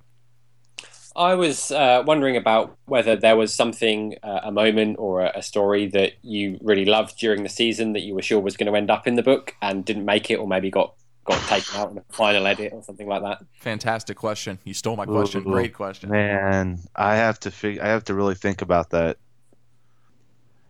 I 1.15 1.36
was 1.36 1.72
uh, 1.72 2.04
wondering 2.06 2.38
about 2.38 2.78
whether 2.86 3.15
there 3.15 3.36
was 3.36 3.54
something, 3.54 4.15
uh, 4.24 4.41
a 4.43 4.52
moment 4.52 4.98
or 5.00 5.22
a, 5.22 5.32
a, 5.36 5.41
story 5.41 5.88
that 5.88 6.13
you 6.22 6.60
really 6.62 6.86
loved 6.86 7.17
during 7.17 7.43
the 7.43 7.50
season 7.50 7.93
that 7.93 8.02
you 8.02 8.13
were 8.13 8.22
sure 8.22 8.39
was 8.39 8.56
going 8.56 8.72
to 8.72 8.78
end 8.78 8.91
up 8.91 9.08
in 9.08 9.15
the 9.15 9.24
book 9.24 9.56
and 9.62 9.84
didn't 9.84 10.06
make 10.06 10.30
it, 10.30 10.36
or 10.36 10.48
maybe 10.48 10.69
got 10.69 10.93
got 11.26 11.41
taken 11.48 11.80
out 11.80 11.89
in 11.89 11.95
the 11.95 12.04
final 12.10 12.45
edit 12.48 12.74
or 12.74 12.84
something 12.84 13.08
like 13.08 13.22
that. 13.22 13.39
Fantastic 13.60 14.17
question. 14.17 14.60
You 14.63 14.74
stole 14.74 14.95
my 14.95 15.06
question. 15.06 15.41
Ooh, 15.41 15.52
Great 15.52 15.74
question. 15.74 16.10
Man, 16.10 16.80
I 16.95 17.15
have 17.15 17.39
to 17.41 17.52
fig- 17.52 17.80
I 17.80 17.88
have 17.88 18.04
to 18.06 18.13
really 18.13 18.36
think 18.36 18.62
about 18.62 18.91
that 18.91 19.17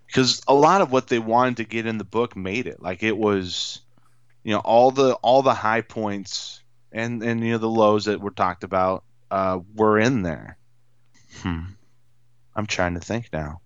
because 0.08 0.42
a 0.48 0.54
lot 0.54 0.82
of 0.82 0.92
what 0.92 1.08
they 1.08 1.20
wanted 1.20 1.58
to 1.58 1.64
get 1.64 1.86
in 1.86 1.98
the 1.98 2.04
book 2.04 2.36
made 2.36 2.68
it. 2.68 2.82
Like 2.82 3.04
it 3.04 3.18
was, 3.18 3.82
you 4.44 4.54
know, 4.54 4.60
all 4.60 4.92
the 4.92 5.14
all 5.16 5.42
the 5.42 5.54
high 5.54 5.82
points 5.82 6.62
and 6.92 7.22
and 7.24 7.44
you 7.44 7.52
know 7.52 7.58
the 7.58 7.70
lows 7.70 8.06
that 8.06 8.20
were 8.20 8.32
talked 8.32 8.64
about 8.64 9.04
uh, 9.32 9.60
were 9.76 10.00
in 10.00 10.24
there. 10.24 10.58
Hmm. 11.42 11.62
I'm 12.56 12.66
trying 12.66 12.96
to 12.96 13.00
think 13.00 13.30
now. 13.32 13.62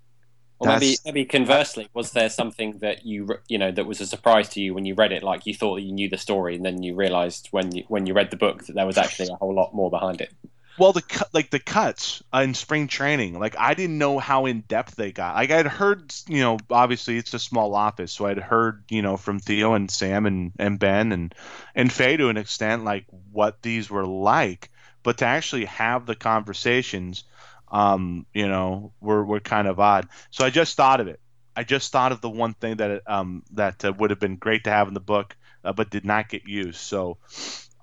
Or 0.60 0.68
maybe, 0.68 0.98
maybe 1.04 1.26
conversely, 1.26 1.90
was 1.94 2.12
there 2.12 2.30
something 2.30 2.78
that 2.80 3.06
you 3.06 3.28
you 3.48 3.58
know 3.58 3.72
that 3.72 3.86
was 3.86 4.00
a 4.00 4.06
surprise 4.06 4.48
to 4.50 4.62
you 4.62 4.74
when 4.74 4.86
you 4.86 4.96
read 4.96 5.12
it? 5.12 5.24
Like 5.24 5.46
you 5.46 5.54
thought 5.54 5.82
you 5.82 5.92
knew 5.92 6.10
the 6.10 6.18
story, 6.18 6.56
and 6.56 6.64
then 6.64 6.84
you 6.84 6.96
realized 6.96 7.50
when 7.52 7.76
you 7.76 7.84
when 7.88 8.06
you 8.06 8.14
read 8.14 8.32
the 8.32 8.38
book 8.38 8.66
that 8.66 8.74
there 8.74 8.86
was 8.86 8.98
actually 8.98 9.30
a 9.30 9.36
whole 9.36 9.54
lot 9.54 9.74
more 9.74 9.90
behind 9.90 10.22
it. 10.22 10.32
Well, 10.78 10.94
the 10.94 11.28
like 11.34 11.50
the 11.50 11.60
cuts 11.60 12.24
in 12.34 12.54
spring 12.54 12.88
training, 12.88 13.38
like 13.40 13.56
I 13.60 13.74
didn't 13.74 13.98
know 13.98 14.20
how 14.20 14.46
in 14.46 14.62
depth 14.62 14.96
they 14.96 15.12
got. 15.12 15.36
Like 15.36 15.52
I'd 15.52 15.68
heard, 15.68 16.14
you 16.28 16.40
know, 16.40 16.58
obviously 16.70 17.18
it's 17.18 17.34
a 17.34 17.40
small 17.40 17.76
office, 17.76 18.12
so 18.12 18.26
I'd 18.26 18.40
heard, 18.40 18.84
you 18.90 19.02
know, 19.02 19.18
from 19.18 19.40
Theo 19.40 19.74
and 19.74 19.92
Sam 19.92 20.26
and 20.26 20.52
and 20.58 20.80
Ben 20.80 21.12
and 21.12 21.36
and 21.76 21.92
Feh 21.92 22.18
to 22.18 22.30
an 22.30 22.38
extent, 22.38 22.86
like 22.86 23.06
what 23.32 23.62
these 23.62 23.90
were 23.90 24.08
like 24.08 24.72
but 25.04 25.18
to 25.20 25.26
actually 25.26 25.66
have 25.66 26.06
the 26.06 26.16
conversations, 26.16 27.24
um, 27.72 28.26
you 28.34 28.48
know, 28.48 28.94
were, 29.02 29.24
were 29.24 29.40
kind 29.40 29.68
of 29.68 29.80
odd. 29.80 30.08
So 30.32 30.46
I 30.46 30.50
just 30.50 30.76
thought 30.76 31.00
of 31.02 31.08
it. 31.08 31.20
I 31.56 31.64
just 31.64 31.92
thought 31.92 32.12
of 32.12 32.22
the 32.22 32.30
one 32.30 32.54
thing 32.54 32.78
that 32.78 33.04
um, 33.06 33.44
that 33.52 33.86
uh, 33.86 33.94
would 33.94 34.10
have 34.10 34.20
been 34.20 34.38
great 34.38 34.64
to 34.64 34.72
have 34.72 34.88
in 34.88 34.94
the 34.94 35.00
book, 35.00 35.36
uh, 35.64 35.74
but 35.74 35.92
did 35.92 36.06
not 36.06 36.30
get 36.30 36.48
used. 36.48 36.80
So 36.80 37.18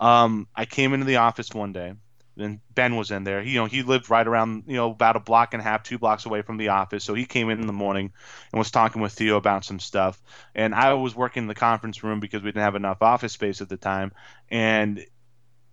um, 0.01 0.49
I 0.57 0.65
came 0.65 0.93
into 0.93 1.07
the 1.07 1.17
office 1.17 1.55
one 1.55 1.73
day, 1.73 1.95
and 2.37 2.61
Ben 2.75 2.97
was 2.97 3.11
in 3.11 3.23
there. 3.23 3.43
He, 3.43 3.53
you 3.53 3.61
know, 3.61 3.67
he 3.67 3.83
lived 3.83 4.11
right 4.11 4.27
around, 4.27 4.65
you 4.67 4.77
know, 4.77 4.91
about 4.91 5.17
a 5.17 5.21
block 5.21 5.55
and 5.55 5.61
a 5.61 5.65
half, 5.65 5.83
two 5.83 5.99
blocks 5.99 6.27
away 6.27 6.43
from 6.43 6.57
the 6.57 6.69
office. 6.69 7.05
So 7.05 7.15
he 7.15 7.27
came 7.27 7.51
in 7.51 7.61
in 7.61 7.67
the 7.67 7.73
morning 7.73 8.13
and 8.53 8.59
was 8.59 8.71
talking 8.71 9.03
with 9.03 9.13
Theo 9.13 9.37
about 9.37 9.65
some 9.65 9.79
stuff. 9.79 10.21
And 10.55 10.75
I 10.75 10.95
was 10.95 11.15
working 11.15 11.45
in 11.45 11.49
the 11.49 11.55
conference 11.55 12.03
room 12.03 12.19
because 12.19 12.43
we 12.43 12.49
didn't 12.49 12.63
have 12.63 12.77
enough 12.77 13.03
office 13.03 13.35
space 13.35 13.61
at 13.61 13.69
the 13.69 13.77
time. 13.77 14.13
And 14.51 15.05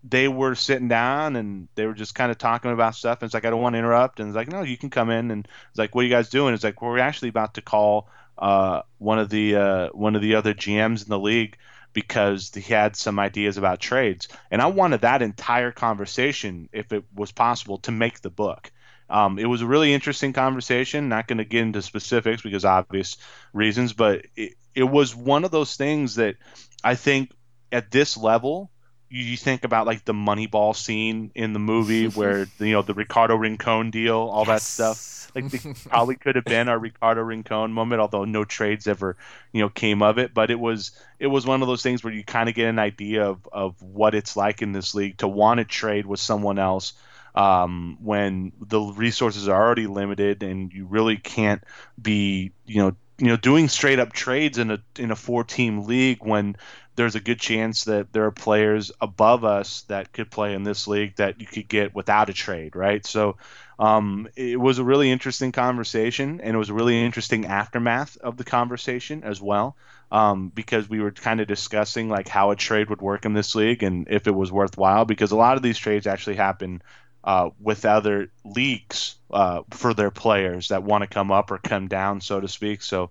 they 0.10 0.28
were 0.28 0.56
sitting 0.56 0.88
down 0.88 1.36
and 1.36 1.68
they 1.76 1.86
were 1.86 1.94
just 1.94 2.16
kind 2.16 2.32
of 2.32 2.38
talking 2.38 2.72
about 2.72 2.96
stuff. 2.96 3.22
And 3.22 3.28
it's 3.28 3.34
like, 3.34 3.46
I 3.46 3.50
don't 3.50 3.62
want 3.62 3.74
to 3.74 3.80
interrupt. 3.80 4.20
And 4.20 4.30
it's 4.30 4.36
like, 4.36 4.52
no, 4.52 4.62
you 4.62 4.78
can 4.78 4.90
come 4.90 5.10
in. 5.10 5.32
And 5.32 5.48
it's 5.70 5.78
like, 5.78 5.96
what 5.96 6.02
are 6.02 6.04
you 6.06 6.14
guys 6.14 6.30
doing? 6.30 6.54
It's 6.54 6.64
like, 6.64 6.82
well, 6.82 6.92
we're 6.92 7.00
actually 7.00 7.30
about 7.30 7.56
to 7.56 7.62
call 7.62 8.10
uh, 8.38 8.82
one 9.00 9.20
of 9.20 9.30
the 9.30 9.56
uh, 9.56 9.88
one 9.90 10.16
of 10.16 10.22
the 10.22 10.36
other 10.36 10.54
GMs 10.54 11.04
in 11.04 11.10
the 11.10 11.20
league 11.20 11.58
because 11.94 12.54
he 12.54 12.62
had 12.62 12.96
some 12.96 13.18
ideas 13.18 13.58
about 13.58 13.80
trades. 13.80 14.28
And 14.52 14.62
I 14.62 14.68
wanted 14.68 15.02
that 15.02 15.24
entire 15.24 15.72
conversation, 15.72 16.70
if 16.72 16.94
it 16.94 17.06
was 17.16 17.32
possible, 17.32 17.80
to 17.80 17.92
make 17.92 18.22
the 18.22 18.30
book. 18.30 18.72
Um, 19.10 19.40
it 19.40 19.46
was 19.46 19.62
a 19.62 19.68
really 19.68 19.94
interesting 19.94 20.34
conversation. 20.34 21.10
Not 21.10 21.28
going 21.28 21.40
to 21.40 21.46
get 21.46 21.62
into 21.62 21.82
specifics 21.82 22.44
because 22.44 22.66
obvious 22.66 23.18
reasons, 23.54 23.94
but 23.94 24.26
it, 24.36 24.54
it 24.76 24.84
was 24.84 25.16
one 25.16 25.44
of 25.44 25.52
those 25.52 25.76
things 25.76 26.16
that 26.16 26.36
I 26.84 26.96
think 26.96 27.32
at 27.72 27.90
this 27.90 28.16
level 28.16 28.70
you 29.10 29.38
think 29.38 29.64
about 29.64 29.86
like 29.86 30.06
the 30.06 30.14
Moneyball 30.14 30.76
scene 30.76 31.32
in 31.36 31.54
the 31.54 31.60
movie 31.60 32.08
where 32.08 32.48
you 32.60 32.74
know 32.74 32.82
the 32.82 32.94
Ricardo 32.94 33.36
Rincon 33.36 33.92
deal, 33.92 34.18
all 34.18 34.46
yes. 34.46 34.48
that 34.48 34.62
stuff. 34.62 35.32
Like 35.36 35.50
they 35.52 35.74
probably 35.90 36.16
could 36.16 36.36
have 36.36 36.46
been 36.46 36.68
our 36.70 36.80
Ricardo 36.80 37.22
Rincon 37.22 37.72
moment, 37.72 38.02
although 38.02 38.26
no 38.26 38.44
trades 38.44 38.88
ever 38.88 39.18
you 39.52 39.62
know 39.62 39.70
came 39.70 40.02
of 40.02 40.18
it. 40.18 40.34
But 40.34 40.52
it 40.52 40.60
was 40.60 40.92
it 41.20 41.28
was 41.28 41.46
one 41.46 41.62
of 41.62 41.68
those 41.68 41.84
things 41.84 42.04
where 42.04 42.14
you 42.14 42.24
kind 42.24 42.50
of 42.50 42.56
get 42.56 42.68
an 42.68 42.80
idea 42.80 43.26
of 43.26 43.48
of 43.52 43.82
what 43.82 44.16
it's 44.16 44.36
like 44.36 44.62
in 44.62 44.72
this 44.72 44.94
league 44.94 45.18
to 45.18 45.28
want 45.28 45.60
to 45.60 45.66
trade 45.66 46.06
with 46.06 46.20
someone 46.20 46.60
else. 46.60 46.94
Um, 47.36 48.00
when 48.02 48.52
the 48.60 48.82
resources 48.82 49.48
are 49.48 49.64
already 49.64 49.86
limited 49.86 50.42
and 50.42 50.74
you 50.74 50.88
really 50.88 51.18
can't 51.18 51.64
be, 52.02 52.52
you 52.66 52.82
know, 52.82 52.96
you 53.20 53.28
know, 53.28 53.38
doing 53.38 53.70
straight 53.70 54.00
up 54.00 54.12
trades 54.12 54.58
in 54.58 54.72
a 54.72 54.82
in 54.98 55.12
a 55.12 55.16
four 55.16 55.44
team 55.44 55.86
league 55.86 56.18
when 56.22 56.56
there's 56.98 57.16
a 57.16 57.20
good 57.20 57.40
chance 57.40 57.84
that 57.84 58.12
there 58.12 58.26
are 58.26 58.32
players 58.32 58.92
above 59.00 59.46
us 59.46 59.84
that 59.84 60.12
could 60.12 60.32
play 60.32 60.56
in 60.56 60.64
this 60.64 60.88
league 60.88 61.16
that 61.18 61.40
you 61.40 61.46
could 61.46 61.68
get 61.68 61.94
without 61.94 62.30
a 62.30 62.34
trade, 62.34 62.76
right? 62.76 63.06
So 63.06 63.38
um, 63.78 64.28
it 64.36 64.60
was 64.60 64.80
a 64.80 64.84
really 64.84 65.12
interesting 65.12 65.52
conversation, 65.52 66.42
and 66.42 66.56
it 66.56 66.58
was 66.58 66.70
a 66.70 66.74
really 66.74 67.00
interesting 67.06 67.46
aftermath 67.46 68.18
of 68.18 68.36
the 68.36 68.44
conversation 68.44 69.24
as 69.24 69.40
well, 69.40 69.78
um, 70.12 70.50
because 70.50 70.90
we 70.90 71.00
were 71.00 71.12
kind 71.12 71.40
of 71.40 71.48
discussing 71.48 72.10
like 72.10 72.28
how 72.28 72.50
a 72.50 72.56
trade 72.56 72.90
would 72.90 73.02
work 73.02 73.26
in 73.26 73.34
this 73.34 73.54
league 73.54 73.84
and 73.84 74.08
if 74.10 74.26
it 74.26 74.36
was 74.36 74.52
worthwhile. 74.52 75.06
Because 75.06 75.32
a 75.32 75.38
lot 75.38 75.56
of 75.56 75.62
these 75.62 75.78
trades 75.78 76.08
actually 76.08 76.38
happen 76.38 76.82
uh, 77.28 77.50
with 77.60 77.84
other 77.84 78.32
leagues 78.46 79.16
uh, 79.32 79.62
for 79.72 79.94
their 79.94 80.12
players 80.12 80.70
that 80.70 80.84
want 80.84 81.02
to 81.02 81.08
come 81.08 81.30
up 81.30 81.52
or 81.52 81.58
come 81.58 81.90
down, 81.90 82.22
so 82.22 82.40
to 82.40 82.48
speak. 82.48 82.82
So 82.82 83.10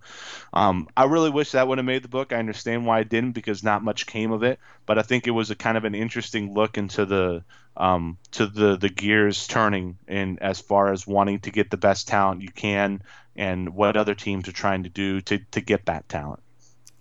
um, 0.54 0.88
I 0.96 1.04
really 1.04 1.28
wish 1.28 1.50
that 1.50 1.68
would 1.68 1.76
have 1.76 1.84
made 1.84 2.02
the 2.02 2.08
book. 2.08 2.32
I 2.32 2.38
understand 2.38 2.86
why 2.86 3.00
it 3.00 3.10
didn't 3.10 3.32
because 3.32 3.62
not 3.62 3.84
much 3.84 4.06
came 4.06 4.32
of 4.32 4.42
it, 4.42 4.58
but 4.86 4.98
I 4.98 5.02
think 5.02 5.26
it 5.26 5.32
was 5.32 5.50
a 5.50 5.54
kind 5.54 5.76
of 5.76 5.84
an 5.84 5.94
interesting 5.94 6.54
look 6.54 6.78
into 6.78 7.04
the 7.04 7.44
um, 7.76 8.16
to 8.30 8.46
the 8.46 8.78
the 8.78 8.88
gears 8.88 9.46
turning 9.46 9.98
in 10.08 10.38
as 10.38 10.60
far 10.60 10.94
as 10.94 11.06
wanting 11.06 11.40
to 11.40 11.50
get 11.50 11.70
the 11.70 11.76
best 11.76 12.08
talent 12.08 12.40
you 12.40 12.48
can 12.48 13.02
and 13.36 13.74
what 13.74 13.98
other 13.98 14.14
teams 14.14 14.48
are 14.48 14.52
trying 14.52 14.84
to 14.84 14.88
do 14.88 15.20
to 15.20 15.40
to 15.50 15.60
get 15.60 15.84
that 15.84 16.08
talent. 16.08 16.40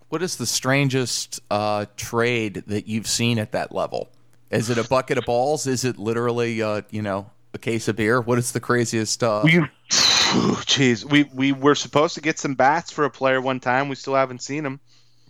What 0.10 0.22
is 0.22 0.36
the 0.36 0.46
strangest 0.46 1.40
uh, 1.50 1.86
trade 1.96 2.64
that 2.68 2.88
you've 2.88 3.08
seen 3.08 3.40
at 3.40 3.54
that 3.54 3.74
level? 3.74 4.10
Is 4.52 4.70
it 4.70 4.78
a 4.78 4.88
bucket 4.88 5.18
of 5.18 5.26
balls? 5.26 5.68
Is 5.68 5.84
it 5.84 5.98
literally, 5.98 6.62
uh, 6.62 6.84
you 6.92 7.02
know, 7.02 7.30
a 7.54 7.58
case 7.58 7.88
of 7.88 7.96
beer? 7.96 8.22
What 8.22 8.38
is 8.38 8.52
the 8.52 8.60
craziest? 8.60 9.24
Uh... 9.24 9.42
We, 9.44 9.52
jeez, 9.90 11.04
we 11.10 11.24
we 11.34 11.52
were 11.52 11.76
supposed 11.76 12.16
to 12.16 12.22
get 12.22 12.38
some 12.38 12.54
bats 12.54 12.92
for 12.92 13.06
a 13.06 13.10
player 13.10 13.42
one 13.42 13.60
time. 13.60 13.90
We 13.90 13.96
still 13.96 14.16
haven't 14.16 14.42
seen 14.42 14.64
them. 14.64 14.80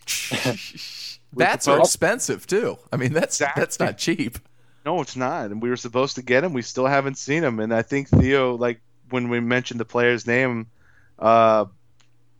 bats 1.33 1.67
are 1.67 1.79
expensive 1.79 2.45
too. 2.45 2.77
I 2.91 2.97
mean, 2.97 3.13
that's 3.13 3.37
exactly. 3.37 3.61
that's 3.61 3.79
not 3.79 3.97
cheap. 3.97 4.39
No, 4.85 5.01
it's 5.01 5.15
not. 5.15 5.51
And 5.51 5.61
we 5.61 5.69
were 5.69 5.77
supposed 5.77 6.15
to 6.15 6.21
get 6.21 6.41
them. 6.41 6.53
We 6.53 6.61
still 6.61 6.85
haven't 6.85 7.17
seen 7.17 7.41
them. 7.41 7.59
And 7.59 7.73
I 7.73 7.81
think 7.81 8.09
Theo, 8.09 8.55
like 8.55 8.81
when 9.09 9.29
we 9.29 9.39
mentioned 9.39 9.79
the 9.79 9.85
player's 9.85 10.27
name, 10.27 10.67
uh, 11.17 11.65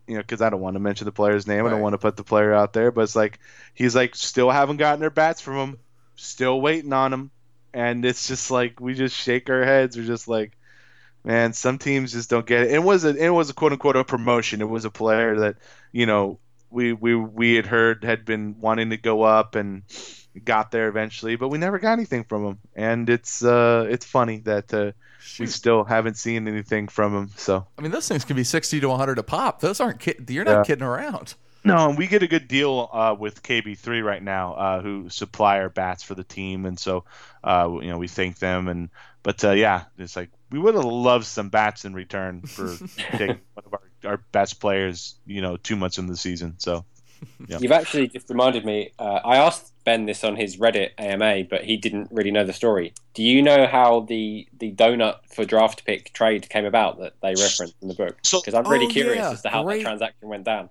you 0.06 0.14
know, 0.14 0.20
because 0.20 0.40
I 0.40 0.50
don't 0.50 0.60
want 0.60 0.74
to 0.74 0.80
mention 0.80 1.06
the 1.06 1.12
player's 1.12 1.48
name. 1.48 1.64
Right. 1.64 1.66
I 1.66 1.70
don't 1.70 1.80
want 1.80 1.94
to 1.94 1.98
put 1.98 2.16
the 2.16 2.22
player 2.22 2.54
out 2.54 2.72
there, 2.72 2.92
but 2.92 3.00
it's 3.00 3.16
like 3.16 3.40
he's 3.74 3.96
like 3.96 4.14
still 4.14 4.50
haven't 4.50 4.76
gotten 4.76 5.00
their 5.00 5.10
bats 5.10 5.40
from 5.40 5.56
him 5.56 5.78
still 6.16 6.60
waiting 6.60 6.92
on 6.92 7.12
him. 7.12 7.30
And 7.72 8.04
it's 8.04 8.26
just 8.26 8.50
like 8.50 8.80
we 8.80 8.94
just 8.94 9.14
shake 9.14 9.50
our 9.50 9.62
heads. 9.64 9.96
We're 9.96 10.04
just 10.06 10.28
like, 10.28 10.52
man, 11.24 11.52
some 11.52 11.78
teams 11.78 12.12
just 12.12 12.30
don't 12.30 12.46
get 12.46 12.62
it. 12.62 12.70
It 12.72 12.82
was 12.82 13.04
a 13.04 13.14
it 13.14 13.28
was 13.30 13.50
a 13.50 13.54
quote 13.54 13.72
unquote 13.72 13.96
a 13.96 14.04
promotion. 14.04 14.62
It 14.62 14.68
was 14.68 14.84
a 14.86 14.90
player 14.90 15.38
that 15.40 15.56
you 15.92 16.06
know 16.06 16.38
we 16.70 16.92
we 16.94 17.14
we 17.14 17.54
had 17.54 17.66
heard 17.66 18.02
had 18.02 18.24
been 18.24 18.56
wanting 18.60 18.90
to 18.90 18.96
go 18.96 19.22
up 19.22 19.54
and 19.56 19.82
got 20.44 20.70
there 20.70 20.88
eventually, 20.88 21.36
but 21.36 21.48
we 21.48 21.58
never 21.58 21.78
got 21.78 21.92
anything 21.92 22.24
from 22.24 22.44
him, 22.46 22.58
and 22.74 23.10
it's 23.10 23.44
uh, 23.44 23.86
it's 23.90 24.06
funny 24.06 24.38
that 24.40 24.72
uh, 24.72 24.92
we 25.38 25.46
still 25.46 25.84
haven't 25.84 26.16
seen 26.16 26.48
anything 26.48 26.88
from 26.88 27.14
him. 27.14 27.30
So 27.36 27.66
I 27.78 27.82
mean, 27.82 27.90
those 27.90 28.08
things 28.08 28.24
can 28.24 28.36
be 28.36 28.44
sixty 28.44 28.80
to 28.80 28.88
one 28.88 28.98
hundred 28.98 29.18
a 29.18 29.22
pop. 29.22 29.60
Those 29.60 29.80
aren't. 29.80 30.00
Kid- 30.00 30.24
you're 30.30 30.44
not 30.44 30.58
Yeah. 30.58 30.64
kidding 30.64 30.84
around. 30.86 31.34
No, 31.66 31.88
and 31.90 31.98
we 31.98 32.06
get 32.06 32.22
a 32.22 32.26
good 32.28 32.48
deal 32.48 32.88
uh, 32.92 33.14
with 33.18 33.42
KB3 33.42 34.02
right 34.02 34.22
now, 34.22 34.54
uh, 34.54 34.80
who 34.82 35.08
supply 35.10 35.58
our 35.60 35.68
bats 35.68 36.02
for 36.02 36.14
the 36.14 36.24
team, 36.24 36.64
and 36.66 36.78
so 36.78 37.04
uh, 37.44 37.68
you 37.82 37.88
know 37.88 37.98
we 37.98 38.08
thank 38.08 38.38
them. 38.38 38.68
And 38.68 38.90
but 39.22 39.44
uh, 39.44 39.50
yeah, 39.52 39.84
it's 39.98 40.16
like 40.16 40.30
we 40.50 40.58
would 40.58 40.74
have 40.74 40.84
loved 40.84 41.26
some 41.26 41.48
bats 41.48 41.84
in 41.84 41.94
return 41.94 42.42
for 42.42 42.76
taking 43.12 43.40
one 43.54 43.64
of 43.66 43.72
our, 43.74 44.10
our 44.10 44.16
best 44.32 44.60
players, 44.60 45.16
you 45.26 45.42
know, 45.42 45.56
two 45.56 45.76
months 45.76 45.98
in 45.98 46.06
the 46.06 46.16
season. 46.16 46.54
So 46.58 46.84
Yeah. 47.48 47.58
You've 47.60 47.72
actually 47.72 48.08
just 48.08 48.28
reminded 48.28 48.64
me. 48.66 48.90
Uh, 48.98 49.20
I 49.24 49.36
asked 49.38 49.72
Ben 49.84 50.04
this 50.04 50.22
on 50.22 50.36
his 50.36 50.58
Reddit 50.58 50.90
AMA, 50.98 51.44
but 51.48 51.64
he 51.64 51.78
didn't 51.78 52.08
really 52.12 52.30
know 52.30 52.44
the 52.44 52.52
story. 52.52 52.92
Do 53.14 53.22
you 53.22 53.40
know 53.42 53.66
how 53.66 54.00
the 54.00 54.46
the 54.58 54.70
donut 54.72 55.20
for 55.34 55.46
draft 55.46 55.86
pick 55.86 56.12
trade 56.12 56.48
came 56.50 56.66
about 56.66 56.98
that 57.00 57.14
they 57.22 57.30
referenced 57.30 57.74
in 57.80 57.88
the 57.88 57.94
book? 57.94 58.18
So- 58.22 58.40
Because 58.40 58.52
I'm 58.52 58.70
really 58.70 58.84
Oh, 58.86 58.90
curious 58.90 59.16
yeah, 59.16 59.30
as 59.30 59.42
to 59.42 59.48
how 59.48 59.64
great. 59.64 59.78
that 59.78 59.82
transaction 59.84 60.28
went 60.28 60.44
down. 60.44 60.68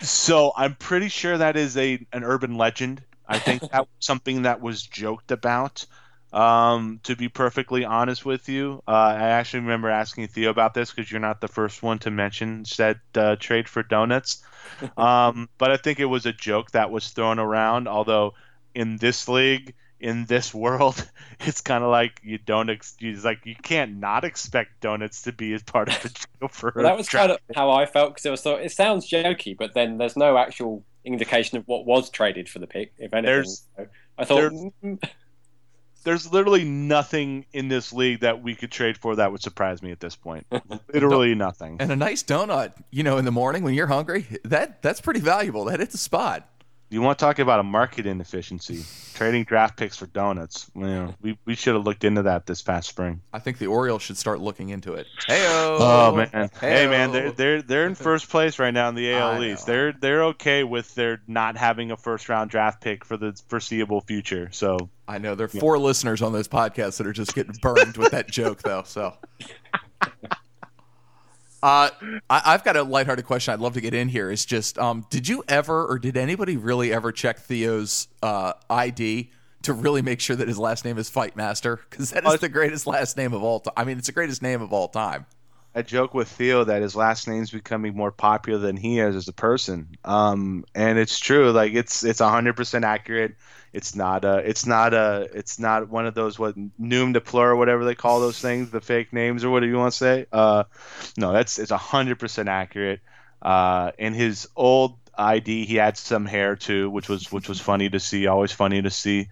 So 0.00 0.52
I'm 0.56 0.74
pretty 0.74 1.08
sure 1.08 1.38
that 1.38 1.56
is 1.56 1.76
a 1.76 2.04
an 2.12 2.24
urban 2.24 2.56
legend. 2.56 3.02
I 3.26 3.38
think 3.38 3.62
that 3.70 3.80
was 3.80 3.88
something 4.00 4.42
that 4.42 4.60
was 4.60 4.82
joked 4.82 5.30
about. 5.30 5.84
Um, 6.30 7.00
to 7.04 7.16
be 7.16 7.28
perfectly 7.30 7.86
honest 7.86 8.24
with 8.24 8.50
you, 8.50 8.82
uh, 8.86 8.90
I 8.90 9.28
actually 9.30 9.60
remember 9.60 9.88
asking 9.88 10.28
Theo 10.28 10.50
about 10.50 10.74
this 10.74 10.90
because 10.92 11.10
you're 11.10 11.20
not 11.20 11.40
the 11.40 11.48
first 11.48 11.82
one 11.82 11.98
to 12.00 12.10
mention 12.10 12.66
said 12.66 13.00
uh, 13.14 13.36
trade 13.36 13.68
for 13.68 13.82
donuts. 13.82 14.42
Um, 14.96 15.48
but 15.56 15.70
I 15.70 15.76
think 15.78 15.98
it 15.98 16.04
was 16.04 16.26
a 16.26 16.32
joke 16.32 16.72
that 16.72 16.90
was 16.90 17.08
thrown 17.08 17.38
around. 17.38 17.88
Although 17.88 18.34
in 18.74 18.96
this 18.98 19.26
league, 19.26 19.74
in 20.00 20.24
this 20.26 20.54
world, 20.54 21.08
it's 21.40 21.60
kind 21.60 21.82
of 21.84 21.90
like 21.90 22.20
you 22.22 22.38
don't. 22.38 22.70
Ex- 22.70 22.96
it's 23.00 23.24
like 23.24 23.44
you 23.44 23.54
can't 23.56 23.96
not 23.98 24.24
expect 24.24 24.80
donuts 24.80 25.22
to 25.22 25.32
be 25.32 25.52
as 25.54 25.62
part 25.62 25.88
of 25.88 26.00
the 26.02 26.08
deal 26.40 26.48
for. 26.48 26.72
Well, 26.74 26.84
that 26.84 26.96
was 26.96 27.08
kind 27.08 27.32
of 27.32 27.38
how 27.54 27.70
I 27.70 27.86
felt 27.86 28.10
because 28.14 28.26
it 28.26 28.30
was 28.30 28.42
sort. 28.42 28.62
It 28.62 28.72
sounds 28.72 29.08
jokey, 29.10 29.56
but 29.56 29.74
then 29.74 29.98
there's 29.98 30.16
no 30.16 30.36
actual 30.38 30.84
indication 31.04 31.58
of 31.58 31.66
what 31.66 31.86
was 31.86 32.10
traded 32.10 32.48
for 32.48 32.58
the 32.58 32.66
pick, 32.66 32.92
if 32.98 33.12
anything. 33.14 33.22
There's- 33.24 33.66
So 33.76 33.86
I 34.18 34.24
thought, 34.24 34.36
there- 34.36 34.50
mm, 34.50 35.10
there's 36.04 36.30
literally 36.32 36.64
nothing 36.64 37.44
in 37.52 37.68
this 37.68 37.92
league 37.92 38.20
that 38.20 38.42
we 38.42 38.54
could 38.54 38.70
trade 38.70 38.96
for 38.96 39.16
that 39.16 39.32
would 39.32 39.42
surprise 39.42 39.82
me 39.82 39.90
at 39.90 40.00
this 40.00 40.16
point. 40.16 40.46
literally 40.92 41.34
nothing. 41.34 41.76
And 41.80 41.90
a 41.90 41.96
nice 41.96 42.22
donut, 42.22 42.72
you 42.90 43.02
know, 43.02 43.18
in 43.18 43.24
the 43.24 43.32
morning 43.32 43.62
when 43.62 43.74
you're 43.74 43.86
hungry, 43.88 44.26
that 44.44 44.80
that's 44.82 45.00
pretty 45.00 45.20
valuable. 45.20 45.64
That 45.66 45.80
hits 45.80 45.94
a 45.94 45.98
spot. 45.98 46.48
You 46.90 47.02
want 47.02 47.18
to 47.18 47.24
talk 47.24 47.38
about 47.38 47.60
a 47.60 47.62
market 47.62 48.06
inefficiency? 48.06 48.84
Trading 49.14 49.44
draft 49.44 49.76
picks 49.76 49.96
for 49.96 50.06
donuts. 50.06 50.70
You 50.74 50.82
know, 50.82 51.14
we, 51.20 51.38
we 51.44 51.54
should 51.54 51.74
have 51.74 51.84
looked 51.84 52.04
into 52.04 52.22
that 52.22 52.46
this 52.46 52.62
past 52.62 52.88
spring. 52.88 53.20
I 53.32 53.40
think 53.40 53.58
the 53.58 53.66
Orioles 53.66 54.00
should 54.00 54.16
start 54.16 54.40
looking 54.40 54.70
into 54.70 54.94
it. 54.94 55.06
Heyo. 55.28 55.76
Oh, 55.80 56.14
man, 56.16 56.50
hey 56.60 56.86
Heyo. 56.86 56.90
man, 56.90 57.12
they're 57.12 57.32
they're 57.32 57.62
they're 57.62 57.86
in 57.86 57.94
first 57.94 58.30
place 58.30 58.58
right 58.58 58.72
now 58.72 58.88
in 58.88 58.94
the 58.94 59.12
AL. 59.12 59.42
East. 59.44 59.66
They're 59.66 59.92
they're 59.92 60.24
okay 60.26 60.64
with 60.64 60.94
their 60.94 61.20
not 61.26 61.56
having 61.58 61.90
a 61.90 61.96
first 61.96 62.28
round 62.28 62.50
draft 62.50 62.80
pick 62.80 63.04
for 63.04 63.16
the 63.16 63.38
foreseeable 63.48 64.00
future. 64.00 64.48
So 64.52 64.88
I 65.06 65.18
know 65.18 65.34
there 65.34 65.46
are 65.46 65.48
four 65.48 65.78
listeners 65.78 66.22
on 66.22 66.32
those 66.32 66.48
podcasts 66.48 66.98
that 66.98 67.06
are 67.06 67.12
just 67.12 67.34
getting 67.34 67.54
burned 67.62 67.96
with 67.96 68.12
that 68.12 68.30
joke, 68.30 68.62
though. 68.62 68.82
So, 68.84 69.14
uh, 71.62 71.90
I, 72.30 72.42
I've 72.46 72.64
got 72.64 72.76
a 72.76 72.82
lighthearted 72.82 73.26
question 73.26 73.54
I'd 73.54 73.60
love 73.60 73.74
to 73.74 73.80
get 73.80 73.94
in 73.94 74.08
here. 74.08 74.30
Is 74.30 74.44
just, 74.44 74.78
um, 74.78 75.06
did 75.10 75.28
you 75.28 75.44
ever, 75.48 75.86
or 75.86 75.98
did 75.98 76.16
anybody 76.16 76.56
really 76.56 76.92
ever 76.92 77.12
check 77.12 77.38
Theo's 77.38 78.08
uh, 78.22 78.52
ID 78.70 79.30
to 79.62 79.72
really 79.72 80.02
make 80.02 80.20
sure 80.20 80.36
that 80.36 80.48
his 80.48 80.58
last 80.58 80.84
name 80.84 80.98
is 80.98 81.10
Fightmaster? 81.10 81.78
Because 81.90 82.10
that 82.10 82.24
is 82.24 82.40
the 82.40 82.48
greatest 82.48 82.86
last 82.86 83.16
name 83.16 83.32
of 83.32 83.42
all 83.42 83.60
time. 83.60 83.74
I 83.76 83.84
mean, 83.84 83.98
it's 83.98 84.06
the 84.06 84.12
greatest 84.12 84.42
name 84.42 84.62
of 84.62 84.72
all 84.72 84.88
time. 84.88 85.26
I 85.74 85.82
joke 85.82 86.14
with 86.14 86.28
Theo 86.28 86.64
that 86.64 86.82
his 86.82 86.96
last 86.96 87.28
name's 87.28 87.50
becoming 87.50 87.94
more 87.94 88.10
popular 88.10 88.58
than 88.58 88.76
he 88.76 88.98
is 88.98 89.14
as 89.14 89.28
a 89.28 89.32
person. 89.32 89.88
Um, 90.04 90.64
and 90.74 90.98
it's 90.98 91.20
true. 91.20 91.52
Like 91.52 91.74
it's 91.74 92.02
it's 92.02 92.20
hundred 92.20 92.56
percent 92.56 92.84
accurate. 92.84 93.36
It's 93.72 93.94
not 93.94 94.24
a 94.24 94.38
it's 94.38 94.66
not 94.66 94.94
a 94.94 95.28
it's 95.34 95.58
not 95.58 95.88
one 95.88 96.06
of 96.06 96.14
those 96.14 96.38
what 96.38 96.56
noom 96.56 97.12
de 97.12 97.38
or 97.38 97.56
whatever 97.56 97.84
they 97.84 97.94
call 97.94 98.20
those 98.20 98.38
things, 98.38 98.70
the 98.70 98.80
fake 98.80 99.12
names 99.12 99.44
or 99.44 99.50
whatever 99.50 99.70
you 99.70 99.76
want 99.78 99.92
to 99.92 99.98
say. 99.98 100.26
Uh, 100.32 100.64
no, 101.16 101.32
that's 101.32 101.58
it's 101.58 101.70
hundred 101.70 102.18
percent 102.18 102.48
accurate. 102.48 103.00
Uh, 103.40 103.92
in 103.98 104.14
his 104.14 104.48
old 104.56 104.98
ID, 105.16 105.66
he 105.66 105.76
had 105.76 105.96
some 105.96 106.24
hair 106.26 106.56
too, 106.56 106.90
which 106.90 107.08
was 107.08 107.30
which 107.30 107.48
was 107.48 107.60
funny 107.60 107.88
to 107.90 108.00
see. 108.00 108.26
Always 108.26 108.52
funny 108.52 108.82
to 108.82 108.90
see. 108.90 109.28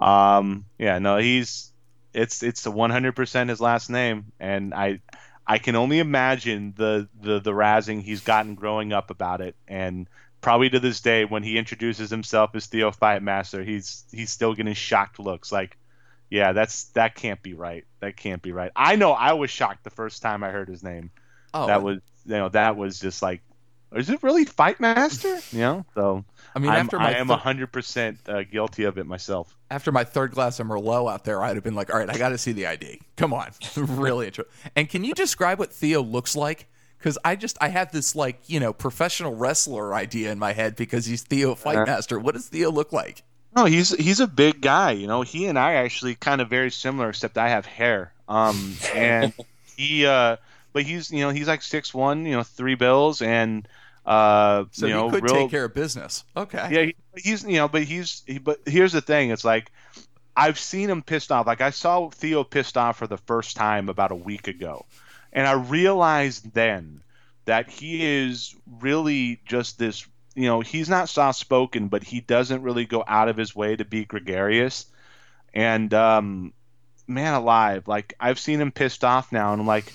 Um, 0.00 0.64
yeah, 0.78 0.98
no, 0.98 1.18
he's 1.18 1.72
it's 2.14 2.42
it's 2.42 2.62
the 2.62 2.70
one 2.70 2.90
hundred 2.90 3.16
percent 3.16 3.50
his 3.50 3.60
last 3.60 3.90
name, 3.90 4.32
and 4.40 4.72
I 4.72 5.00
I 5.46 5.58
can 5.58 5.76
only 5.76 5.98
imagine 5.98 6.72
the, 6.76 7.08
the 7.20 7.40
the 7.40 7.52
razzing 7.52 8.02
he's 8.02 8.20
gotten 8.20 8.54
growing 8.54 8.92
up 8.92 9.10
about 9.10 9.40
it, 9.40 9.56
and 9.68 10.08
probably 10.44 10.68
to 10.68 10.78
this 10.78 11.00
day, 11.00 11.24
when 11.24 11.42
he 11.42 11.56
introduces 11.56 12.10
himself 12.10 12.54
as 12.54 12.66
Theo 12.66 12.90
Fightmaster, 12.90 13.64
he's 13.64 14.04
he's 14.12 14.30
still 14.30 14.54
getting 14.54 14.74
shocked 14.74 15.18
looks 15.18 15.50
like, 15.50 15.78
yeah, 16.30 16.52
that's 16.52 16.84
that 16.90 17.14
can't 17.14 17.42
be 17.42 17.54
right. 17.54 17.84
That 18.00 18.16
can't 18.16 18.42
be 18.42 18.52
right. 18.52 18.70
I 18.76 18.96
know 18.96 19.12
I 19.12 19.32
was 19.32 19.50
shocked 19.50 19.84
the 19.84 19.90
first 19.90 20.20
time 20.20 20.44
I 20.44 20.50
heard 20.50 20.68
his 20.68 20.82
name. 20.82 21.10
Oh, 21.54 21.66
that 21.66 21.82
was 21.82 22.00
you 22.26 22.32
know 22.32 22.50
that 22.50 22.76
was 22.76 23.00
just 23.00 23.22
like, 23.22 23.40
is 23.94 24.10
it 24.10 24.22
really 24.22 24.44
Fightmaster? 24.44 25.40
You 25.54 25.60
know, 25.60 25.86
so 25.94 26.24
I 26.54 26.58
mean, 26.58 26.70
I'm, 26.70 26.80
after 26.80 26.98
my 26.98 27.14
I 27.14 27.18
am 27.18 27.28
hundred 27.28 27.72
percent 27.72 28.18
uh, 28.28 28.42
guilty 28.42 28.84
of 28.84 28.98
it 28.98 29.06
myself. 29.06 29.56
after 29.70 29.92
my 29.92 30.04
third 30.04 30.32
glass 30.32 30.60
of 30.60 30.66
Merlot 30.66 31.10
out 31.10 31.24
there, 31.24 31.42
I'd 31.42 31.56
have 31.56 31.64
been 31.64 31.74
like, 31.74 31.90
all 31.92 31.98
right, 31.98 32.10
I 32.10 32.18
got 32.18 32.28
to 32.30 32.38
see 32.38 32.52
the 32.52 32.66
ID. 32.66 33.00
Come 33.16 33.32
on. 33.32 33.50
really. 33.76 34.26
intro- 34.26 34.44
And 34.76 34.90
can 34.90 35.04
you 35.04 35.14
describe 35.14 35.58
what 35.58 35.72
Theo 35.72 36.02
looks 36.02 36.36
like? 36.36 36.68
Because 37.04 37.18
I 37.22 37.36
just, 37.36 37.58
I 37.60 37.68
have 37.68 37.92
this 37.92 38.16
like, 38.16 38.40
you 38.46 38.58
know, 38.58 38.72
professional 38.72 39.34
wrestler 39.34 39.92
idea 39.92 40.32
in 40.32 40.38
my 40.38 40.54
head 40.54 40.74
because 40.74 41.04
he's 41.04 41.22
Theo 41.22 41.54
Fightmaster. 41.54 42.18
What 42.18 42.32
does 42.32 42.48
Theo 42.48 42.70
look 42.70 42.94
like? 42.94 43.22
No, 43.54 43.66
he's 43.66 43.90
he's 43.90 44.20
a 44.20 44.26
big 44.26 44.62
guy. 44.62 44.92
You 44.92 45.06
know, 45.06 45.20
he 45.20 45.44
and 45.44 45.58
I 45.58 45.74
actually 45.74 46.14
kind 46.14 46.40
of 46.40 46.48
very 46.48 46.70
similar, 46.70 47.10
except 47.10 47.36
I 47.36 47.50
have 47.50 47.66
hair. 47.66 48.14
Um, 48.26 48.74
and 48.94 49.34
he, 49.76 50.06
uh, 50.06 50.38
but 50.72 50.84
he's 50.84 51.10
you 51.10 51.20
know 51.20 51.28
he's 51.28 51.46
like 51.46 51.60
six 51.60 51.92
one, 51.92 52.24
you 52.24 52.32
know, 52.32 52.42
three 52.42 52.74
bills, 52.74 53.20
and 53.20 53.68
uh, 54.06 54.64
So 54.72 54.86
you 54.86 54.94
he 54.94 54.98
know, 54.98 55.10
could 55.10 55.24
real, 55.24 55.34
take 55.34 55.50
care 55.50 55.66
of 55.66 55.74
business. 55.74 56.24
Okay. 56.34 56.68
yeah, 56.70 56.82
he, 56.84 56.96
he's 57.16 57.44
you 57.44 57.56
know, 57.56 57.68
but 57.68 57.82
he's 57.82 58.22
he, 58.26 58.38
but 58.38 58.60
here's 58.64 58.92
the 58.92 59.02
thing, 59.02 59.28
it's 59.28 59.44
like 59.44 59.70
I've 60.34 60.58
seen 60.58 60.88
him 60.88 61.02
pissed 61.02 61.30
off. 61.30 61.46
Like 61.46 61.60
I 61.60 61.68
saw 61.68 62.08
Theo 62.08 62.44
pissed 62.44 62.78
off 62.78 62.96
for 62.96 63.06
the 63.06 63.18
first 63.18 63.56
time 63.56 63.90
about 63.90 64.10
a 64.10 64.16
week 64.16 64.48
ago, 64.48 64.86
and 65.34 65.46
I 65.46 65.52
realized 65.52 66.54
then 66.54 67.02
that 67.44 67.68
he 67.68 68.04
is 68.04 68.54
really 68.80 69.40
just 69.44 69.78
this. 69.78 70.06
You 70.34 70.46
know, 70.46 70.60
he's 70.60 70.88
not 70.88 71.08
soft 71.08 71.38
spoken, 71.38 71.88
but 71.88 72.02
he 72.02 72.20
doesn't 72.20 72.62
really 72.62 72.86
go 72.86 73.04
out 73.06 73.28
of 73.28 73.36
his 73.36 73.54
way 73.54 73.76
to 73.76 73.84
be 73.84 74.04
gregarious. 74.04 74.86
And 75.52 75.94
um, 75.94 76.52
man 77.06 77.34
alive, 77.34 77.86
like 77.86 78.14
I've 78.18 78.38
seen 78.38 78.60
him 78.60 78.72
pissed 78.72 79.04
off 79.04 79.30
now, 79.30 79.52
and 79.52 79.60
I'm 79.60 79.66
like, 79.66 79.92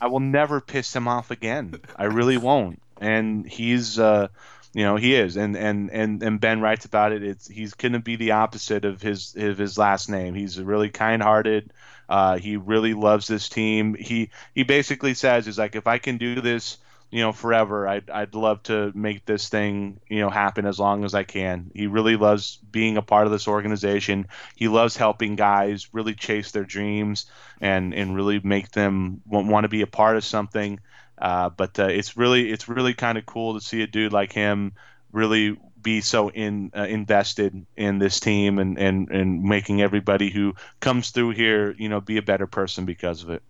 I 0.00 0.08
will 0.08 0.20
never 0.20 0.60
piss 0.60 0.94
him 0.94 1.08
off 1.08 1.30
again. 1.30 1.80
I 1.96 2.04
really 2.04 2.36
won't. 2.36 2.82
And 3.00 3.46
he's, 3.46 3.98
uh, 3.98 4.28
you 4.74 4.84
know, 4.84 4.96
he 4.96 5.14
is, 5.14 5.36
and 5.36 5.56
and 5.56 5.90
and 5.90 6.22
and 6.22 6.40
Ben 6.40 6.60
writes 6.60 6.84
about 6.84 7.12
it. 7.12 7.22
It's 7.22 7.48
he's 7.48 7.74
gonna 7.74 8.00
be 8.00 8.16
the 8.16 8.32
opposite 8.32 8.84
of 8.84 9.00
his 9.00 9.34
of 9.36 9.56
his 9.56 9.78
last 9.78 10.10
name. 10.10 10.34
He's 10.34 10.60
really 10.60 10.90
kind-hearted. 10.90 11.72
Uh, 12.08 12.38
he 12.38 12.56
really 12.56 12.94
loves 12.94 13.26
this 13.26 13.48
team. 13.48 13.94
He 13.94 14.30
he 14.54 14.62
basically 14.62 15.14
says, 15.14 15.46
"Is 15.46 15.58
like 15.58 15.76
if 15.76 15.86
I 15.86 15.98
can 15.98 16.18
do 16.18 16.40
this." 16.40 16.78
you 17.14 17.20
know, 17.20 17.30
forever. 17.30 17.86
I'd 17.86 18.10
I'd 18.10 18.34
love 18.34 18.64
to 18.64 18.90
make 18.92 19.24
this 19.24 19.48
thing, 19.48 20.00
you 20.08 20.18
know, 20.18 20.30
happen 20.30 20.66
as 20.66 20.80
long 20.80 21.04
as 21.04 21.14
I 21.14 21.22
can. 21.22 21.70
He 21.72 21.86
really 21.86 22.16
loves 22.16 22.56
being 22.56 22.96
a 22.96 23.02
part 23.02 23.26
of 23.26 23.32
this 23.32 23.46
organization. 23.46 24.26
He 24.56 24.66
loves 24.66 24.96
helping 24.96 25.36
guys 25.36 25.94
really 25.94 26.14
chase 26.14 26.50
their 26.50 26.64
dreams 26.64 27.26
and 27.60 27.94
and 27.94 28.16
really 28.16 28.40
make 28.40 28.72
them 28.72 29.22
want, 29.26 29.46
want 29.46 29.62
to 29.62 29.68
be 29.68 29.82
a 29.82 29.86
part 29.86 30.16
of 30.16 30.24
something. 30.24 30.80
Uh, 31.16 31.50
but 31.50 31.78
uh, 31.78 31.86
it's 31.86 32.16
really 32.16 32.50
it's 32.50 32.68
really 32.68 32.94
kind 32.94 33.16
of 33.16 33.24
cool 33.24 33.54
to 33.54 33.60
see 33.60 33.82
a 33.82 33.86
dude 33.86 34.12
like 34.12 34.32
him 34.32 34.72
really 35.12 35.56
be 35.84 36.00
so 36.00 36.30
in 36.30 36.72
uh, 36.76 36.82
invested 36.82 37.64
in 37.76 38.00
this 38.00 38.18
team 38.18 38.58
and, 38.58 38.76
and 38.76 39.08
and 39.10 39.44
making 39.44 39.80
everybody 39.80 40.30
who 40.30 40.54
comes 40.80 41.10
through 41.10 41.30
here, 41.30 41.76
you 41.78 41.88
know, 41.88 42.00
be 42.00 42.16
a 42.16 42.22
better 42.22 42.48
person 42.48 42.84
because 42.84 43.22
of 43.22 43.30
it. 43.30 43.42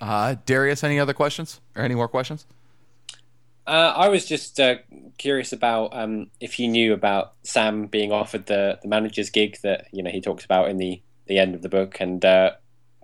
Uh, 0.00 0.36
Darius, 0.46 0.82
any 0.82 0.98
other 0.98 1.12
questions 1.12 1.60
or 1.76 1.82
any 1.82 1.94
more 1.94 2.08
questions? 2.08 2.46
Uh, 3.66 3.92
I 3.96 4.08
was 4.08 4.26
just 4.26 4.60
uh, 4.60 4.76
curious 5.18 5.52
about 5.52 5.96
um, 5.96 6.30
if 6.40 6.58
you 6.58 6.68
knew 6.68 6.92
about 6.92 7.34
Sam 7.44 7.86
being 7.86 8.12
offered 8.12 8.46
the, 8.46 8.78
the 8.82 8.88
manager's 8.88 9.30
gig 9.30 9.58
that 9.62 9.88
you 9.92 10.02
know 10.02 10.10
he 10.10 10.20
talks 10.20 10.44
about 10.44 10.70
in 10.70 10.78
the, 10.78 11.02
the 11.26 11.38
end 11.38 11.54
of 11.54 11.62
the 11.62 11.68
book, 11.68 11.98
and 12.00 12.24
uh, 12.24 12.52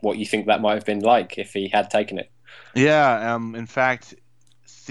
what 0.01 0.18
you 0.18 0.26
think 0.26 0.47
that 0.47 0.61
might 0.61 0.74
have 0.74 0.85
been 0.85 1.01
like 1.01 1.39
if 1.39 1.53
he 1.53 1.68
had 1.68 1.91
taken 1.91 2.18
it. 2.18 2.31
Yeah, 2.74 3.35
um, 3.35 3.55
in 3.55 3.66
fact, 3.66 4.14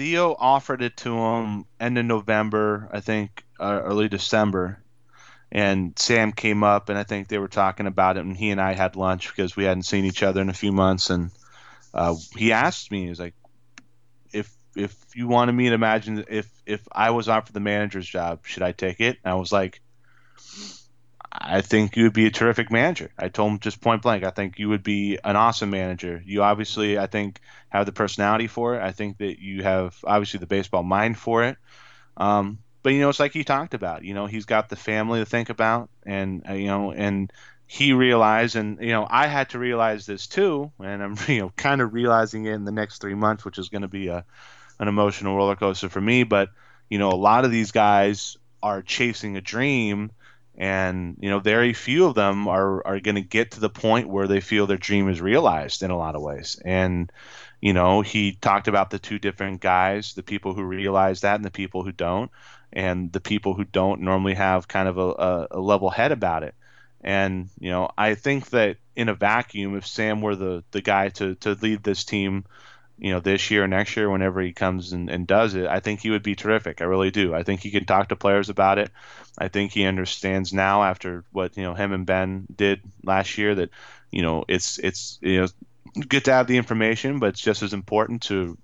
Theo 0.00 0.34
offered 0.38 0.80
it 0.80 0.96
to 0.96 1.14
him 1.14 1.66
end 1.78 1.98
of 1.98 2.06
November, 2.06 2.88
I 2.90 3.00
think, 3.00 3.44
uh, 3.60 3.82
early 3.84 4.08
December, 4.08 4.82
and 5.52 5.92
Sam 5.98 6.32
came 6.32 6.64
up, 6.64 6.88
and 6.88 6.96
I 6.96 7.02
think 7.02 7.28
they 7.28 7.36
were 7.36 7.48
talking 7.48 7.86
about 7.86 8.16
it, 8.16 8.24
and 8.24 8.34
he 8.34 8.50
and 8.50 8.62
I 8.62 8.72
had 8.72 8.96
lunch 8.96 9.28
because 9.28 9.56
we 9.56 9.64
hadn't 9.64 9.82
seen 9.82 10.06
each 10.06 10.22
other 10.22 10.40
in 10.40 10.48
a 10.48 10.54
few 10.54 10.72
months, 10.72 11.10
and 11.10 11.30
uh, 11.92 12.14
he 12.34 12.50
asked 12.50 12.90
me, 12.90 13.02
he 13.02 13.08
was 13.10 13.20
like, 13.20 13.34
if 14.32 14.50
if 14.74 14.96
you 15.14 15.28
wanted 15.28 15.52
me 15.52 15.68
to 15.68 15.74
imagine 15.74 16.24
if 16.30 16.50
if 16.64 16.80
I 16.90 17.10
was 17.10 17.28
offered 17.28 17.52
the 17.52 17.60
manager's 17.60 18.08
job, 18.08 18.46
should 18.46 18.62
I 18.62 18.72
take 18.72 19.00
it? 19.00 19.18
And 19.22 19.34
I 19.34 19.36
was 19.36 19.52
like, 19.52 19.82
I 21.32 21.60
think 21.60 21.96
you 21.96 22.04
would 22.04 22.12
be 22.12 22.26
a 22.26 22.30
terrific 22.30 22.72
manager. 22.72 23.10
I 23.16 23.28
told 23.28 23.52
him 23.52 23.58
just 23.60 23.80
point 23.80 24.02
blank, 24.02 24.24
I 24.24 24.30
think 24.30 24.58
you 24.58 24.68
would 24.68 24.82
be 24.82 25.18
an 25.22 25.36
awesome 25.36 25.70
manager. 25.70 26.20
You 26.24 26.42
obviously, 26.42 26.98
I 26.98 27.06
think, 27.06 27.40
have 27.68 27.86
the 27.86 27.92
personality 27.92 28.48
for 28.48 28.74
it. 28.74 28.82
I 28.82 28.90
think 28.90 29.18
that 29.18 29.40
you 29.40 29.62
have 29.62 29.96
obviously 30.04 30.40
the 30.40 30.46
baseball 30.46 30.82
mind 30.82 31.18
for 31.18 31.44
it. 31.44 31.56
Um, 32.16 32.58
but 32.82 32.92
you 32.92 33.00
know, 33.00 33.08
it's 33.08 33.20
like 33.20 33.32
he 33.32 33.44
talked 33.44 33.74
about. 33.74 34.04
You 34.04 34.14
know, 34.14 34.26
he's 34.26 34.44
got 34.44 34.68
the 34.68 34.76
family 34.76 35.20
to 35.20 35.26
think 35.26 35.50
about, 35.50 35.90
and 36.04 36.42
uh, 36.48 36.54
you 36.54 36.66
know, 36.66 36.92
and 36.92 37.32
he 37.66 37.92
realized, 37.92 38.56
and 38.56 38.80
you 38.80 38.90
know, 38.90 39.06
I 39.08 39.28
had 39.28 39.50
to 39.50 39.58
realize 39.58 40.06
this 40.06 40.26
too, 40.26 40.72
and 40.80 41.02
I'm 41.02 41.16
you 41.28 41.40
know 41.40 41.52
kind 41.56 41.80
of 41.80 41.94
realizing 41.94 42.46
it 42.46 42.54
in 42.54 42.64
the 42.64 42.72
next 42.72 43.00
three 43.00 43.14
months, 43.14 43.44
which 43.44 43.58
is 43.58 43.68
going 43.68 43.82
to 43.82 43.88
be 43.88 44.08
a 44.08 44.24
an 44.78 44.88
emotional 44.88 45.36
roller 45.36 45.56
coaster 45.56 45.88
for 45.88 46.00
me. 46.00 46.24
But 46.24 46.48
you 46.88 46.98
know, 46.98 47.10
a 47.10 47.16
lot 47.16 47.44
of 47.44 47.50
these 47.50 47.70
guys 47.70 48.36
are 48.62 48.82
chasing 48.82 49.36
a 49.36 49.40
dream, 49.40 50.10
and 50.60 51.16
you 51.20 51.30
know, 51.30 51.38
very 51.40 51.72
few 51.72 52.04
of 52.04 52.14
them 52.14 52.46
are 52.46 52.86
are 52.86 53.00
going 53.00 53.14
to 53.14 53.22
get 53.22 53.52
to 53.52 53.60
the 53.60 53.70
point 53.70 54.10
where 54.10 54.28
they 54.28 54.40
feel 54.40 54.66
their 54.66 54.76
dream 54.76 55.08
is 55.08 55.18
realized 55.18 55.82
in 55.82 55.90
a 55.90 55.96
lot 55.96 56.14
of 56.14 56.22
ways, 56.22 56.60
and 56.62 57.10
you 57.62 57.72
know, 57.72 58.02
he 58.02 58.32
talked 58.32 58.68
about 58.68 58.90
the 58.90 58.98
two 58.98 59.18
different 59.18 59.62
guys, 59.62 60.12
the 60.14 60.22
people 60.22 60.52
who 60.52 60.62
realize 60.62 61.22
that 61.22 61.36
and 61.36 61.44
the 61.44 61.50
people 61.50 61.82
who 61.82 61.92
don't 61.92 62.30
and 62.72 63.10
the 63.10 63.20
people 63.20 63.54
who 63.54 63.64
don't 63.64 64.02
normally 64.02 64.34
have 64.34 64.68
kind 64.68 64.86
of 64.86 64.98
a, 64.98 65.48
a, 65.50 65.60
level 65.60 65.90
head 65.90 66.12
about 66.12 66.42
it. 66.42 66.54
And 67.00 67.48
you 67.58 67.70
know, 67.70 67.90
I 67.96 68.14
think 68.14 68.50
that 68.50 68.76
in 68.94 69.08
a 69.08 69.14
vacuum, 69.14 69.76
if 69.76 69.86
Sam 69.86 70.20
were 70.20 70.36
the 70.36 70.62
the 70.72 70.82
guy 70.82 71.08
to 71.10 71.36
to 71.36 71.52
lead 71.54 71.82
this 71.82 72.04
team, 72.04 72.44
you 73.00 73.12
know, 73.12 73.20
this 73.20 73.50
year 73.50 73.64
or 73.64 73.68
next 73.68 73.96
year, 73.96 74.10
whenever 74.10 74.40
he 74.42 74.52
comes 74.52 74.92
and, 74.92 75.08
and 75.08 75.26
does 75.26 75.54
it, 75.54 75.66
I 75.66 75.80
think 75.80 76.00
he 76.00 76.10
would 76.10 76.22
be 76.22 76.36
terrific. 76.36 76.80
I 76.80 76.84
really 76.84 77.10
do. 77.10 77.34
I 77.34 77.42
think 77.42 77.60
he 77.60 77.70
can 77.70 77.86
talk 77.86 78.10
to 78.10 78.16
players 78.16 78.50
about 78.50 78.78
it. 78.78 78.90
I 79.38 79.48
think 79.48 79.72
he 79.72 79.86
understands 79.86 80.52
now 80.52 80.82
after 80.82 81.24
what 81.32 81.56
you 81.56 81.62
know 81.62 81.74
him 81.74 81.92
and 81.92 82.04
Ben 82.04 82.46
did 82.54 82.82
last 83.02 83.38
year 83.38 83.54
that 83.54 83.70
you 84.10 84.20
know 84.22 84.44
it's 84.48 84.78
it's 84.78 85.18
you 85.22 85.40
know 85.40 85.46
good 86.08 86.26
to 86.26 86.32
have 86.32 86.46
the 86.46 86.58
information, 86.58 87.18
but 87.18 87.30
it's 87.30 87.40
just 87.40 87.62
as 87.62 87.72
important 87.72 88.22
to 88.24 88.58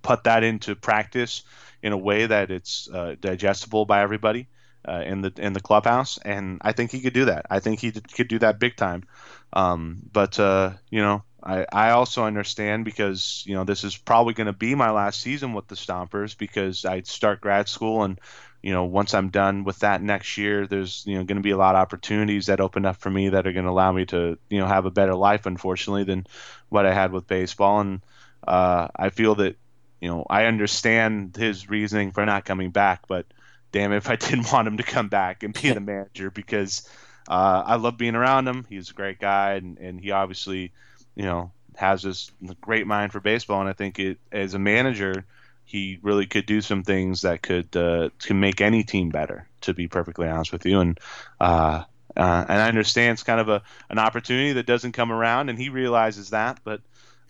put 0.00 0.24
that 0.24 0.44
into 0.44 0.74
practice 0.74 1.42
in 1.82 1.92
a 1.92 1.98
way 1.98 2.26
that 2.26 2.50
it's 2.50 2.88
uh, 2.92 3.16
digestible 3.20 3.84
by 3.84 4.00
everybody 4.02 4.48
uh, 4.88 5.02
in 5.04 5.20
the 5.20 5.32
in 5.36 5.52
the 5.52 5.60
clubhouse, 5.60 6.18
and 6.18 6.58
I 6.62 6.72
think 6.72 6.90
he 6.90 7.00
could 7.00 7.12
do 7.12 7.26
that. 7.26 7.46
I 7.50 7.60
think 7.60 7.80
he 7.80 7.92
could 7.92 8.28
do 8.28 8.38
that 8.40 8.58
big 8.58 8.76
time. 8.76 9.04
Um, 9.52 9.98
but 10.10 10.38
uh, 10.40 10.72
you 10.90 11.02
know, 11.02 11.22
I 11.42 11.66
I 11.72 11.90
also 11.90 12.24
understand 12.24 12.84
because 12.84 13.42
you 13.46 13.54
know 13.54 13.64
this 13.64 13.84
is 13.84 13.96
probably 13.96 14.34
going 14.34 14.46
to 14.46 14.52
be 14.52 14.74
my 14.74 14.90
last 14.90 15.20
season 15.20 15.52
with 15.54 15.68
the 15.68 15.74
Stompers 15.74 16.36
because 16.36 16.84
I 16.84 17.02
start 17.02 17.40
grad 17.40 17.68
school 17.68 18.04
and 18.04 18.20
you 18.62 18.72
know 18.72 18.84
once 18.84 19.14
I'm 19.14 19.30
done 19.30 19.64
with 19.64 19.80
that 19.80 20.02
next 20.02 20.38
year, 20.38 20.66
there's 20.66 21.04
you 21.06 21.16
know 21.16 21.24
going 21.24 21.36
to 21.36 21.42
be 21.42 21.50
a 21.50 21.56
lot 21.56 21.74
of 21.74 21.80
opportunities 21.80 22.46
that 22.46 22.60
open 22.60 22.86
up 22.86 22.96
for 22.96 23.10
me 23.10 23.30
that 23.30 23.46
are 23.46 23.52
going 23.52 23.64
to 23.64 23.70
allow 23.70 23.92
me 23.92 24.06
to 24.06 24.38
you 24.48 24.58
know 24.58 24.66
have 24.66 24.86
a 24.86 24.90
better 24.90 25.14
life, 25.14 25.46
unfortunately, 25.46 26.04
than 26.04 26.26
what 26.68 26.86
I 26.86 26.94
had 26.94 27.12
with 27.12 27.26
baseball, 27.26 27.80
and 27.80 28.00
uh, 28.46 28.88
I 28.94 29.10
feel 29.10 29.34
that 29.36 29.56
you 30.02 30.08
know, 30.08 30.26
I 30.28 30.46
understand 30.46 31.36
his 31.36 31.70
reasoning 31.70 32.10
for 32.10 32.26
not 32.26 32.44
coming 32.44 32.72
back, 32.72 33.06
but 33.06 33.24
damn 33.70 33.92
if 33.92 34.10
I 34.10 34.16
didn't 34.28 34.52
want 34.52 34.66
him 34.66 34.76
to 34.78 34.82
come 34.82 35.08
back 35.08 35.44
and 35.44 35.54
be 35.54 35.70
the 35.72 35.80
manager 35.80 36.28
because 36.28 36.88
uh, 37.28 37.62
I 37.64 37.76
love 37.76 37.98
being 37.98 38.16
around 38.16 38.48
him. 38.48 38.66
He's 38.68 38.90
a 38.90 38.94
great 38.94 39.20
guy, 39.20 39.52
and, 39.52 39.78
and 39.78 40.00
he 40.00 40.10
obviously, 40.10 40.72
you 41.14 41.24
know, 41.24 41.52
has 41.76 42.02
this 42.02 42.30
great 42.60 42.86
mind 42.86 43.12
for 43.12 43.20
baseball. 43.20 43.60
And 43.60 43.68
I 43.68 43.72
think 43.72 43.98
it 43.98 44.18
as 44.30 44.54
a 44.54 44.58
manager, 44.58 45.24
he 45.64 45.98
really 46.02 46.26
could 46.26 46.46
do 46.46 46.60
some 46.60 46.82
things 46.82 47.22
that 47.22 47.42
could 47.42 47.76
uh, 47.76 48.10
can 48.20 48.40
make 48.40 48.60
any 48.60 48.84
team 48.84 49.10
better. 49.10 49.48
To 49.62 49.74
be 49.74 49.86
perfectly 49.86 50.26
honest 50.26 50.50
with 50.52 50.66
you, 50.66 50.80
and 50.80 50.98
uh, 51.40 51.84
uh, 52.16 52.44
and 52.48 52.60
I 52.60 52.68
understand 52.68 53.12
it's 53.12 53.22
kind 53.22 53.40
of 53.40 53.48
a 53.48 53.62
an 53.90 53.98
opportunity 53.98 54.54
that 54.54 54.66
doesn't 54.66 54.92
come 54.92 55.12
around, 55.12 55.50
and 55.50 55.58
he 55.58 55.68
realizes 55.68 56.30
that, 56.30 56.58
but 56.64 56.80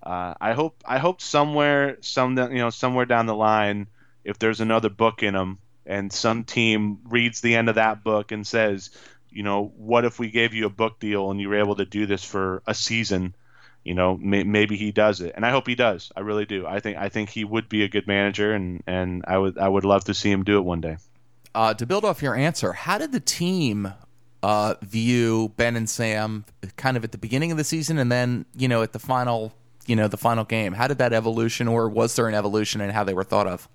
uh, 0.03 0.35
I 0.41 0.53
hope 0.55 0.83
I 0.85 0.99
hope 0.99 1.21
somewhere 1.21 1.99
some 2.01 2.37
you 2.39 2.59
know 2.59 2.71
somewhere 2.71 3.05
down 3.05 3.27
the 3.27 3.35
line 3.35 3.89
if 4.25 4.39
there's 4.39 4.61
another 4.61 4.89
book 4.89 5.23
in 5.23 5.35
him, 5.35 5.59
and 5.85 6.13
some 6.13 6.45
team 6.45 7.01
reads 7.05 7.41
the 7.41 7.55
end 7.55 7.69
of 7.69 7.75
that 7.75 8.03
book 8.03 8.33
and 8.33 8.47
says 8.47 8.91
you 9.31 9.43
know 9.43 9.73
what 9.77 10.05
if 10.05 10.19
we 10.19 10.31
gave 10.31 10.55
you 10.55 10.67
a 10.67 10.71
book 10.71 10.99
deal 10.99 11.31
and 11.31 11.41
you 11.41 11.49
were 11.49 11.59
able 11.59 11.77
to 11.77 11.85
do 11.85 12.07
this 12.07 12.25
for 12.25 12.63
a 12.67 12.75
season 12.75 13.35
you 13.85 13.95
know 13.95 14.17
may, 14.19 14.45
maybe 14.45 14.77
he 14.77 14.93
does 14.93 15.21
it. 15.21 15.33
And 15.35 15.45
I 15.45 15.51
hope 15.51 15.67
he 15.67 15.75
does. 15.75 16.13
I 16.17 16.21
really 16.21 16.45
do. 16.45 16.67
I 16.67 16.81
think 16.81 16.99
I 16.99 17.09
think 17.09 17.31
he 17.31 17.45
would 17.45 17.69
be 17.69 17.83
a 17.83 17.89
good 17.89 18.07
manager 18.07 18.53
and 18.53 18.83
and 18.87 19.25
I 19.27 19.39
would 19.39 19.59
I 19.59 19.69
would 19.69 19.85
love 19.85 20.05
to 20.05 20.15
see 20.15 20.31
him 20.31 20.45
do 20.45 20.59
it 20.59 20.63
one 20.63 20.81
day. 20.81 20.97
Uh, 21.55 21.75
to 21.75 21.85
build 21.85 22.05
off 22.05 22.23
your 22.23 22.35
answer, 22.35 22.73
how 22.73 22.97
did 22.97 23.13
the 23.13 23.21
team 23.21 23.93
uh, 24.43 24.75
view 24.81 25.53
Ben 25.57 25.77
and 25.77 25.89
Sam 25.89 26.47
kind 26.77 26.97
of 26.97 27.05
at 27.05 27.13
the 27.13 27.19
beginning 27.19 27.51
of 27.51 27.59
the 27.59 27.65
season 27.65 27.99
and 27.99 28.11
then 28.11 28.47
you 28.57 28.69
know 28.69 28.83
at 28.83 28.93
the 28.93 28.99
final 28.99 29.53
you 29.87 29.97
know 29.97 30.09
the 30.09 30.17
final 30.17 30.45
game? 30.45 30.73
How 30.73 30.87
did 30.87 30.99
that 30.99 31.13
evolution 31.13 31.69
or 31.69 31.89
was 31.89 32.17
there 32.17 32.29
an 32.29 32.35
evolution 32.35 32.81
in 32.81 32.91
how 32.91 33.05
they 33.05 33.15
were 33.15 33.25
thought 33.25 33.47
of? 33.47 33.69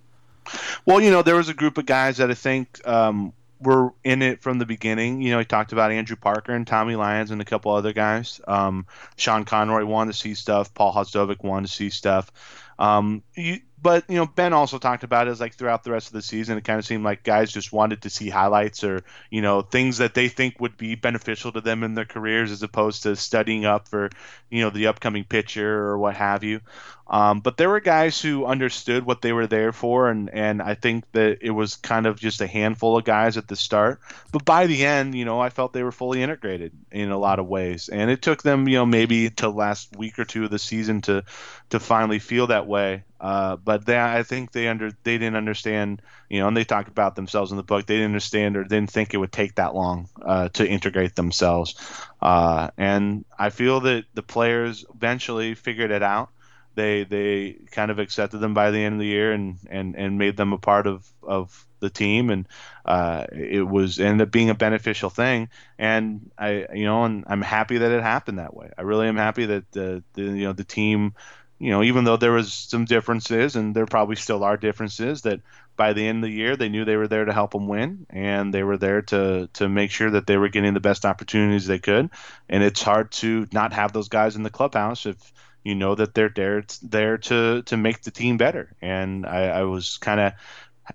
Well 0.86 1.01
you 1.01 1.12
know 1.12 1.22
there 1.22 1.36
was 1.36 1.49
a 1.49 1.53
group 1.53 1.78
of 1.78 1.86
guys 1.86 2.18
that 2.18 2.32
i 2.32 2.34
think 2.34 2.80
um, 2.88 3.34
were 3.60 3.93
in 4.03 4.22
it 4.22 4.41
from 4.41 4.60
the 4.60 4.66
beginning. 4.66 5.22
You 5.22 5.32
know 5.32 5.39
he 5.39 5.45
talked 5.45 5.72
about 5.72 5.91
andrew 5.91 6.16
parker 6.16 6.53
and 6.53 6.66
tommy 6.66 6.95
lyons 6.95 7.32
and 7.32 7.41
a 7.41 7.45
couple 7.45 7.74
other 7.74 7.93
guys. 7.93 8.39
Um, 8.47 8.86
sean 9.16 9.45
conroy 9.45 9.86
wanted 9.86 10.14
to 10.14 10.18
see 10.18 10.34
stuff. 10.34 10.74
Paul 10.74 10.93
Hvozdovic 10.93 11.43
wanted 11.43 11.68
to 11.68 11.74
see 11.74 11.89
stuff. 11.89 12.32
Um, 12.80 13.24
you, 13.36 13.60
but 13.80 14.06
you 14.10 14.16
know, 14.16 14.26
Ben 14.26 14.54
also 14.54 14.80
talked 14.80 15.04
about 15.04 15.28
it 15.28 15.32
as 15.32 15.40
like 15.40 15.54
throughout 15.54 15.84
the 15.84 15.92
rest 15.92 16.08
of 16.08 16.14
the 16.14 16.22
season, 16.22 16.58
it 16.58 16.64
kind 16.64 16.80
of 16.80 16.86
seemed 16.86 17.04
like 17.04 17.24
guys 17.24 17.52
just 17.52 17.72
wanted 17.72 18.02
to 18.02 18.10
see 18.10 18.30
highlights 18.30 18.84
or 18.84 19.04
you 19.30 19.42
know 19.42 19.62
things 19.62 20.00
that 20.00 20.16
they 20.16 20.30
think 20.30 20.60
would 20.60 20.78
be 20.78 20.96
beneficial 20.96 21.52
to 21.52 21.62
them 21.62 21.84
in 21.84 21.94
their 21.94 22.06
careers, 22.06 22.52
as 22.52 22.64
opposed 22.64 23.04
to 23.04 23.16
studying 23.16 23.66
up 23.66 23.88
for 23.88 24.10
you 24.50 24.64
know 24.64 24.72
the 24.72 24.88
upcoming 24.88 25.24
pitcher 25.24 25.70
or 25.70 25.98
what 25.98 26.16
have 26.16 26.44
you. 26.44 26.62
Um, 27.10 27.40
but 27.40 27.56
there 27.56 27.70
were 27.70 27.80
guys 27.80 28.20
who 28.20 28.46
understood 28.46 29.06
what 29.06 29.22
they 29.22 29.32
were 29.32 29.48
there 29.48 29.72
for, 29.72 30.10
and 30.10 30.30
and 30.32 30.62
I 30.62 30.74
think 30.74 31.06
that 31.12 31.38
it 31.42 31.52
was 31.52 31.76
kind 31.76 32.06
of 32.06 32.20
just 32.20 32.42
a 32.42 32.48
handful 32.48 32.98
of 32.98 33.06
guys 33.06 33.38
at 33.38 33.48
the 33.48 33.56
start. 33.56 34.02
But 34.32 34.44
by 34.44 34.68
the 34.68 34.86
end, 34.86 35.16
you 35.16 35.24
know, 35.24 35.40
I 35.40 35.50
felt 35.50 35.72
they 35.72 35.84
were 35.84 35.92
fully 35.92 36.22
integrated 36.24 36.74
in 36.92 37.12
a 37.12 37.18
lot 37.18 37.40
of 37.40 37.48
ways, 37.48 37.90
and 37.90 38.10
it 38.10 38.22
took 38.22 38.44
them, 38.44 38.68
you 38.68 38.76
know, 38.76 38.86
maybe 38.86 39.30
to 39.30 39.50
last 39.50 39.96
week 39.96 40.20
or 40.20 40.26
two 40.26 40.46
of 40.46 40.52
the 40.52 40.60
season 40.60 41.02
to 41.04 41.24
to 41.70 41.80
finally 41.80 42.20
feel 42.20 42.48
that 42.48 42.68
way. 42.68 43.04
Uh, 43.20 43.55
but 43.55 43.86
they, 43.86 43.99
I 43.99 44.24
think 44.24 44.51
they 44.51 44.68
under 44.68 44.91
they 45.03 45.18
didn't 45.18 45.36
understand, 45.36 46.01
you 46.30 46.39
know, 46.39 46.47
and 46.47 46.55
they 46.55 46.63
talked 46.63 46.89
about 46.89 47.15
themselves 47.15 47.51
in 47.51 47.57
the 47.57 47.63
book. 47.63 47.86
They 47.86 47.95
didn't 47.95 48.11
understand 48.11 48.57
or 48.57 48.63
didn't 48.63 48.91
think 48.91 49.13
it 49.13 49.18
would 49.18 49.32
take 49.32 49.55
that 49.55 49.74
long 49.76 50.09
uh, 50.22 50.49
to 50.49 50.68
integrate 50.68 51.15
themselves. 51.15 51.76
Uh, 52.22 52.70
and 52.78 53.26
I 53.38 53.49
feel 53.49 53.80
that 53.82 54.05
the 54.13 54.24
players 54.24 54.86
eventually 54.93 55.55
figured 55.55 55.91
it 55.91 56.03
out 56.03 56.30
they 56.78 57.03
they 57.03 57.57
kind 57.72 57.91
of 57.91 57.99
accepted 57.99 58.38
them 58.38 58.53
by 58.53 58.72
the 58.72 58.78
end 58.78 58.93
of 58.93 58.99
the 58.99 59.07
year 59.07 59.34
and 59.34 59.57
and 59.70 59.95
and 59.95 60.18
made 60.18 60.38
them 60.38 60.53
a 60.53 60.57
part 60.59 60.88
of 60.88 61.05
of 61.24 61.65
the 61.80 61.89
team 61.89 62.30
and 62.30 62.47
uh, 62.86 63.26
it 63.32 63.68
was 63.68 63.99
ended 63.99 64.28
up 64.28 64.32
being 64.32 64.49
a 64.49 64.55
beneficial 64.55 65.09
thing 65.09 65.49
and 65.78 66.32
I 66.38 66.68
you 66.74 66.86
know 66.86 67.03
and 67.03 67.26
I'm 67.28 67.41
happy 67.41 67.80
that 67.80 67.91
it 67.91 68.01
happened 68.01 68.39
that 68.39 68.55
way 68.55 68.72
I 68.78 68.84
really 68.84 69.07
am 69.07 69.18
happy 69.18 69.47
that 69.47 69.72
the, 69.72 70.03
the 70.13 70.22
you 70.22 70.45
know 70.45 70.53
the 70.53 70.63
team 70.63 71.13
you 71.60 71.72
know 71.72 71.84
even 71.84 72.03
though 72.03 72.18
there 72.18 72.32
was 72.32 72.53
some 72.53 72.86
differences 72.86 73.55
and 73.55 73.76
there 73.76 73.86
probably 73.86 74.16
still 74.16 74.43
are 74.43 74.58
differences 74.58 75.22
that 75.24 75.41
by 75.76 75.93
the 75.93 76.08
end 76.08 76.24
of 76.24 76.30
the 76.30 76.36
year 76.36 76.55
they 76.55 76.70
knew 76.70 76.86
they 76.86 76.97
were 76.97 77.08
there 77.08 77.26
to 77.26 77.34
help 77.34 77.51
them 77.51 77.68
win 77.68 78.05
and 78.10 78.53
they 78.53 78.64
were 78.64 78.78
there 78.78 79.01
to 79.01 79.49
to 79.53 79.70
make 79.70 79.91
sure 79.91 80.12
that 80.12 80.28
they 80.28 80.38
were 80.38 80.49
getting 80.49 80.74
the 80.74 80.80
best 80.80 81.05
opportunities 81.05 81.68
they 81.68 81.80
could 81.80 82.10
and 82.49 82.64
it's 82.64 82.82
hard 82.82 83.12
to 83.12 83.47
not 83.51 83.74
have 83.74 83.93
those 83.93 84.10
guys 84.10 84.36
in 84.36 84.43
the 84.43 84.49
clubhouse 84.49 85.05
if 85.05 85.34
you 85.68 85.76
know 85.76 85.95
that 85.95 86.14
they're 86.14 86.30
there 86.30 86.64
there 86.82 87.18
to 87.18 87.62
to 87.64 87.76
make 87.76 88.01
the 88.01 88.12
team 88.12 88.38
better. 88.38 88.74
And 88.82 89.26
I, 89.26 89.47
I 89.47 89.64
was 89.64 89.97
kind 89.97 90.22
of 90.22 90.34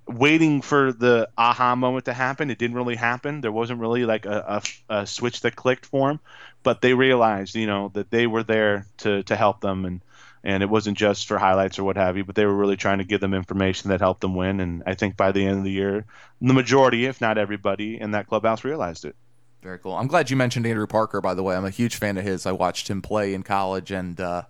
waiting 0.06 0.62
for 0.62 0.92
the 0.94 1.28
aha 1.36 1.74
moment 1.76 2.06
to 2.06 2.14
happen. 2.14 2.50
It 2.50 2.56
didn't 2.56 2.76
really 2.76 2.96
happen. 2.96 3.42
There 3.42 3.52
wasn't 3.52 3.80
really 3.80 4.06
like 4.06 4.24
a, 4.24 4.62
a, 4.88 5.00
a, 5.00 5.06
switch 5.06 5.42
that 5.42 5.56
clicked 5.56 5.84
for 5.84 6.08
them, 6.08 6.20
but 6.62 6.80
they 6.80 6.94
realized, 6.94 7.54
you 7.54 7.66
know, 7.66 7.90
that 7.92 8.10
they 8.10 8.26
were 8.26 8.42
there 8.42 8.86
to, 8.98 9.22
to 9.24 9.36
help 9.36 9.60
them 9.60 9.84
and, 9.84 10.00
and 10.44 10.62
it 10.62 10.70
wasn't 10.70 10.98
just 10.98 11.26
for 11.26 11.38
highlights 11.38 11.78
or 11.78 11.84
what 11.84 11.96
have 11.96 12.16
you, 12.16 12.24
but 12.24 12.34
they 12.34 12.46
were 12.46 12.54
really 12.54 12.76
trying 12.76 12.98
to 12.98 13.04
give 13.04 13.20
them 13.20 13.34
information 13.34 13.90
that 13.90 14.00
helped 14.00 14.20
them 14.20 14.34
win. 14.34 14.60
And 14.60 14.82
I 14.86 14.94
think 14.94 15.16
by 15.16 15.32
the 15.32 15.46
end 15.46 15.58
of 15.58 15.64
the 15.64 15.70
year, 15.70 16.04
the 16.40 16.54
majority, 16.54 17.06
if 17.06 17.20
not 17.20 17.38
everybody 17.38 18.00
in 18.00 18.10
that 18.12 18.26
clubhouse 18.26 18.64
realized 18.64 19.04
it. 19.04 19.16
Very 19.62 19.78
cool. 19.78 19.94
I'm 19.94 20.08
glad 20.08 20.30
you 20.30 20.36
mentioned 20.36 20.66
Andrew 20.66 20.88
Parker, 20.88 21.20
by 21.20 21.34
the 21.34 21.42
way. 21.42 21.54
I'm 21.54 21.64
a 21.64 21.70
huge 21.70 21.94
fan 21.94 22.18
of 22.18 22.24
his. 22.24 22.46
I 22.46 22.52
watched 22.52 22.88
him 22.88 23.00
play 23.00 23.34
in 23.34 23.44
college 23.44 23.92
and, 23.92 24.20
uh, 24.20 24.42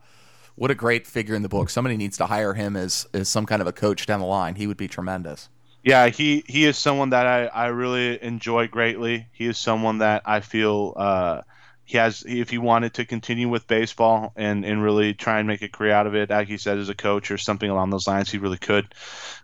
what 0.54 0.70
a 0.70 0.74
great 0.74 1.06
figure 1.06 1.34
in 1.34 1.42
the 1.42 1.48
book. 1.48 1.70
Somebody 1.70 1.96
needs 1.96 2.16
to 2.18 2.26
hire 2.26 2.54
him 2.54 2.76
as 2.76 3.06
as 3.14 3.28
some 3.28 3.46
kind 3.46 3.62
of 3.62 3.66
a 3.66 3.72
coach 3.72 4.06
down 4.06 4.20
the 4.20 4.26
line. 4.26 4.54
He 4.54 4.66
would 4.66 4.76
be 4.76 4.88
tremendous. 4.88 5.48
Yeah, 5.82 6.08
he 6.08 6.44
he 6.46 6.64
is 6.64 6.76
someone 6.78 7.10
that 7.10 7.26
I 7.26 7.46
I 7.46 7.66
really 7.68 8.22
enjoy 8.22 8.68
greatly. 8.68 9.26
He 9.32 9.46
is 9.46 9.58
someone 9.58 9.98
that 9.98 10.22
I 10.26 10.40
feel. 10.40 10.92
Uh, 10.96 11.42
he 11.84 11.98
has 11.98 12.22
if 12.26 12.50
he 12.50 12.58
wanted 12.58 12.94
to 12.94 13.04
continue 13.04 13.48
with 13.48 13.66
baseball 13.66 14.32
and 14.36 14.64
and 14.64 14.82
really 14.82 15.14
try 15.14 15.38
and 15.38 15.48
make 15.48 15.62
a 15.62 15.68
career 15.68 15.92
out 15.92 16.06
of 16.06 16.14
it, 16.14 16.30
like 16.30 16.48
he 16.48 16.56
said, 16.56 16.78
as 16.78 16.88
a 16.88 16.94
coach 16.94 17.30
or 17.30 17.38
something 17.38 17.70
along 17.70 17.90
those 17.90 18.06
lines, 18.06 18.30
he 18.30 18.38
really 18.38 18.58
could. 18.58 18.94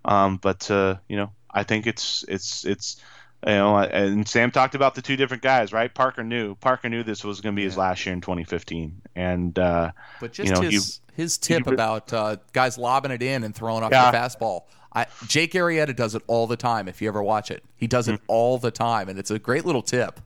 Um, 0.05 0.37
but 0.37 0.71
uh, 0.71 0.97
you 1.09 1.17
know, 1.17 1.31
I 1.51 1.65
think 1.65 1.87
it's 1.87 2.25
it's 2.29 2.65
it's 2.65 3.03
you 3.47 3.53
know, 3.53 3.79
and 3.79 4.27
Sam 4.27 4.51
talked 4.51 4.75
about 4.75 4.95
the 4.95 5.03
two 5.03 5.17
different 5.17 5.43
guys, 5.43 5.73
right? 5.73 5.93
Parker 5.93 6.25
knew 6.25 6.55
Parker 6.57 6.89
knew 6.89 7.03
this 7.03 7.23
was 7.25 7.41
going 7.41 7.55
to 7.55 7.57
be 7.57 7.65
his 7.65 7.77
last 7.77 8.05
year 8.05 8.13
in 8.13 8.21
2015, 8.21 9.03
and 9.15 9.59
uh, 9.59 9.93
but 10.21 10.33
just 10.33 10.49
you 10.49 10.55
know, 10.55 10.61
his 10.63 11.01
he, 11.15 11.23
his 11.23 11.39
tip 11.39 11.67
he, 11.67 11.75
about 11.75 12.13
uh, 12.13 12.37
guys 12.53 12.79
lobbing 12.79 13.13
it 13.13 13.23
in 13.23 13.45
and 13.45 13.55
throwing 13.55 13.85
off 13.85 13.93
Yeah. 13.93 14.11
the 14.11 14.17
fastball. 14.17 14.63
I, 14.93 15.07
Jake 15.27 15.53
Arrieta 15.53 15.95
does 15.95 16.15
it 16.15 16.23
all 16.27 16.47
the 16.47 16.57
time. 16.57 16.89
If 16.89 17.03
you 17.03 17.09
ever 17.09 17.23
watch 17.23 17.51
it, 17.51 17.63
he 17.77 17.87
does 17.87 18.09
it 18.09 18.21
all 18.27 18.59
the 18.59 18.71
time, 18.71 19.09
and 19.09 19.19
it's 19.19 19.31
a 19.31 19.39
great 19.39 19.65
little 19.65 19.83
tip. 19.83 20.21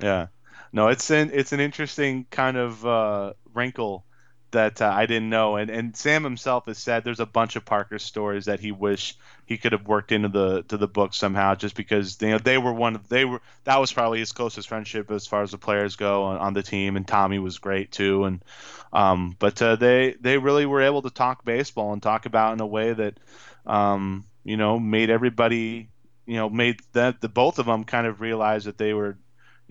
Yeah, 0.00 0.26
no, 0.72 0.88
it's 0.88 1.10
an 1.10 1.30
it's 1.32 1.52
an 1.52 1.60
interesting 1.60 2.26
kind 2.30 2.56
of 2.56 2.84
uh, 2.86 3.32
wrinkle 3.52 4.04
that 4.52 4.82
uh, 4.82 4.92
I 4.94 5.06
didn't 5.06 5.30
know, 5.30 5.56
and 5.56 5.70
and 5.70 5.96
Sam 5.96 6.24
himself 6.24 6.66
has 6.66 6.78
said 6.78 7.04
there's 7.04 7.20
a 7.20 7.26
bunch 7.26 7.56
of 7.56 7.64
Parker 7.64 7.98
stories 7.98 8.46
that 8.46 8.60
he 8.60 8.72
wish 8.72 9.16
he 9.44 9.58
could 9.58 9.72
have 9.72 9.86
worked 9.86 10.12
into 10.12 10.28
the 10.28 10.62
to 10.64 10.76
the 10.76 10.86
book 10.88 11.14
somehow, 11.14 11.54
just 11.54 11.74
because 11.74 12.20
you 12.20 12.30
know 12.30 12.38
they 12.38 12.58
were 12.58 12.72
one 12.72 12.94
of 12.94 13.08
they 13.08 13.24
were 13.24 13.40
that 13.64 13.80
was 13.80 13.92
probably 13.92 14.20
his 14.20 14.32
closest 14.32 14.68
friendship 14.68 15.10
as 15.10 15.26
far 15.26 15.42
as 15.42 15.50
the 15.50 15.58
players 15.58 15.96
go 15.96 16.24
on, 16.24 16.38
on 16.38 16.52
the 16.54 16.62
team, 16.62 16.96
and 16.96 17.06
Tommy 17.06 17.38
was 17.38 17.58
great 17.58 17.90
too, 17.92 18.24
and 18.24 18.44
um, 18.92 19.36
but 19.38 19.60
uh, 19.60 19.76
they 19.76 20.14
they 20.20 20.38
really 20.38 20.66
were 20.66 20.82
able 20.82 21.02
to 21.02 21.10
talk 21.10 21.44
baseball 21.44 21.92
and 21.92 22.02
talk 22.02 22.26
about 22.26 22.52
in 22.52 22.60
a 22.60 22.66
way 22.66 22.92
that 22.92 23.18
um, 23.66 24.24
you 24.44 24.56
know 24.56 24.78
made 24.78 25.10
everybody 25.10 25.88
you 26.26 26.36
know 26.36 26.48
made 26.48 26.80
that 26.92 27.20
the 27.20 27.28
both 27.28 27.58
of 27.58 27.66
them 27.66 27.84
kind 27.84 28.06
of 28.06 28.20
realize 28.20 28.64
that 28.64 28.78
they 28.78 28.94
were 28.94 29.18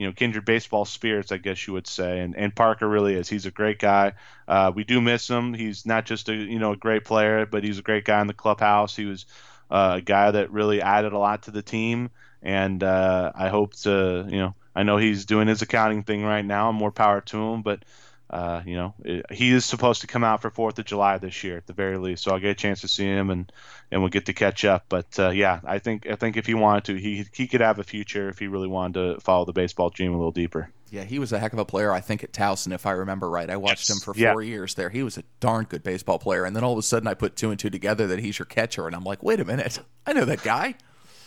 you 0.01 0.07
know 0.07 0.13
kindred 0.13 0.45
baseball 0.45 0.85
spirits, 0.85 1.31
I 1.31 1.37
guess 1.37 1.67
you 1.67 1.73
would 1.73 1.87
say. 1.87 2.19
And 2.19 2.35
and 2.35 2.55
Parker 2.55 2.87
really 2.87 3.13
is. 3.15 3.29
He's 3.29 3.45
a 3.45 3.51
great 3.51 3.79
guy. 3.79 4.13
Uh, 4.47 4.71
we 4.75 4.83
do 4.83 4.99
miss 5.01 5.29
him. 5.29 5.53
He's 5.53 5.85
not 5.85 6.05
just 6.05 6.29
a 6.29 6.33
you 6.35 6.59
know 6.59 6.71
a 6.73 6.77
great 6.77 7.05
player, 7.05 7.45
but 7.45 7.63
he's 7.63 7.79
a 7.79 7.83
great 7.83 8.05
guy 8.05 8.19
in 8.21 8.27
the 8.27 8.33
clubhouse. 8.33 8.95
He 8.95 9.05
was 9.05 9.25
uh, 9.69 9.95
a 9.97 10.01
guy 10.01 10.31
that 10.31 10.51
really 10.51 10.81
added 10.81 11.13
a 11.13 11.19
lot 11.19 11.43
to 11.43 11.51
the 11.51 11.61
team. 11.61 12.09
And 12.41 12.83
uh, 12.83 13.31
I 13.35 13.49
hope 13.49 13.75
to 13.83 14.25
you 14.27 14.39
know 14.39 14.55
I 14.75 14.83
know 14.83 14.97
he's 14.97 15.25
doing 15.25 15.47
his 15.47 15.61
accounting 15.61 16.03
thing 16.03 16.23
right 16.23 16.45
now. 16.45 16.71
More 16.71 16.91
power 16.91 17.21
to 17.21 17.37
him, 17.37 17.61
but. 17.61 17.83
Uh, 18.31 18.61
you 18.65 18.75
know, 18.75 18.93
it, 19.03 19.25
he 19.29 19.51
is 19.51 19.65
supposed 19.65 19.99
to 19.99 20.07
come 20.07 20.23
out 20.23 20.41
for 20.41 20.49
Fourth 20.49 20.79
of 20.79 20.85
July 20.85 21.17
this 21.17 21.43
year 21.43 21.57
at 21.57 21.67
the 21.67 21.73
very 21.73 21.97
least, 21.97 22.23
so 22.23 22.31
I'll 22.31 22.39
get 22.39 22.51
a 22.51 22.55
chance 22.55 22.79
to 22.79 22.87
see 22.87 23.03
him 23.05 23.29
and, 23.29 23.51
and 23.91 23.99
we'll 24.01 24.09
get 24.09 24.25
to 24.27 24.33
catch 24.33 24.63
up. 24.63 24.85
But 24.87 25.19
uh, 25.19 25.31
yeah, 25.31 25.59
I 25.65 25.79
think 25.79 26.07
I 26.07 26.15
think 26.15 26.37
if 26.37 26.45
he 26.45 26.53
wanted 26.53 26.85
to, 26.85 26.95
he 26.95 27.25
he 27.33 27.45
could 27.45 27.59
have 27.59 27.77
a 27.77 27.83
future 27.83 28.29
if 28.29 28.39
he 28.39 28.47
really 28.47 28.69
wanted 28.69 28.93
to 29.15 29.19
follow 29.21 29.43
the 29.43 29.51
baseball 29.51 29.89
dream 29.89 30.13
a 30.13 30.17
little 30.17 30.31
deeper. 30.31 30.69
Yeah, 30.89 31.03
he 31.03 31.19
was 31.19 31.33
a 31.33 31.39
heck 31.39 31.51
of 31.53 31.59
a 31.59 31.65
player. 31.65 31.91
I 31.91 31.99
think 31.99 32.23
at 32.23 32.31
Towson, 32.31 32.73
if 32.73 32.85
I 32.85 32.91
remember 32.91 33.29
right, 33.29 33.49
I 33.49 33.57
watched 33.57 33.89
Yes. 33.89 33.97
him 33.97 34.01
for 34.01 34.17
Yeah. 34.17 34.31
four 34.31 34.41
years 34.43 34.75
there. 34.75 34.89
He 34.89 35.03
was 35.03 35.17
a 35.17 35.23
darn 35.41 35.65
good 35.65 35.83
baseball 35.83 36.17
player, 36.19 36.45
and 36.45 36.55
then 36.55 36.63
all 36.63 36.71
of 36.73 36.77
a 36.79 36.83
sudden, 36.83 37.07
I 37.07 37.13
put 37.13 37.35
two 37.35 37.49
and 37.49 37.59
two 37.59 37.69
together 37.69 38.07
that 38.07 38.19
he's 38.19 38.39
your 38.39 38.45
catcher, 38.45 38.87
and 38.87 38.95
I'm 38.95 39.03
like, 39.03 39.21
wait 39.23 39.41
a 39.41 39.45
minute, 39.45 39.79
I 40.05 40.13
know 40.13 40.23
that 40.25 40.41
guy. 40.43 40.75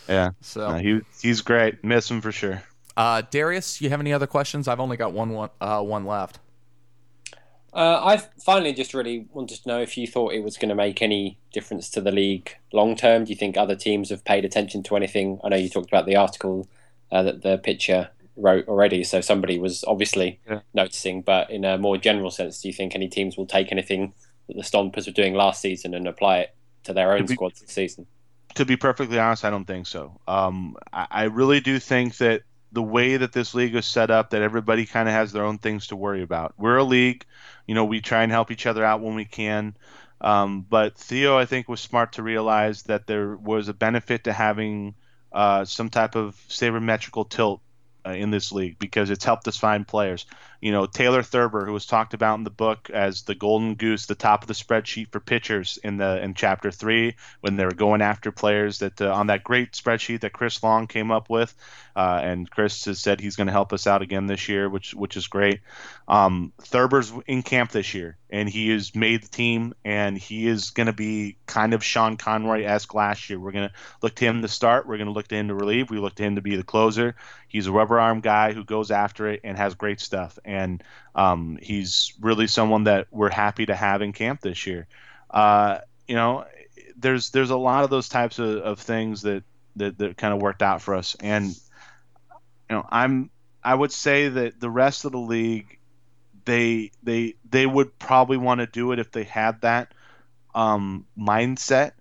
Yeah, 0.08 0.30
So, 0.40 0.70
No, 0.72 0.78
he 0.78 1.00
he's 1.22 1.40
great. 1.42 1.82
Miss 1.84 2.10
him 2.10 2.20
for 2.22 2.32
sure. 2.32 2.62
uh, 2.96 3.22
Darius, 3.30 3.80
you 3.82 3.88
have 3.90 4.00
any 4.00 4.12
other 4.12 4.26
questions? 4.26 4.68
I've 4.68 4.80
only 4.80 4.96
got 4.98 5.12
one 5.12 5.30
one 5.30 5.50
uh, 5.60 5.82
one 5.82 6.04
left. 6.06 6.38
Uh, 7.74 8.00
I 8.04 8.16
finally 8.44 8.72
just 8.72 8.94
really 8.94 9.26
wanted 9.32 9.60
to 9.62 9.68
know 9.68 9.80
if 9.80 9.98
you 9.98 10.06
thought 10.06 10.32
it 10.32 10.44
was 10.44 10.56
going 10.56 10.68
to 10.68 10.74
make 10.76 11.02
any 11.02 11.38
difference 11.52 11.90
to 11.90 12.00
the 12.00 12.12
league 12.12 12.54
long 12.72 12.94
term. 12.94 13.24
Do 13.24 13.30
you 13.30 13.36
think 13.36 13.56
other 13.56 13.74
teams 13.74 14.10
have 14.10 14.24
paid 14.24 14.44
attention 14.44 14.82
to 14.84 14.96
anything? 14.96 15.40
I 15.42 15.48
know 15.48 15.56
you 15.56 15.68
talked 15.68 15.88
about 15.90 16.06
the 16.06 16.14
article 16.16 16.68
uh, 17.10 17.24
that 17.24 17.42
the 17.42 17.58
pitcher 17.58 18.10
wrote 18.36 18.68
already, 18.68 19.02
so 19.02 19.20
somebody 19.20 19.58
was 19.58 19.84
obviously 19.88 20.38
Yeah. 20.48 20.60
noticing. 20.72 21.22
But 21.22 21.50
in 21.50 21.64
a 21.64 21.76
more 21.76 21.96
general 21.96 22.30
sense, 22.30 22.60
do 22.62 22.68
you 22.68 22.74
think 22.74 22.94
any 22.94 23.08
teams 23.08 23.36
will 23.36 23.46
take 23.46 23.72
anything 23.72 24.12
that 24.46 24.56
the 24.56 24.62
Stompers 24.62 25.06
were 25.06 25.12
doing 25.12 25.34
last 25.34 25.60
season 25.60 25.94
and 25.94 26.06
apply 26.06 26.38
it 26.40 26.54
to 26.84 26.92
their 26.92 27.12
own 27.12 27.26
be- 27.26 27.34
squads 27.34 27.60
this 27.60 27.72
season? 27.72 28.06
to 28.54 28.64
be 28.64 28.76
perfectly 28.76 29.18
honest, 29.18 29.44
I 29.44 29.50
don't 29.50 29.64
think 29.64 29.84
so. 29.88 30.20
Um, 30.28 30.76
I, 30.92 31.06
I 31.10 31.22
really 31.24 31.58
do 31.58 31.80
think 31.80 32.18
that 32.18 32.42
the 32.70 32.82
way 32.84 33.16
that 33.16 33.32
this 33.32 33.52
league 33.52 33.74
is 33.74 33.84
set 33.84 34.12
up, 34.12 34.30
that 34.30 34.42
everybody 34.42 34.86
kind 34.86 35.08
of 35.08 35.14
has 35.14 35.32
their 35.32 35.44
own 35.44 35.58
things 35.58 35.88
to 35.88 35.96
worry 35.96 36.22
about. 36.22 36.54
We're 36.56 36.76
a 36.76 36.84
league, 36.84 37.24
you 37.66 37.74
know, 37.74 37.84
we 37.84 38.00
try 38.00 38.22
and 38.22 38.32
help 38.32 38.50
each 38.50 38.66
other 38.66 38.84
out 38.84 39.00
when 39.00 39.14
we 39.14 39.24
can. 39.24 39.76
Um, 40.20 40.64
but 40.68 40.96
Theo, 40.96 41.36
I 41.36 41.44
think, 41.44 41.68
was 41.68 41.80
smart 41.80 42.14
to 42.14 42.22
realize 42.22 42.82
that 42.84 43.06
there 43.06 43.36
was 43.36 43.68
a 43.68 43.74
benefit 43.74 44.24
to 44.24 44.32
having 44.32 44.94
uh, 45.32 45.64
some 45.64 45.90
type 45.90 46.14
of 46.14 46.36
sabermetrical 46.48 47.28
tilt 47.28 47.60
uh, 48.06 48.10
in 48.10 48.30
this 48.30 48.52
league 48.52 48.78
because 48.78 49.10
it's 49.10 49.24
helped 49.24 49.48
us 49.48 49.56
find 49.56 49.86
players. 49.86 50.26
You 50.60 50.72
know, 50.72 50.86
Taylor 50.86 51.22
Thurber, 51.22 51.64
who 51.64 51.72
was 51.72 51.86
talked 51.86 52.14
about 52.14 52.38
in 52.38 52.44
the 52.44 52.50
book 52.50 52.90
as 52.90 53.22
the 53.22 53.34
golden 53.34 53.74
goose, 53.74 54.06
the 54.06 54.14
top 54.14 54.42
of 54.42 54.48
the 54.48 54.54
spreadsheet 54.54 55.10
for 55.10 55.20
pitchers 55.20 55.78
in 55.82 55.96
the 55.96 56.22
in 56.22 56.34
chapter 56.34 56.70
three, 56.70 57.16
when 57.40 57.56
they 57.56 57.64
were 57.64 57.74
going 57.74 58.02
after 58.02 58.30
players 58.30 58.78
that 58.78 59.00
uh, 59.00 59.12
on 59.12 59.28
that 59.28 59.44
great 59.44 59.72
spreadsheet 59.72 60.20
that 60.20 60.32
Chris 60.32 60.62
Long 60.62 60.86
came 60.86 61.10
up 61.10 61.28
with, 61.28 61.54
uh, 61.96 62.20
and 62.22 62.50
Chris 62.50 62.84
has 62.86 62.98
said 62.98 63.20
he's 63.20 63.36
going 63.36 63.46
to 63.46 63.52
help 63.52 63.72
us 63.72 63.86
out 63.86 64.02
again 64.02 64.26
this 64.26 64.48
year, 64.48 64.68
which 64.68 64.94
which 64.94 65.16
is 65.16 65.26
great. 65.26 65.60
Um, 66.06 66.52
Thurber's 66.60 67.12
in 67.26 67.42
camp 67.42 67.70
this 67.70 67.94
year, 67.94 68.18
and 68.28 68.48
he 68.48 68.68
has 68.70 68.94
made 68.94 69.22
the 69.22 69.28
team, 69.28 69.72
and 69.84 70.18
he 70.18 70.46
is 70.46 70.70
going 70.70 70.86
to 70.86 70.92
be 70.92 71.36
kind 71.46 71.72
of 71.72 71.82
Sean 71.82 72.18
Conroy 72.18 72.64
esque 72.64 72.92
last 72.94 73.30
year. 73.30 73.40
We're 73.40 73.52
going 73.52 73.68
to 73.68 73.74
look 74.02 74.14
to 74.16 74.24
him 74.26 74.42
to 74.42 74.48
start. 74.48 74.86
We're 74.86 74.98
going 74.98 75.06
to 75.06 75.14
look 75.14 75.28
to 75.28 75.36
him 75.36 75.48
to 75.48 75.54
relieve. 75.54 75.90
We 75.90 75.98
look 75.98 76.14
to 76.16 76.22
him 76.22 76.34
to 76.34 76.42
be 76.42 76.56
the 76.56 76.62
closer. 76.62 77.16
He's 77.48 77.66
a 77.66 77.72
rubber 77.72 77.98
arm 77.98 78.20
guy 78.20 78.52
who 78.52 78.64
goes 78.64 78.90
after 78.90 79.28
it 79.28 79.40
and 79.44 79.56
has 79.56 79.74
great 79.74 80.00
stuff. 80.00 80.38
And 80.44 80.84
um, 81.14 81.58
he's 81.62 82.12
really 82.20 82.48
someone 82.48 82.84
that 82.84 83.06
we're 83.10 83.30
happy 83.30 83.66
to 83.66 83.74
have 83.74 84.02
in 84.02 84.12
camp 84.12 84.42
this 84.42 84.66
year. 84.66 84.86
Uh, 85.30 85.78
you 86.06 86.16
know, 86.16 86.44
there's 86.96 87.30
there's 87.30 87.50
a 87.50 87.56
lot 87.56 87.84
of 87.84 87.90
those 87.90 88.08
types 88.08 88.38
of, 88.38 88.58
of 88.58 88.78
things 88.78 89.22
that, 89.22 89.42
that 89.76 89.98
that 89.98 90.16
kind 90.16 90.34
of 90.34 90.42
worked 90.42 90.62
out 90.62 90.82
for 90.82 90.94
us. 90.94 91.16
And 91.20 91.46
you 91.48 92.76
know, 92.76 92.86
I'm 92.90 93.30
I 93.62 93.74
would 93.74 93.92
say 93.92 94.28
that 94.28 94.60
the 94.60 94.70
rest 94.70 95.04
of 95.04 95.12
the 95.12 95.18
league, 95.18 95.78
they 96.44 96.90
they 97.02 97.34
they 97.48 97.66
would 97.66 97.98
probably 97.98 98.36
want 98.36 98.60
to 98.60 98.66
do 98.66 98.92
it 98.92 98.98
if 98.98 99.10
they 99.10 99.24
had 99.24 99.60
that 99.62 99.92
um, 100.54 101.06
mindset 101.18 101.92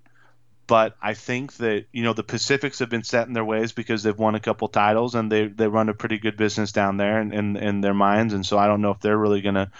but 0.65 0.95
I 1.01 1.13
think 1.13 1.53
that 1.57 1.85
you 1.91 2.03
know 2.03 2.13
the 2.13 2.23
Pacifics 2.23 2.79
have 2.79 2.89
been 2.89 3.03
set 3.03 3.27
in 3.27 3.33
their 3.33 3.43
ways 3.43 3.73
because 3.73 4.03
they've 4.03 4.17
won 4.17 4.35
a 4.35 4.39
couple 4.39 4.67
titles 4.69 5.13
and 5.15 5.31
they 5.31 5.47
they 5.47 5.67
run 5.67 5.89
a 5.89 5.93
pretty 5.93 6.17
good 6.17 6.37
business 6.37 6.71
down 6.71 6.97
there 6.97 7.21
in, 7.21 7.33
in, 7.33 7.57
in 7.57 7.81
their 7.81 7.93
minds 7.93 8.33
and 8.33 8.45
so 8.45 8.57
I 8.57 8.67
don't 8.67 8.81
know 8.81 8.91
if 8.91 8.99
they're 8.99 9.17
really 9.17 9.41
gonna 9.41 9.71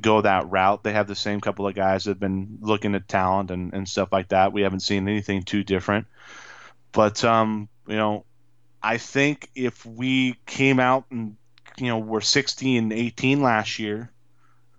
go 0.00 0.20
that 0.20 0.50
route. 0.50 0.82
They 0.82 0.92
have 0.92 1.08
the 1.08 1.14
same 1.14 1.40
couple 1.40 1.66
of 1.66 1.74
guys 1.74 2.04
that 2.04 2.12
have 2.12 2.20
been 2.20 2.58
looking 2.60 2.94
at 2.94 3.08
talent 3.08 3.50
and, 3.50 3.72
and 3.72 3.88
stuff 3.88 4.10
like 4.12 4.28
that. 4.28 4.52
We 4.52 4.62
haven't 4.62 4.80
seen 4.80 5.08
anything 5.08 5.42
too 5.42 5.64
different, 5.64 6.06
but 6.92 7.24
um 7.24 7.68
you 7.86 7.96
know 7.96 8.24
I 8.82 8.98
think 8.98 9.50
if 9.54 9.86
we 9.86 10.34
came 10.44 10.78
out 10.78 11.06
and 11.10 11.36
you 11.78 11.86
know 11.86 11.98
we're 11.98 12.20
16 12.20 12.84
and 12.84 12.92
18 12.92 13.42
last 13.42 13.78
year 13.78 14.10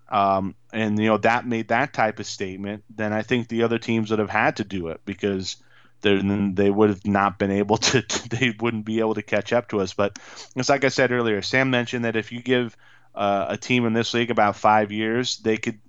um, 0.09 0.55
and 0.71 0.97
you 0.99 1.07
know 1.07 1.17
that 1.17 1.45
made 1.45 1.69
that 1.69 1.93
type 1.93 2.19
of 2.19 2.25
statement, 2.25 2.83
then 2.89 3.13
I 3.13 3.23
think 3.23 3.47
the 3.47 3.63
other 3.63 3.77
teams 3.77 4.09
would 4.09 4.19
have 4.19 4.29
had 4.29 4.57
to 4.57 4.63
do 4.63 4.87
it 4.87 5.01
because 5.05 5.57
then 6.01 6.55
they 6.55 6.69
would 6.69 6.89
have 6.89 7.05
not 7.05 7.37
been 7.37 7.51
able 7.51 7.77
to. 7.89 8.29
They 8.29 8.55
wouldn't 8.59 8.85
be 8.85 8.99
able 8.99 9.15
to 9.15 9.21
catch 9.21 9.51
up 9.51 9.69
to 9.69 9.81
us. 9.81 9.93
But 9.93 10.19
it's 10.55 10.69
like 10.69 10.85
I 10.85 10.89
said 10.89 11.11
earlier. 11.11 11.41
Sam 11.41 11.69
mentioned 11.69 12.05
that 12.05 12.15
if 12.15 12.31
you 12.31 12.41
give 12.41 12.77
uh, 13.15 13.47
a 13.49 13.57
team 13.57 13.85
in 13.85 13.93
this 13.93 14.13
league 14.13 14.31
about 14.31 14.55
five 14.55 14.91
years, 14.91 15.37
they 15.37 15.57
could, 15.57 15.79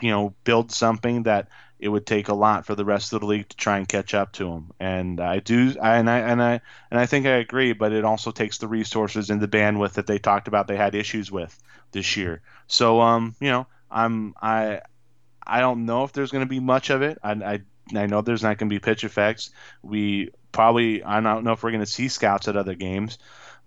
you 0.00 0.10
know, 0.10 0.34
build 0.44 0.72
something 0.72 1.24
that 1.24 1.48
it 1.80 1.88
would 1.88 2.06
take 2.06 2.28
a 2.28 2.34
lot 2.34 2.66
for 2.66 2.74
the 2.74 2.84
rest 2.84 3.12
of 3.12 3.20
the 3.20 3.26
league 3.26 3.48
to 3.48 3.56
try 3.56 3.78
and 3.78 3.88
catch 3.88 4.14
up 4.14 4.32
to 4.32 4.44
them. 4.44 4.72
And 4.78 5.20
I 5.20 5.40
do, 5.40 5.74
and 5.82 6.08
I 6.08 6.18
and 6.18 6.42
I 6.42 6.60
and 6.90 7.00
I 7.00 7.06
think 7.06 7.26
I 7.26 7.36
agree. 7.36 7.72
But 7.72 7.92
it 7.92 8.04
also 8.04 8.30
takes 8.30 8.58
the 8.58 8.68
resources 8.68 9.30
and 9.30 9.40
the 9.40 9.48
bandwidth 9.48 9.92
that 9.92 10.06
they 10.06 10.18
talked 10.18 10.48
about 10.48 10.68
they 10.68 10.76
had 10.76 10.94
issues 10.94 11.32
with 11.32 11.58
this 11.92 12.16
year. 12.16 12.42
So 12.66 13.00
um, 13.00 13.34
you 13.40 13.50
know, 13.50 13.66
I'm 13.90 14.34
I 14.40 14.80
I 15.46 15.60
don't 15.60 15.86
know 15.86 16.04
if 16.04 16.12
there's 16.12 16.30
going 16.30 16.44
to 16.44 16.48
be 16.48 16.60
much 16.60 16.90
of 16.90 17.02
it. 17.02 17.18
I 17.22 17.32
I, 17.32 17.60
I 17.96 18.06
know 18.06 18.20
there's 18.20 18.42
not 18.42 18.58
going 18.58 18.70
to 18.70 18.78
be 18.78 18.80
PITCHf/x. 18.80 19.50
We 19.82 20.30
probably 20.52 21.02
I 21.02 21.20
don't 21.20 21.44
know 21.44 21.52
if 21.52 21.62
we're 21.62 21.70
going 21.70 21.80
to 21.80 21.86
see 21.86 22.08
scouts 22.08 22.46
at 22.48 22.56
other 22.56 22.74
games. 22.74 23.18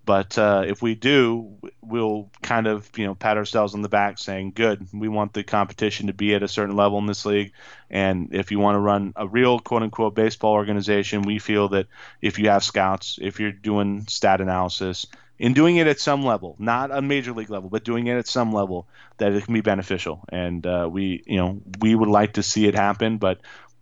But 0.04 0.36
uh, 0.36 0.64
if 0.66 0.82
we 0.82 0.94
do, 0.94 1.56
we'll 1.80 2.30
kind 2.42 2.66
of 2.66 2.88
you 2.96 3.06
know 3.06 3.14
pat 3.14 3.36
ourselves 3.36 3.74
on 3.74 3.82
the 3.82 3.88
back, 3.88 4.18
saying, 4.18 4.52
"Good, 4.54 4.86
we 4.92 5.08
want 5.08 5.32
the 5.32 5.44
competition 5.44 6.08
to 6.08 6.12
be 6.12 6.34
at 6.34 6.42
a 6.42 6.48
certain 6.48 6.76
level 6.76 6.98
in 6.98 7.06
this 7.06 7.24
league." 7.24 7.52
And 7.90 8.34
if 8.34 8.50
you 8.50 8.58
want 8.58 8.76
to 8.76 8.80
run 8.80 9.12
a 9.16 9.26
real 9.26 9.58
quote 9.58 9.82
unquote 9.82 10.14
baseball 10.14 10.52
organization, 10.52 11.22
we 11.22 11.38
feel 11.38 11.68
that 11.70 11.86
if 12.20 12.38
you 12.38 12.48
have 12.50 12.64
scouts, 12.64 13.18
if 13.20 13.40
you're 13.40 13.52
doing 13.52 14.06
stat 14.08 14.40
analysis, 14.40 15.06
in 15.38 15.52
doing 15.52 15.76
it 15.76 15.86
at 15.86 16.00
some 16.00 16.22
level, 16.22 16.54
not 16.58 16.90
a 16.90 17.02
major 17.02 17.32
league 17.32 17.50
level, 17.50 17.68
but 17.68 17.84
doing 17.84 18.06
it 18.06 18.16
at 18.16 18.26
some 18.26 18.52
level, 18.52 18.86
that 19.18 19.32
it 19.32 19.44
can 19.44 19.54
be 19.54 19.60
beneficial. 19.60 20.24
And 20.28 20.66
uh, 20.66 20.88
we, 20.90 21.22
you 21.26 21.36
know, 21.36 21.60
we 21.80 21.94
would 21.94 22.08
like 22.08 22.34
to 22.34 22.42
see 22.42 22.66
it 22.66 22.74
happen. 22.74 23.18
But 23.18 23.40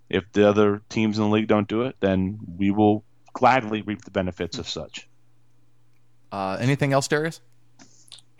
if 0.08 0.30
the 0.32 0.48
other 0.48 0.82
teams 0.88 1.18
in 1.18 1.24
the 1.24 1.30
league 1.30 1.48
don't 1.48 1.68
do 1.68 1.82
it, 1.82 1.96
then 2.00 2.38
we 2.58 2.70
will 2.70 3.04
gladly 3.32 3.82
reap 3.82 4.04
the 4.04 4.10
benefits 4.10 4.58
of 4.58 4.68
such. 4.68 5.08
Uh, 6.32 6.56
anything 6.58 6.92
else, 6.92 7.06
Darius? 7.06 7.40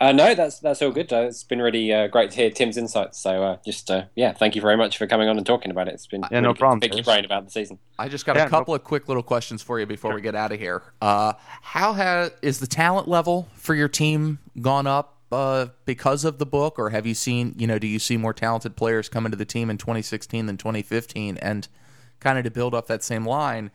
Uh, 0.00 0.10
no, 0.10 0.34
that's 0.34 0.58
that's 0.58 0.82
all 0.82 0.90
good. 0.90 1.12
Uh, 1.12 1.18
it's 1.28 1.44
been 1.44 1.62
really 1.62 1.92
uh, 1.92 2.08
great 2.08 2.30
to 2.32 2.36
hear 2.36 2.50
Tim's 2.50 2.76
insights. 2.76 3.20
So 3.20 3.44
uh, 3.44 3.56
just 3.64 3.88
uh, 3.88 4.04
yeah, 4.16 4.32
thank 4.32 4.56
you 4.56 4.60
very 4.62 4.76
much 4.76 4.98
for 4.98 5.06
coming 5.06 5.28
on 5.28 5.36
and 5.36 5.46
talking 5.46 5.70
about 5.70 5.86
it. 5.86 5.94
It's 5.94 6.08
been 6.08 6.22
Yeah, 6.22 6.28
really 6.32 6.42
no 6.42 6.52
good 6.54 6.58
problem, 6.58 6.80
to 6.80 6.88
pick 6.88 6.96
your 6.96 7.04
brain 7.04 7.24
about 7.24 7.44
the 7.44 7.52
season. 7.52 7.78
I 8.00 8.08
just 8.08 8.26
got 8.26 8.34
Yeah, 8.34 8.42
a 8.42 8.44
no- 8.46 8.50
couple 8.50 8.74
of 8.74 8.82
quick 8.82 9.06
little 9.06 9.22
questions 9.22 9.62
for 9.62 9.78
you 9.78 9.86
before 9.86 10.12
we 10.12 10.20
get 10.20 10.34
out 10.34 10.50
of 10.50 10.58
here. 10.58 10.82
Uh, 11.00 11.34
how 11.60 11.92
has 11.92 12.32
is 12.42 12.58
the 12.58 12.66
talent 12.66 13.06
level 13.06 13.46
for 13.54 13.76
your 13.76 13.88
team 13.88 14.40
gone 14.60 14.88
up 14.88 15.18
uh, 15.30 15.66
because 15.84 16.24
of 16.24 16.38
the 16.38 16.46
book, 16.46 16.80
or 16.80 16.90
have 16.90 17.06
you 17.06 17.14
seen 17.14 17.54
you 17.56 17.68
know 17.68 17.78
do 17.78 17.86
you 17.86 18.00
see 18.00 18.16
more 18.16 18.32
talented 18.34 18.74
players 18.74 19.08
coming 19.08 19.26
into 19.26 19.36
the 19.36 19.44
team 19.44 19.70
in 19.70 19.78
2016 19.78 20.46
than 20.46 20.56
2015? 20.56 21.36
And 21.36 21.68
kind 22.18 22.38
of 22.38 22.44
to 22.44 22.50
build 22.50 22.74
up 22.74 22.88
that 22.88 23.04
same 23.04 23.24
line, 23.24 23.70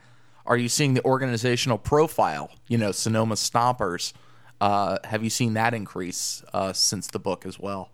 are 0.48 0.58
you 0.58 0.70
seeing 0.70 0.94
the 0.94 1.04
organizational 1.04 1.78
profile? 1.78 2.50
You 2.68 2.78
know, 2.78 2.92
Sonoma 2.92 3.36
Stompers. 3.36 4.14
Uh, 4.60 4.98
have 5.04 5.24
you 5.24 5.30
seen 5.30 5.54
that 5.54 5.74
increase 5.74 6.44
uh, 6.54 6.74
since 6.74 7.08
the 7.08 7.20
book 7.20 7.46
as 7.46 7.60
well? 7.60 7.92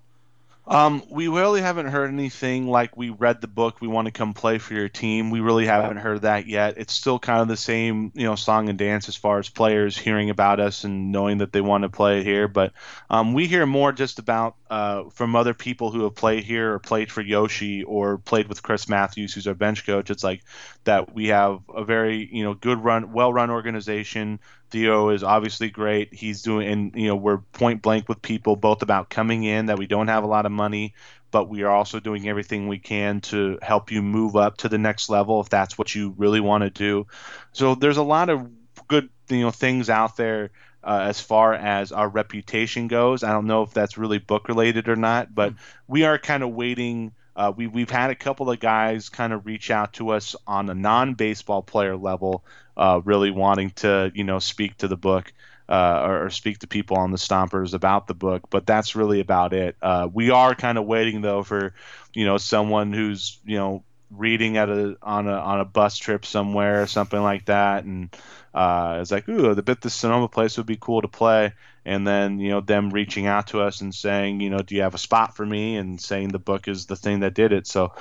Um, 0.66 1.04
we 1.10 1.28
really 1.28 1.60
haven't 1.60 1.88
heard 1.88 2.10
anything 2.10 2.68
like 2.68 2.96
we 2.96 3.10
read 3.10 3.42
the 3.42 3.48
book. 3.48 3.82
We 3.82 3.90
want 3.90 4.06
to 4.06 4.14
come 4.14 4.34
play 4.34 4.60
for 4.60 4.74
your 4.74 4.88
team. 4.88 5.30
We 5.30 5.42
really 5.42 5.66
haven't 5.66 5.98
heard 5.98 6.22
that 6.22 6.48
yet. 6.48 6.76
It's 6.78 6.94
still 6.94 7.20
kind 7.20 7.42
of 7.42 7.50
the 7.50 7.58
same, 7.58 8.14
you 8.16 8.24
know, 8.24 8.36
song 8.36 8.70
and 8.70 8.78
dance 8.78 9.10
as 9.10 9.18
far 9.18 9.40
as 9.40 9.50
players 9.50 9.98
hearing 9.98 10.30
about 10.30 10.62
us 10.62 10.86
and 10.86 11.12
knowing 11.12 11.40
that 11.40 11.52
they 11.52 11.60
want 11.60 11.84
to 11.84 11.90
play 11.90 12.24
here. 12.24 12.48
But 12.48 12.72
um, 13.10 13.34
we 13.34 13.48
hear 13.48 13.66
more 13.66 13.92
just 13.92 14.20
about 14.20 14.56
uh, 14.70 15.10
from 15.10 15.36
other 15.36 15.54
people 15.54 15.92
who 15.92 16.04
have 16.04 16.16
played 16.16 16.46
here 16.46 16.74
or 16.74 16.80
played 16.80 17.12
for 17.12 17.22
Yoshi 17.22 17.84
or 17.84 18.18
played 18.18 18.48
with 18.48 18.64
Chris 18.64 18.88
Matthews, 18.88 19.34
who's 19.34 19.48
our 19.48 19.54
bench 19.54 19.86
coach. 19.86 20.10
It's 20.10 20.24
like 20.24 20.44
that 20.86 21.14
we 21.14 21.28
have 21.28 21.60
a 21.76 21.84
very, 21.84 22.30
you 22.32 22.46
know, 22.46 22.54
good 22.54 22.82
run, 22.82 23.12
well-run 23.12 23.50
organization. 23.50 24.40
Theo 24.74 25.10
is 25.10 25.24
obviously 25.24 25.70
great. 25.70 26.12
He's 26.12 26.42
doing, 26.42 26.68
and 26.68 26.96
you 26.96 27.08
know, 27.08 27.16
we're 27.16 27.38
point 27.38 27.84
blank 27.84 28.10
with 28.10 28.24
people 28.24 28.56
both 28.56 28.82
about 28.82 29.12
coming 29.12 29.44
in 29.44 29.68
that 29.68 29.78
we 29.78 29.86
don't 29.86 30.08
have 30.08 30.24
a 30.24 30.28
lot 30.28 30.48
of 30.48 30.52
money, 30.52 30.96
but 31.30 31.48
we 31.48 31.62
are 31.62 31.70
also 31.70 32.00
doing 32.00 32.28
everything 32.28 32.68
we 32.68 32.80
can 32.80 33.22
to 33.22 33.60
help 33.62 33.92
you 33.92 34.02
move 34.02 34.36
up 34.36 34.58
to 34.58 34.70
the 34.70 34.80
next 34.80 35.10
level 35.10 35.40
if 35.42 35.50
that's 35.50 35.78
what 35.78 35.94
you 35.94 36.16
really 36.18 36.40
want 36.40 36.64
to 36.64 36.72
do. 36.72 37.06
So 37.52 37.76
there's 37.76 37.98
a 37.98 38.04
lot 38.04 38.30
of 38.30 38.50
good, 38.88 39.10
you 39.30 39.42
know, 39.42 39.52
things 39.52 39.92
out 39.92 40.18
there 40.18 40.50
uh, 40.84 41.06
as 41.08 41.22
far 41.22 41.54
as 41.54 41.92
our 41.92 42.10
reputation 42.10 42.88
goes. 42.88 43.24
I 43.24 43.32
don't 43.32 43.46
know 43.46 43.62
if 43.62 43.74
that's 43.74 44.00
really 44.00 44.18
book 44.18 44.48
related 44.48 44.90
or 44.90 44.96
not, 44.96 45.36
but 45.36 45.54
we 45.88 46.04
are 46.04 46.18
kind 46.18 46.42
of 46.42 46.50
waiting. 46.50 47.14
Uh, 47.36 47.52
we, 47.56 47.68
we've 47.68 47.90
had 47.90 48.10
a 48.10 48.16
couple 48.16 48.50
of 48.50 48.60
guys 48.60 49.10
kind 49.10 49.34
of 49.34 49.46
reach 49.46 49.72
out 49.72 49.94
to 49.94 50.10
us 50.10 50.36
on 50.46 50.70
a 50.70 50.74
non-baseball 50.74 51.64
player 51.64 51.98
level, 51.98 52.44
uh, 52.78 53.02
really 53.04 53.32
wanting 53.32 53.72
to, 53.72 54.12
you 54.14 54.24
know, 54.24 54.40
speak 54.40 54.78
to 54.78 54.88
the 54.88 54.98
book 54.98 55.34
uh, 55.68 56.02
or, 56.06 56.26
or 56.26 56.30
speak 56.30 56.60
to 56.60 56.68
people 56.68 56.98
on 56.98 57.12
the 57.12 57.18
Stompers 57.18 57.74
about 57.74 58.08
the 58.08 58.14
book. 58.14 58.50
But 58.50 58.66
that's 58.66 58.96
really 58.96 59.20
about 59.20 59.54
it. 59.54 59.76
Uh, 59.82 60.08
we 60.14 60.30
are 60.30 60.56
kind 60.56 60.78
of 60.78 60.86
waiting 60.86 61.22
though 61.22 61.44
for, 61.44 61.74
you 62.14 62.26
know, 62.26 62.38
someone 62.38 62.94
who's, 62.94 63.40
you 63.46 63.58
know, 63.58 63.84
reading 64.16 64.58
at 64.58 64.70
a 64.70 64.96
on 65.02 65.28
a 65.28 65.34
on 65.34 65.60
a 65.60 65.66
bus 65.66 65.98
trip 65.98 66.24
somewhere 66.24 66.84
or 66.84 66.88
something 66.88 67.20
like 67.20 67.46
that, 67.46 67.84
and 67.84 68.16
uh, 68.54 69.00
it's 69.02 69.10
like, 69.10 69.28
ooh, 69.28 69.56
the 69.56 69.64
bit 69.64 69.82
the 69.82 69.90
Sonoma 69.90 70.28
place 70.28 70.58
would 70.58 70.68
be 70.68 70.78
cool 70.80 71.02
to 71.02 71.08
play. 71.08 71.54
And 71.86 72.08
then 72.08 72.40
you 72.40 72.50
know 72.50 72.62
them 72.62 72.90
reaching 72.92 73.28
out 73.28 73.48
to 73.48 73.62
us 73.62 73.82
and 73.82 73.94
saying, 73.94 74.40
you 74.40 74.50
know, 74.50 74.60
do 74.60 74.76
you 74.76 74.82
have 74.82 74.96
a 74.96 75.00
spot 75.00 75.36
for 75.36 75.46
me? 75.46 75.76
And 75.76 76.00
saying 76.00 76.30
the 76.30 76.40
book 76.40 76.68
is 76.68 76.86
the 76.86 76.96
thing 76.96 77.22
that 77.22 77.34
did 77.34 77.52
it. 77.52 77.68
So, 77.68 77.94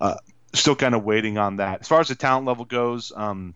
uh, 0.00 0.16
still 0.52 0.76
kind 0.76 0.94
of 0.94 1.04
waiting 1.04 1.38
on 1.38 1.56
that. 1.56 1.80
As 1.80 1.88
far 1.88 2.00
as 2.00 2.08
the 2.08 2.14
talent 2.14 2.46
level 2.46 2.64
goes, 2.64 3.12
um, 3.14 3.54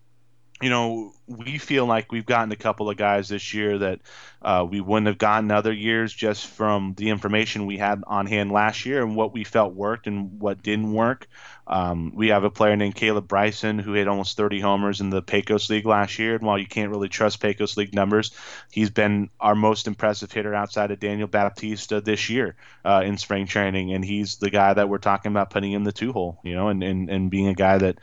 you 0.61 0.69
know, 0.69 1.13
we 1.27 1.57
feel 1.57 1.85
like 1.85 2.11
we've 2.11 2.25
gotten 2.25 2.51
a 2.51 2.55
couple 2.55 2.89
of 2.89 2.95
guys 2.95 3.27
this 3.27 3.53
year 3.53 3.77
that 3.77 3.99
uh, 4.41 4.65
we 4.69 4.79
wouldn't 4.79 5.07
have 5.07 5.17
gotten 5.17 5.51
other 5.51 5.73
years 5.73 6.13
just 6.13 6.47
from 6.47 6.93
the 6.95 7.09
information 7.09 7.65
we 7.65 7.77
had 7.77 8.03
on 8.07 8.25
hand 8.25 8.51
last 8.51 8.85
year 8.85 9.03
and 9.03 9.15
what 9.17 9.33
we 9.33 9.43
felt 9.43 9.73
worked 9.73 10.07
and 10.07 10.39
what 10.39 10.63
didn't 10.63 10.93
work. 10.93 11.27
Um, 11.67 12.13
we 12.15 12.27
have 12.27 12.43
a 12.43 12.51
player 12.51 12.75
named 12.75 12.95
Caleb 12.95 13.27
Bryson 13.27 13.79
who 13.79 13.93
hit 13.93 14.07
almost 14.07 14.37
30 14.37 14.61
homers 14.61 15.01
in 15.01 15.09
the 15.09 15.21
Pecos 15.21 15.69
League 15.69 15.85
last 15.85 16.19
year. 16.19 16.35
And 16.35 16.43
while 16.43 16.59
you 16.59 16.67
can't 16.67 16.91
really 16.91 17.09
trust 17.09 17.41
Pecos 17.41 17.75
League 17.75 17.93
numbers, 17.93 18.31
he's 18.71 18.91
been 18.91 19.31
our 19.39 19.55
most 19.55 19.87
impressive 19.87 20.31
hitter 20.31 20.53
outside 20.53 20.91
of 20.91 20.99
Daniel 20.99 21.27
Baptista 21.27 22.01
this 22.01 22.29
year 22.29 22.55
uh, 22.85 23.01
in 23.03 23.17
spring 23.17 23.47
training. 23.47 23.93
And 23.93 24.05
he's 24.05 24.37
the 24.37 24.51
guy 24.51 24.73
that 24.73 24.87
we're 24.87 24.99
talking 24.99 25.31
about 25.31 25.49
putting 25.49 25.71
in 25.71 25.83
the 25.83 25.91
two 25.91 26.13
hole, 26.13 26.39
you 26.43 26.53
know, 26.53 26.69
and, 26.69 26.83
and, 26.83 27.09
and 27.09 27.31
being 27.31 27.47
a 27.47 27.55
guy 27.55 27.79
that, 27.79 27.97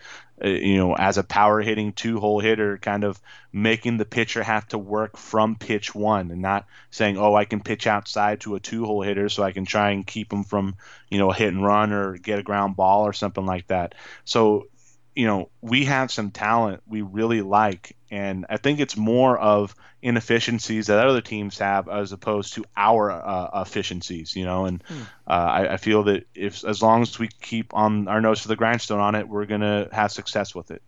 uh, 0.44 0.48
you 0.48 0.76
know, 0.76 0.94
as 0.94 1.18
a 1.18 1.22
power 1.22 1.60
hitting 1.60 1.92
two 1.92 2.18
hole 2.18 2.40
hitter, 2.40 2.78
kind 2.78 3.04
of 3.04 3.20
making 3.52 3.96
the 3.96 4.04
pitcher 4.04 4.42
have 4.42 4.66
to 4.68 4.78
work 4.78 5.16
from 5.16 5.56
pitch 5.56 5.94
one 5.94 6.30
and 6.30 6.42
not 6.42 6.66
saying, 6.90 7.18
oh, 7.18 7.34
I 7.34 7.44
can 7.44 7.60
pitch 7.60 7.86
outside 7.86 8.40
to 8.40 8.54
a 8.54 8.60
two 8.60 8.84
hole 8.84 9.02
hitter 9.02 9.28
so 9.28 9.42
I 9.42 9.52
can 9.52 9.64
try 9.64 9.90
and 9.90 10.06
keep 10.06 10.32
him 10.32 10.44
from, 10.44 10.74
you 11.10 11.18
know, 11.18 11.30
a 11.30 11.34
hit 11.34 11.52
and 11.52 11.64
run 11.64 11.92
or 11.92 12.16
get 12.16 12.38
a 12.38 12.42
ground 12.42 12.76
ball 12.76 13.06
or 13.06 13.12
something 13.12 13.46
like 13.46 13.68
that. 13.68 13.94
So, 14.24 14.68
you 15.14 15.26
know, 15.26 15.50
we 15.60 15.84
have 15.84 16.10
some 16.10 16.30
talent 16.30 16.82
we 16.86 17.02
really 17.02 17.42
like. 17.42 17.96
And 18.10 18.46
I 18.48 18.56
think 18.56 18.80
it's 18.80 18.96
more 18.96 19.38
of 19.38 19.74
inefficiencies 20.02 20.88
that 20.88 21.06
other 21.06 21.20
teams 21.20 21.58
have 21.58 21.88
as 21.88 22.12
opposed 22.12 22.54
to 22.54 22.64
our 22.76 23.10
uh, 23.10 23.62
efficiencies, 23.62 24.34
you 24.34 24.44
know. 24.44 24.66
And 24.66 24.82
uh, 25.26 25.30
I, 25.30 25.74
I 25.74 25.76
feel 25.76 26.02
that 26.04 26.26
if 26.34 26.64
as 26.64 26.82
long 26.82 27.02
as 27.02 27.18
we 27.18 27.28
keep 27.40 27.74
on 27.74 28.08
our 28.08 28.20
nose 28.20 28.42
to 28.42 28.48
the 28.48 28.56
grindstone 28.56 29.00
on 29.00 29.14
it, 29.14 29.28
we're 29.28 29.46
going 29.46 29.60
to 29.60 29.88
have 29.92 30.12
success 30.12 30.54
with 30.54 30.70
it. 30.70 30.82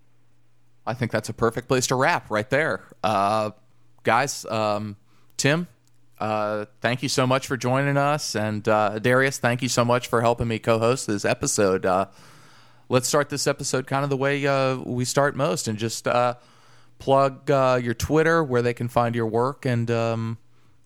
I 0.86 0.94
think 0.94 1.12
that's 1.12 1.28
a 1.28 1.34
perfect 1.34 1.68
place 1.68 1.86
to 1.88 1.94
wrap 1.94 2.30
right 2.30 2.48
there. 2.50 2.82
Uh, 3.02 3.52
guys, 4.02 4.44
um, 4.46 4.96
Tim, 5.36 5.66
uh, 6.18 6.66
thank 6.80 7.02
you 7.02 7.08
so 7.08 7.26
much 7.26 7.46
for 7.46 7.56
joining 7.56 7.96
us. 7.96 8.36
And 8.36 8.66
uh, 8.68 8.98
Darius, 8.98 9.38
thank 9.38 9.62
you 9.62 9.68
so 9.68 9.84
much 9.84 10.08
for 10.08 10.20
helping 10.20 10.48
me 10.48 10.58
co 10.58 10.78
host 10.78 11.06
this 11.06 11.24
episode. 11.24 11.86
Uh, 11.86 12.06
let's 12.88 13.08
start 13.08 13.28
this 13.28 13.46
episode 13.46 13.86
kind 13.86 14.04
of 14.04 14.10
the 14.10 14.16
way 14.16 14.46
uh, 14.46 14.76
we 14.76 15.04
start 15.04 15.36
most 15.36 15.68
and 15.68 15.78
just 15.78 16.06
uh, 16.06 16.34
plug 16.98 17.50
uh, 17.50 17.78
your 17.82 17.94
Twitter, 17.94 18.42
where 18.42 18.62
they 18.62 18.74
can 18.74 18.88
find 18.88 19.14
your 19.14 19.26
work, 19.26 19.66
and 19.66 19.90
um, 19.90 20.38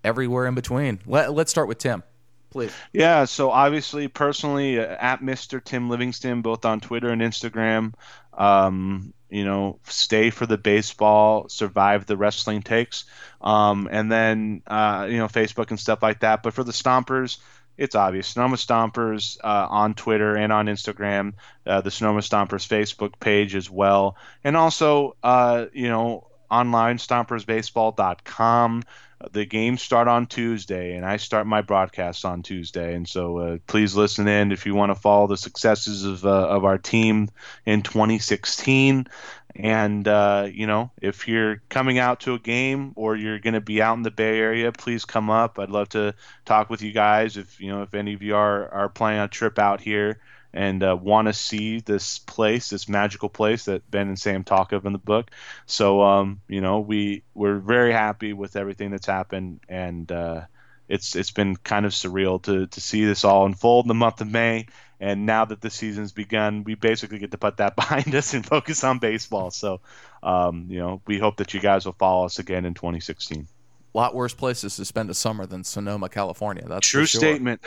everywhere 0.05 0.46
in 0.46 0.55
between. 0.55 1.01
Let, 1.07 1.32
let's 1.32 1.51
start 1.51 1.68
with 1.68 1.78
Tim, 1.78 2.03
please. 2.51 2.72
Yeah, 2.92 3.24
so 3.24 3.51
obviously, 3.51 4.09
personally, 4.09 4.78
uh, 4.78 4.96
at 5.01 5.20
Mr. 5.20 5.62
Tim 5.62 5.88
Livingston, 5.90 6.42
both 6.42 6.64
on 6.64 6.80
Twitter 6.80 7.11
and 7.11 7.22
Instagram. 7.22 7.94
Um, 8.32 9.12
you 9.30 9.44
know, 9.44 9.78
stay 9.84 10.30
for 10.30 10.46
the 10.46 10.57
baseball, 10.57 11.49
survive 11.49 12.07
the 12.07 12.16
wrestling 12.16 12.62
takes, 12.62 13.05
um, 13.42 13.88
and 13.90 14.11
then 14.11 14.62
uh, 14.66 15.07
you 15.11 15.18
know 15.18 15.28
Facebook 15.28 15.70
and 15.70 15.78
stuff 15.78 16.03
like 16.03 16.20
that. 16.20 16.42
But 16.42 16.55
for 16.55 16.64
the 16.64 16.72
Stompers, 16.72 17.38
it's 17.79 17.95
obvious. 17.95 18.26
Sonoma 18.26 18.57
Stompers 18.57 19.39
uh, 19.43 19.66
on 19.70 19.95
Twitter 19.95 20.37
and 20.37 20.53
on 20.53 20.66
Instagram, 20.66 21.35
uh, 21.64 21.81
the 21.81 21.91
Sonoma 21.91 22.20
Stompers 22.20 22.66
Facebook 22.66 23.18
page 23.20 23.55
as 23.55 23.70
well, 23.70 24.16
and 24.45 24.57
also 24.57 25.16
uh, 25.22 25.66
you 25.72 25.89
know 25.89 26.26
online 26.51 26.99
stompersbaseball.com. 26.99 28.83
The 29.32 29.44
games 29.44 29.82
start 29.82 30.06
on 30.06 30.26
Tuesday, 30.26 30.94
and 30.94 31.04
I 31.04 31.16
start 31.16 31.46
my 31.46 31.60
broadcast 31.60 32.24
on 32.24 32.42
Tuesday. 32.42 32.94
And 32.94 33.08
so, 33.08 33.38
uh, 33.38 33.58
please 33.66 33.96
listen 33.96 34.28
in 34.28 34.52
if 34.52 34.64
you 34.64 34.76
want 34.76 34.90
to 34.90 34.94
follow 34.94 35.26
the 35.26 35.36
successes 35.36 36.04
of 36.04 36.24
uh, 36.24 36.48
of 36.48 36.64
our 36.64 36.78
team 36.78 37.28
in 37.66 37.82
2016. 37.82 39.08
And 39.56 40.06
uh, 40.06 40.48
you 40.52 40.68
know, 40.68 40.92
if 41.02 41.26
you're 41.26 41.62
coming 41.68 41.98
out 41.98 42.20
to 42.20 42.34
a 42.34 42.38
game 42.38 42.92
or 42.94 43.16
you're 43.16 43.40
going 43.40 43.54
to 43.54 43.60
be 43.60 43.82
out 43.82 43.96
in 43.96 44.04
the 44.04 44.12
Bay 44.12 44.38
Area, 44.38 44.70
please 44.70 45.04
come 45.04 45.30
up. 45.30 45.58
I'd 45.58 45.70
love 45.70 45.88
to 45.90 46.14
talk 46.44 46.70
with 46.70 46.82
you 46.82 46.92
guys. 46.92 47.36
If 47.36 47.60
you 47.60 47.72
know, 47.72 47.82
if 47.82 47.94
any 47.94 48.14
of 48.14 48.22
you 48.22 48.36
are 48.36 48.68
are 48.68 48.88
planning 48.88 49.20
a 49.20 49.28
trip 49.28 49.58
out 49.58 49.80
here 49.80 50.20
and 50.53 50.82
uh, 50.82 50.96
want 51.01 51.28
to 51.28 51.32
see 51.32 51.80
this 51.80 52.18
place, 52.18 52.70
this 52.70 52.88
magical 52.88 53.28
place 53.28 53.66
that 53.66 53.88
Ben 53.90 54.09
and 54.09 54.18
Sam 54.18 54.44
talk 54.44 54.72
of 54.72 54.86
in 54.86 54.92
the 54.92 54.99
book. 54.99 55.30
So, 55.66 56.03
um, 56.03 56.40
you 56.49 56.61
know, 56.61 56.80
we 56.80 57.22
we're 57.34 57.59
very 57.59 57.92
happy 57.92 58.32
with 58.32 58.57
everything 58.57 58.90
that's 58.90 59.07
happened, 59.07 59.61
and 59.68 60.11
uh, 60.11 60.42
it's 60.88 61.14
it's 61.16 61.30
been 61.30 61.57
kind 61.57 61.86
of 61.86 61.92
surreal 61.92 62.42
to 62.42 62.66
to 62.66 62.80
see 62.80 63.05
this 63.05 63.24
all 63.24 63.46
unfold 63.46 63.84
in 63.84 63.88
the 63.88 63.94
month 63.94 64.20
of 64.20 64.28
May. 64.28 64.66
And 65.01 65.26
now 65.26 65.44
that 65.44 65.61
the 65.61 65.70
season's 65.70 66.11
begun, 66.11 66.64
we 66.64 66.74
basically 66.74 67.18
get 67.18 67.30
to 67.30 67.38
put 67.38 67.59
that 67.59 67.76
behind 67.76 68.14
us 68.14 68.34
and 68.34 68.44
focus 68.44 68.82
on 68.82 68.99
baseball. 68.99 69.51
So, 69.51 69.80
um, 70.22 70.66
you 70.68 70.78
know, 70.80 71.01
we 71.07 71.18
hope 71.18 71.36
that 71.36 71.55
you 71.55 71.61
guys 71.61 71.84
will 71.84 71.92
follow 71.92 72.24
us 72.24 72.38
again 72.38 72.64
in 72.64 72.74
2016. 72.74 73.46
A 73.94 73.96
lot 73.96 74.14
worse 74.14 74.34
places 74.34 74.76
to 74.76 74.84
spend 74.84 75.09
a 75.11 75.14
summer 75.14 75.46
than 75.46 75.64
Sonoma, 75.64 76.09
California. 76.09 76.64
That's 76.66 76.86
True 76.86 77.03
for 77.03 77.07
sure. 77.07 77.20
statement. 77.20 77.62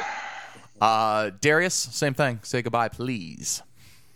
Uh, 0.81 1.29
Darius, 1.39 1.75
same 1.75 2.15
thing. 2.15 2.39
Say 2.41 2.63
goodbye, 2.63 2.89
please. 2.89 3.61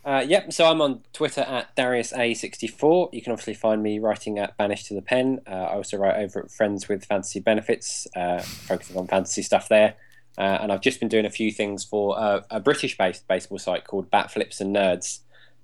Uh, 0.04 0.24
yep, 0.28 0.52
so 0.52 0.66
I'm 0.66 0.82
on 0.82 1.02
Twitter 1.14 1.42
at 1.42 1.76
DariusA64. 1.76 3.14
You 3.14 3.22
can 3.22 3.32
obviously 3.32 3.54
find 3.56 3.82
me 3.82 4.00
writing 4.00 4.38
at 4.38 4.56
Banished 4.58 4.88
to 4.88 4.94
the 4.94 5.02
Pen. 5.02 5.42
Uh, 5.48 5.52
I 5.52 5.74
also 5.74 5.98
write 5.98 6.18
over 6.18 6.42
at 6.42 6.52
Friends 6.52 6.88
with 6.88 7.06
Fantasy 7.06 7.40
Benefits, 7.40 8.08
uh, 8.16 8.40
focusing 8.40 8.98
on 8.98 9.08
fantasy 9.08 9.42
stuff 9.42 9.68
there. 9.68 9.96
Uh, 10.38 10.60
and 10.62 10.72
I've 10.72 10.82
just 10.82 11.00
been 11.00 11.10
doing 11.10 11.26
a 11.26 11.30
few 11.30 11.52
things 11.52 11.84
for 11.84 12.44
a 12.52 12.60
British 12.60 12.98
based 12.98 13.28
baseball 13.28 13.58
site 13.58 13.86
called 13.86 14.12
Bat 14.12 14.32
Flips 14.32 14.60
and 14.60 14.76
Nerds, 14.76 15.20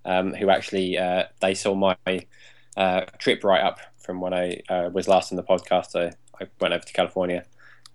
um, 0.06 0.34
who 0.34 0.50
actually 0.50 0.98
uh, 0.98 1.26
they 1.42 1.54
saw 1.54 1.76
my 1.76 1.98
uh, 2.78 3.02
trip 3.20 3.44
write 3.44 3.62
up 3.62 3.80
from 3.98 4.22
when 4.22 4.34
I 4.34 4.62
was 4.92 5.08
last 5.08 5.32
on 5.32 5.36
the 5.36 5.44
podcast. 5.44 5.96
I, 5.96 6.14
I 6.42 6.48
went 6.60 6.74
over 6.74 6.86
to 6.86 6.94
California, 6.94 7.46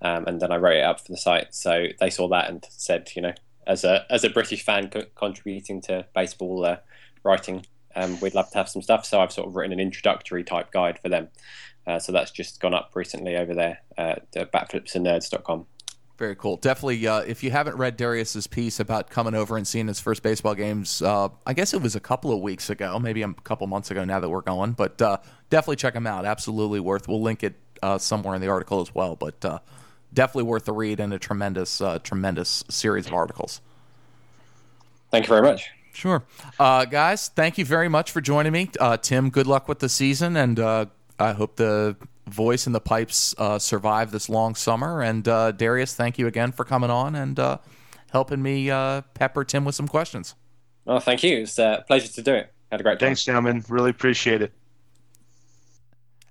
um, 0.03 0.27
and 0.27 0.41
then 0.41 0.53
I 0.53 0.57
wrote 0.57 0.77
it 0.77 0.85
up 0.85 1.01
for 1.01 1.13
the 1.13 1.19
site. 1.19 1.55
So 1.55 1.87
they 2.01 2.11
saw 2.11 2.29
that 2.29 2.49
and 2.49 2.65
said, 2.71 3.11
you 3.15 3.23
know, 3.23 3.33
as 3.67 3.85
a 3.85 4.07
as 4.11 4.25
a 4.25 4.31
British 4.31 4.65
fan 4.65 4.89
co- 4.91 5.07
contributing 5.15 5.81
to 5.83 6.07
baseball 6.15 6.65
uh, 6.65 6.77
writing, 7.25 7.67
um, 7.95 8.21
we'd 8.21 8.35
love 8.35 8.51
to 8.51 8.59
have 8.59 8.69
some 8.69 8.83
stuff. 8.83 9.05
So 9.05 9.21
I've 9.21 9.33
sort 9.33 9.49
of 9.49 9.57
written 9.57 9.73
an 9.73 9.81
introductory 9.81 10.45
type 10.45 10.71
guide 10.71 10.99
for 11.01 11.09
them. 11.09 11.29
Uh, 11.87 11.99
so 11.99 12.13
that's 12.13 12.31
just 12.31 12.61
gone 12.61 12.75
up 12.75 12.91
recently 12.95 13.37
over 13.37 13.55
there 13.55 13.81
at 13.97 14.27
uh, 14.37 14.45
batflipsandnerds.com. 14.47 15.67
Very 16.19 16.35
cool. 16.35 16.57
Definitely, 16.57 17.07
uh, 17.07 17.21
if 17.21 17.43
you 17.45 17.51
haven't 17.51 17.77
read 17.77 17.99
Darius's 17.99 18.47
piece 18.47 18.81
about 18.81 19.11
coming 19.11 19.35
over 19.35 19.57
and 19.59 19.69
seeing 19.69 19.87
his 19.87 20.01
first 20.01 20.23
baseball 20.23 20.55
games, 20.55 21.03
uh, 21.03 21.29
I 21.47 21.53
guess 21.53 21.75
it 21.75 21.83
was 21.83 21.95
a 21.95 22.01
couple 22.01 22.33
of 22.33 22.41
weeks 22.41 22.71
ago, 22.71 22.99
maybe 22.99 23.21
a 23.21 23.35
couple 23.45 23.67
months 23.67 23.91
ago 23.91 24.03
now 24.05 24.19
that 24.21 24.31
we're 24.31 24.41
going, 24.41 24.73
but 24.73 25.01
uh, 25.03 25.19
definitely 25.51 25.77
check 25.77 25.95
him 25.95 26.07
out. 26.07 26.25
Absolutely 26.25 26.81
worth. 26.81 27.07
We'll 27.07 27.21
link 27.21 27.45
it 27.45 27.57
uh, 27.83 27.99
somewhere 27.99 28.35
in 28.35 28.41
the 28.41 28.49
article 28.49 28.81
as 28.81 28.95
well, 28.95 29.15
but 29.15 29.45
uh, 29.45 29.59
definitely 30.17 30.45
worth 30.45 30.65
the 30.65 30.73
read 30.73 30.99
and 30.99 31.15
a 31.15 31.19
tremendous, 31.21 31.81
uh, 31.81 32.01
tremendous 32.01 32.65
series 32.69 33.07
of 33.07 33.13
articles. 33.13 33.61
Thank 35.13 35.27
you 35.27 35.29
very 35.29 35.43
much. 35.43 35.69
Sure. 35.93 36.25
Uh, 36.59 36.85
guys, 36.85 37.29
thank 37.29 37.57
you 37.57 37.65
very 37.65 37.89
much 37.89 38.11
for 38.11 38.21
joining 38.21 38.53
me. 38.53 38.71
Uh, 38.81 38.97
Tim, 38.97 39.31
good 39.31 39.47
luck 39.47 39.69
with 39.69 39.79
the 39.79 39.89
season, 39.89 40.37
and 40.37 40.59
uh, 40.59 40.87
I 41.19 41.33
hope 41.33 41.57
the 41.57 41.97
voice 42.27 42.67
and 42.67 42.75
the 42.75 42.81
pipes 42.81 43.35
uh, 43.39 43.59
survive 43.59 44.11
this 44.11 44.29
long 44.29 44.55
summer. 44.55 45.01
And 45.01 45.27
uh, 45.29 45.53
Darius, 45.53 45.95
thank 45.95 46.19
you 46.19 46.27
again 46.27 46.53
for 46.53 46.65
coming 46.65 46.91
on 46.91 47.15
and 47.15 47.39
uh, 47.39 47.59
helping 48.11 48.43
me 48.43 48.71
uh, 48.71 49.03
pepper 49.15 49.45
Tim 49.45 49.65
with 49.65 49.75
some 49.75 49.89
questions. 49.89 50.35
Oh, 50.87 50.99
thank 50.99 51.23
you. 51.23 51.39
It's 51.39 51.59
a 51.59 51.85
pleasure 51.87 52.09
to 52.09 52.23
do 52.23 52.35
it. 52.35 52.53
Had 52.71 52.81
a 52.81 52.83
great 52.83 52.99
time. 52.99 53.09
Thanks, 53.09 53.25
gentlemen. 53.25 53.65
Really 53.69 53.91
appreciate 53.91 54.43
it. 54.43 54.53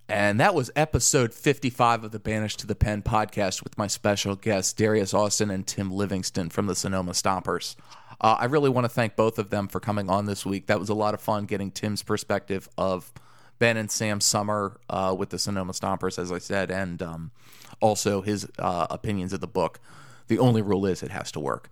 And 0.07 0.39
that 0.39 0.53
was 0.53 0.69
episode 0.75 1.33
55 1.33 2.03
of 2.03 2.11
the 2.11 2.19
Banished 2.19 2.59
to 2.59 2.67
the 2.67 2.75
Pen 2.75 3.01
podcast 3.01 3.63
with 3.63 3.77
my 3.77 3.87
special 3.87 4.35
guests, 4.35 4.71
Darius 4.73 5.13
Austin 5.13 5.49
and 5.49 5.65
Tim 5.65 5.91
Livingston 5.91 6.49
from 6.49 6.67
the 6.67 6.75
Sonoma 6.75 7.11
Stompers. 7.13 7.75
Uh, 8.21 8.37
I 8.39 8.45
really 8.45 8.69
want 8.69 8.85
to 8.85 8.89
thank 8.89 9.15
both 9.15 9.39
of 9.39 9.49
them 9.49 9.67
for 9.67 9.79
coming 9.79 10.09
on 10.09 10.25
this 10.25 10.45
week. 10.45 10.67
That 10.67 10.79
was 10.79 10.89
a 10.89 10.93
lot 10.93 11.13
of 11.13 11.21
fun 11.21 11.45
getting 11.45 11.71
Tim's 11.71 12.03
perspective 12.03 12.69
of– 12.77 13.11
Ben 13.59 13.77
and 13.77 13.89
Sam 13.89 14.19
Summer 14.19 14.79
uh, 14.89 15.15
with 15.17 15.29
the 15.29 15.39
Sonoma 15.39 15.73
Stompers, 15.73 16.19
as 16.19 16.31
I 16.31 16.39
said, 16.39 16.71
and 16.71 17.01
um, 17.01 17.31
also 17.79 18.21
his 18.21 18.47
uh, 18.59 18.87
opinions 18.89 19.33
of 19.33 19.39
the 19.39 19.47
book. 19.47 19.79
The 20.27 20.39
only 20.39 20.61
rule 20.61 20.85
is 20.85 21.03
it 21.03 21.11
has 21.11 21.31
to 21.33 21.39
work. 21.39 21.69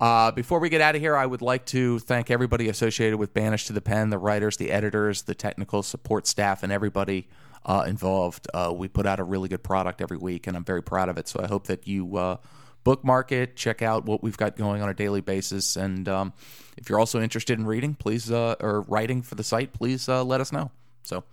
Uh, 0.00 0.30
before 0.30 0.60
we 0.60 0.68
get 0.68 0.80
out 0.80 0.94
of 0.94 1.00
here, 1.00 1.16
I 1.16 1.26
would 1.26 1.42
like 1.42 1.66
to 1.66 1.98
thank 1.98 2.30
everybody 2.30 2.68
associated 2.68 3.18
with 3.18 3.34
Banished 3.34 3.66
to 3.66 3.72
the 3.72 3.80
Pen 3.80 4.10
the 4.10 4.18
writers, 4.18 4.56
the 4.56 4.70
editors, 4.70 5.22
the 5.22 5.34
technical 5.34 5.82
support 5.82 6.26
staff, 6.26 6.62
and 6.62 6.72
everybody 6.72 7.26
uh, 7.66 7.84
involved. 7.86 8.46
Uh, 8.54 8.72
we 8.74 8.86
put 8.86 9.06
out 9.06 9.18
a 9.18 9.24
really 9.24 9.48
good 9.48 9.64
product 9.64 10.00
every 10.00 10.16
week, 10.16 10.46
and 10.46 10.56
I'm 10.56 10.64
very 10.64 10.82
proud 10.82 11.08
of 11.08 11.18
it. 11.18 11.26
So 11.26 11.40
I 11.42 11.48
hope 11.48 11.66
that 11.66 11.88
you 11.88 12.16
uh, 12.16 12.36
bookmark 12.84 13.32
it, 13.32 13.56
check 13.56 13.82
out 13.82 14.04
what 14.04 14.22
we've 14.22 14.36
got 14.36 14.56
going 14.56 14.82
on 14.82 14.88
a 14.88 14.94
daily 14.94 15.20
basis. 15.20 15.74
And 15.74 16.08
um, 16.08 16.32
if 16.76 16.88
you're 16.88 17.00
also 17.00 17.20
interested 17.20 17.58
in 17.58 17.66
reading, 17.66 17.94
please, 17.94 18.30
uh, 18.30 18.54
or 18.60 18.82
writing 18.82 19.20
for 19.20 19.34
the 19.34 19.44
site, 19.44 19.72
please 19.72 20.08
uh, 20.08 20.22
let 20.22 20.40
us 20.40 20.52
know. 20.52 20.70
So, 21.02 21.24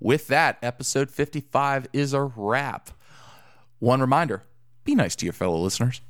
with 0.00 0.26
that, 0.26 0.58
episode 0.62 1.10
55 1.10 1.88
is 1.94 2.12
a 2.12 2.22
wrap. 2.22 2.90
One 3.78 4.00
reminder 4.00 4.42
be 4.84 4.94
nice 4.94 5.16
to 5.16 5.24
your 5.24 5.32
fellow 5.32 5.58
listeners. 5.58 6.02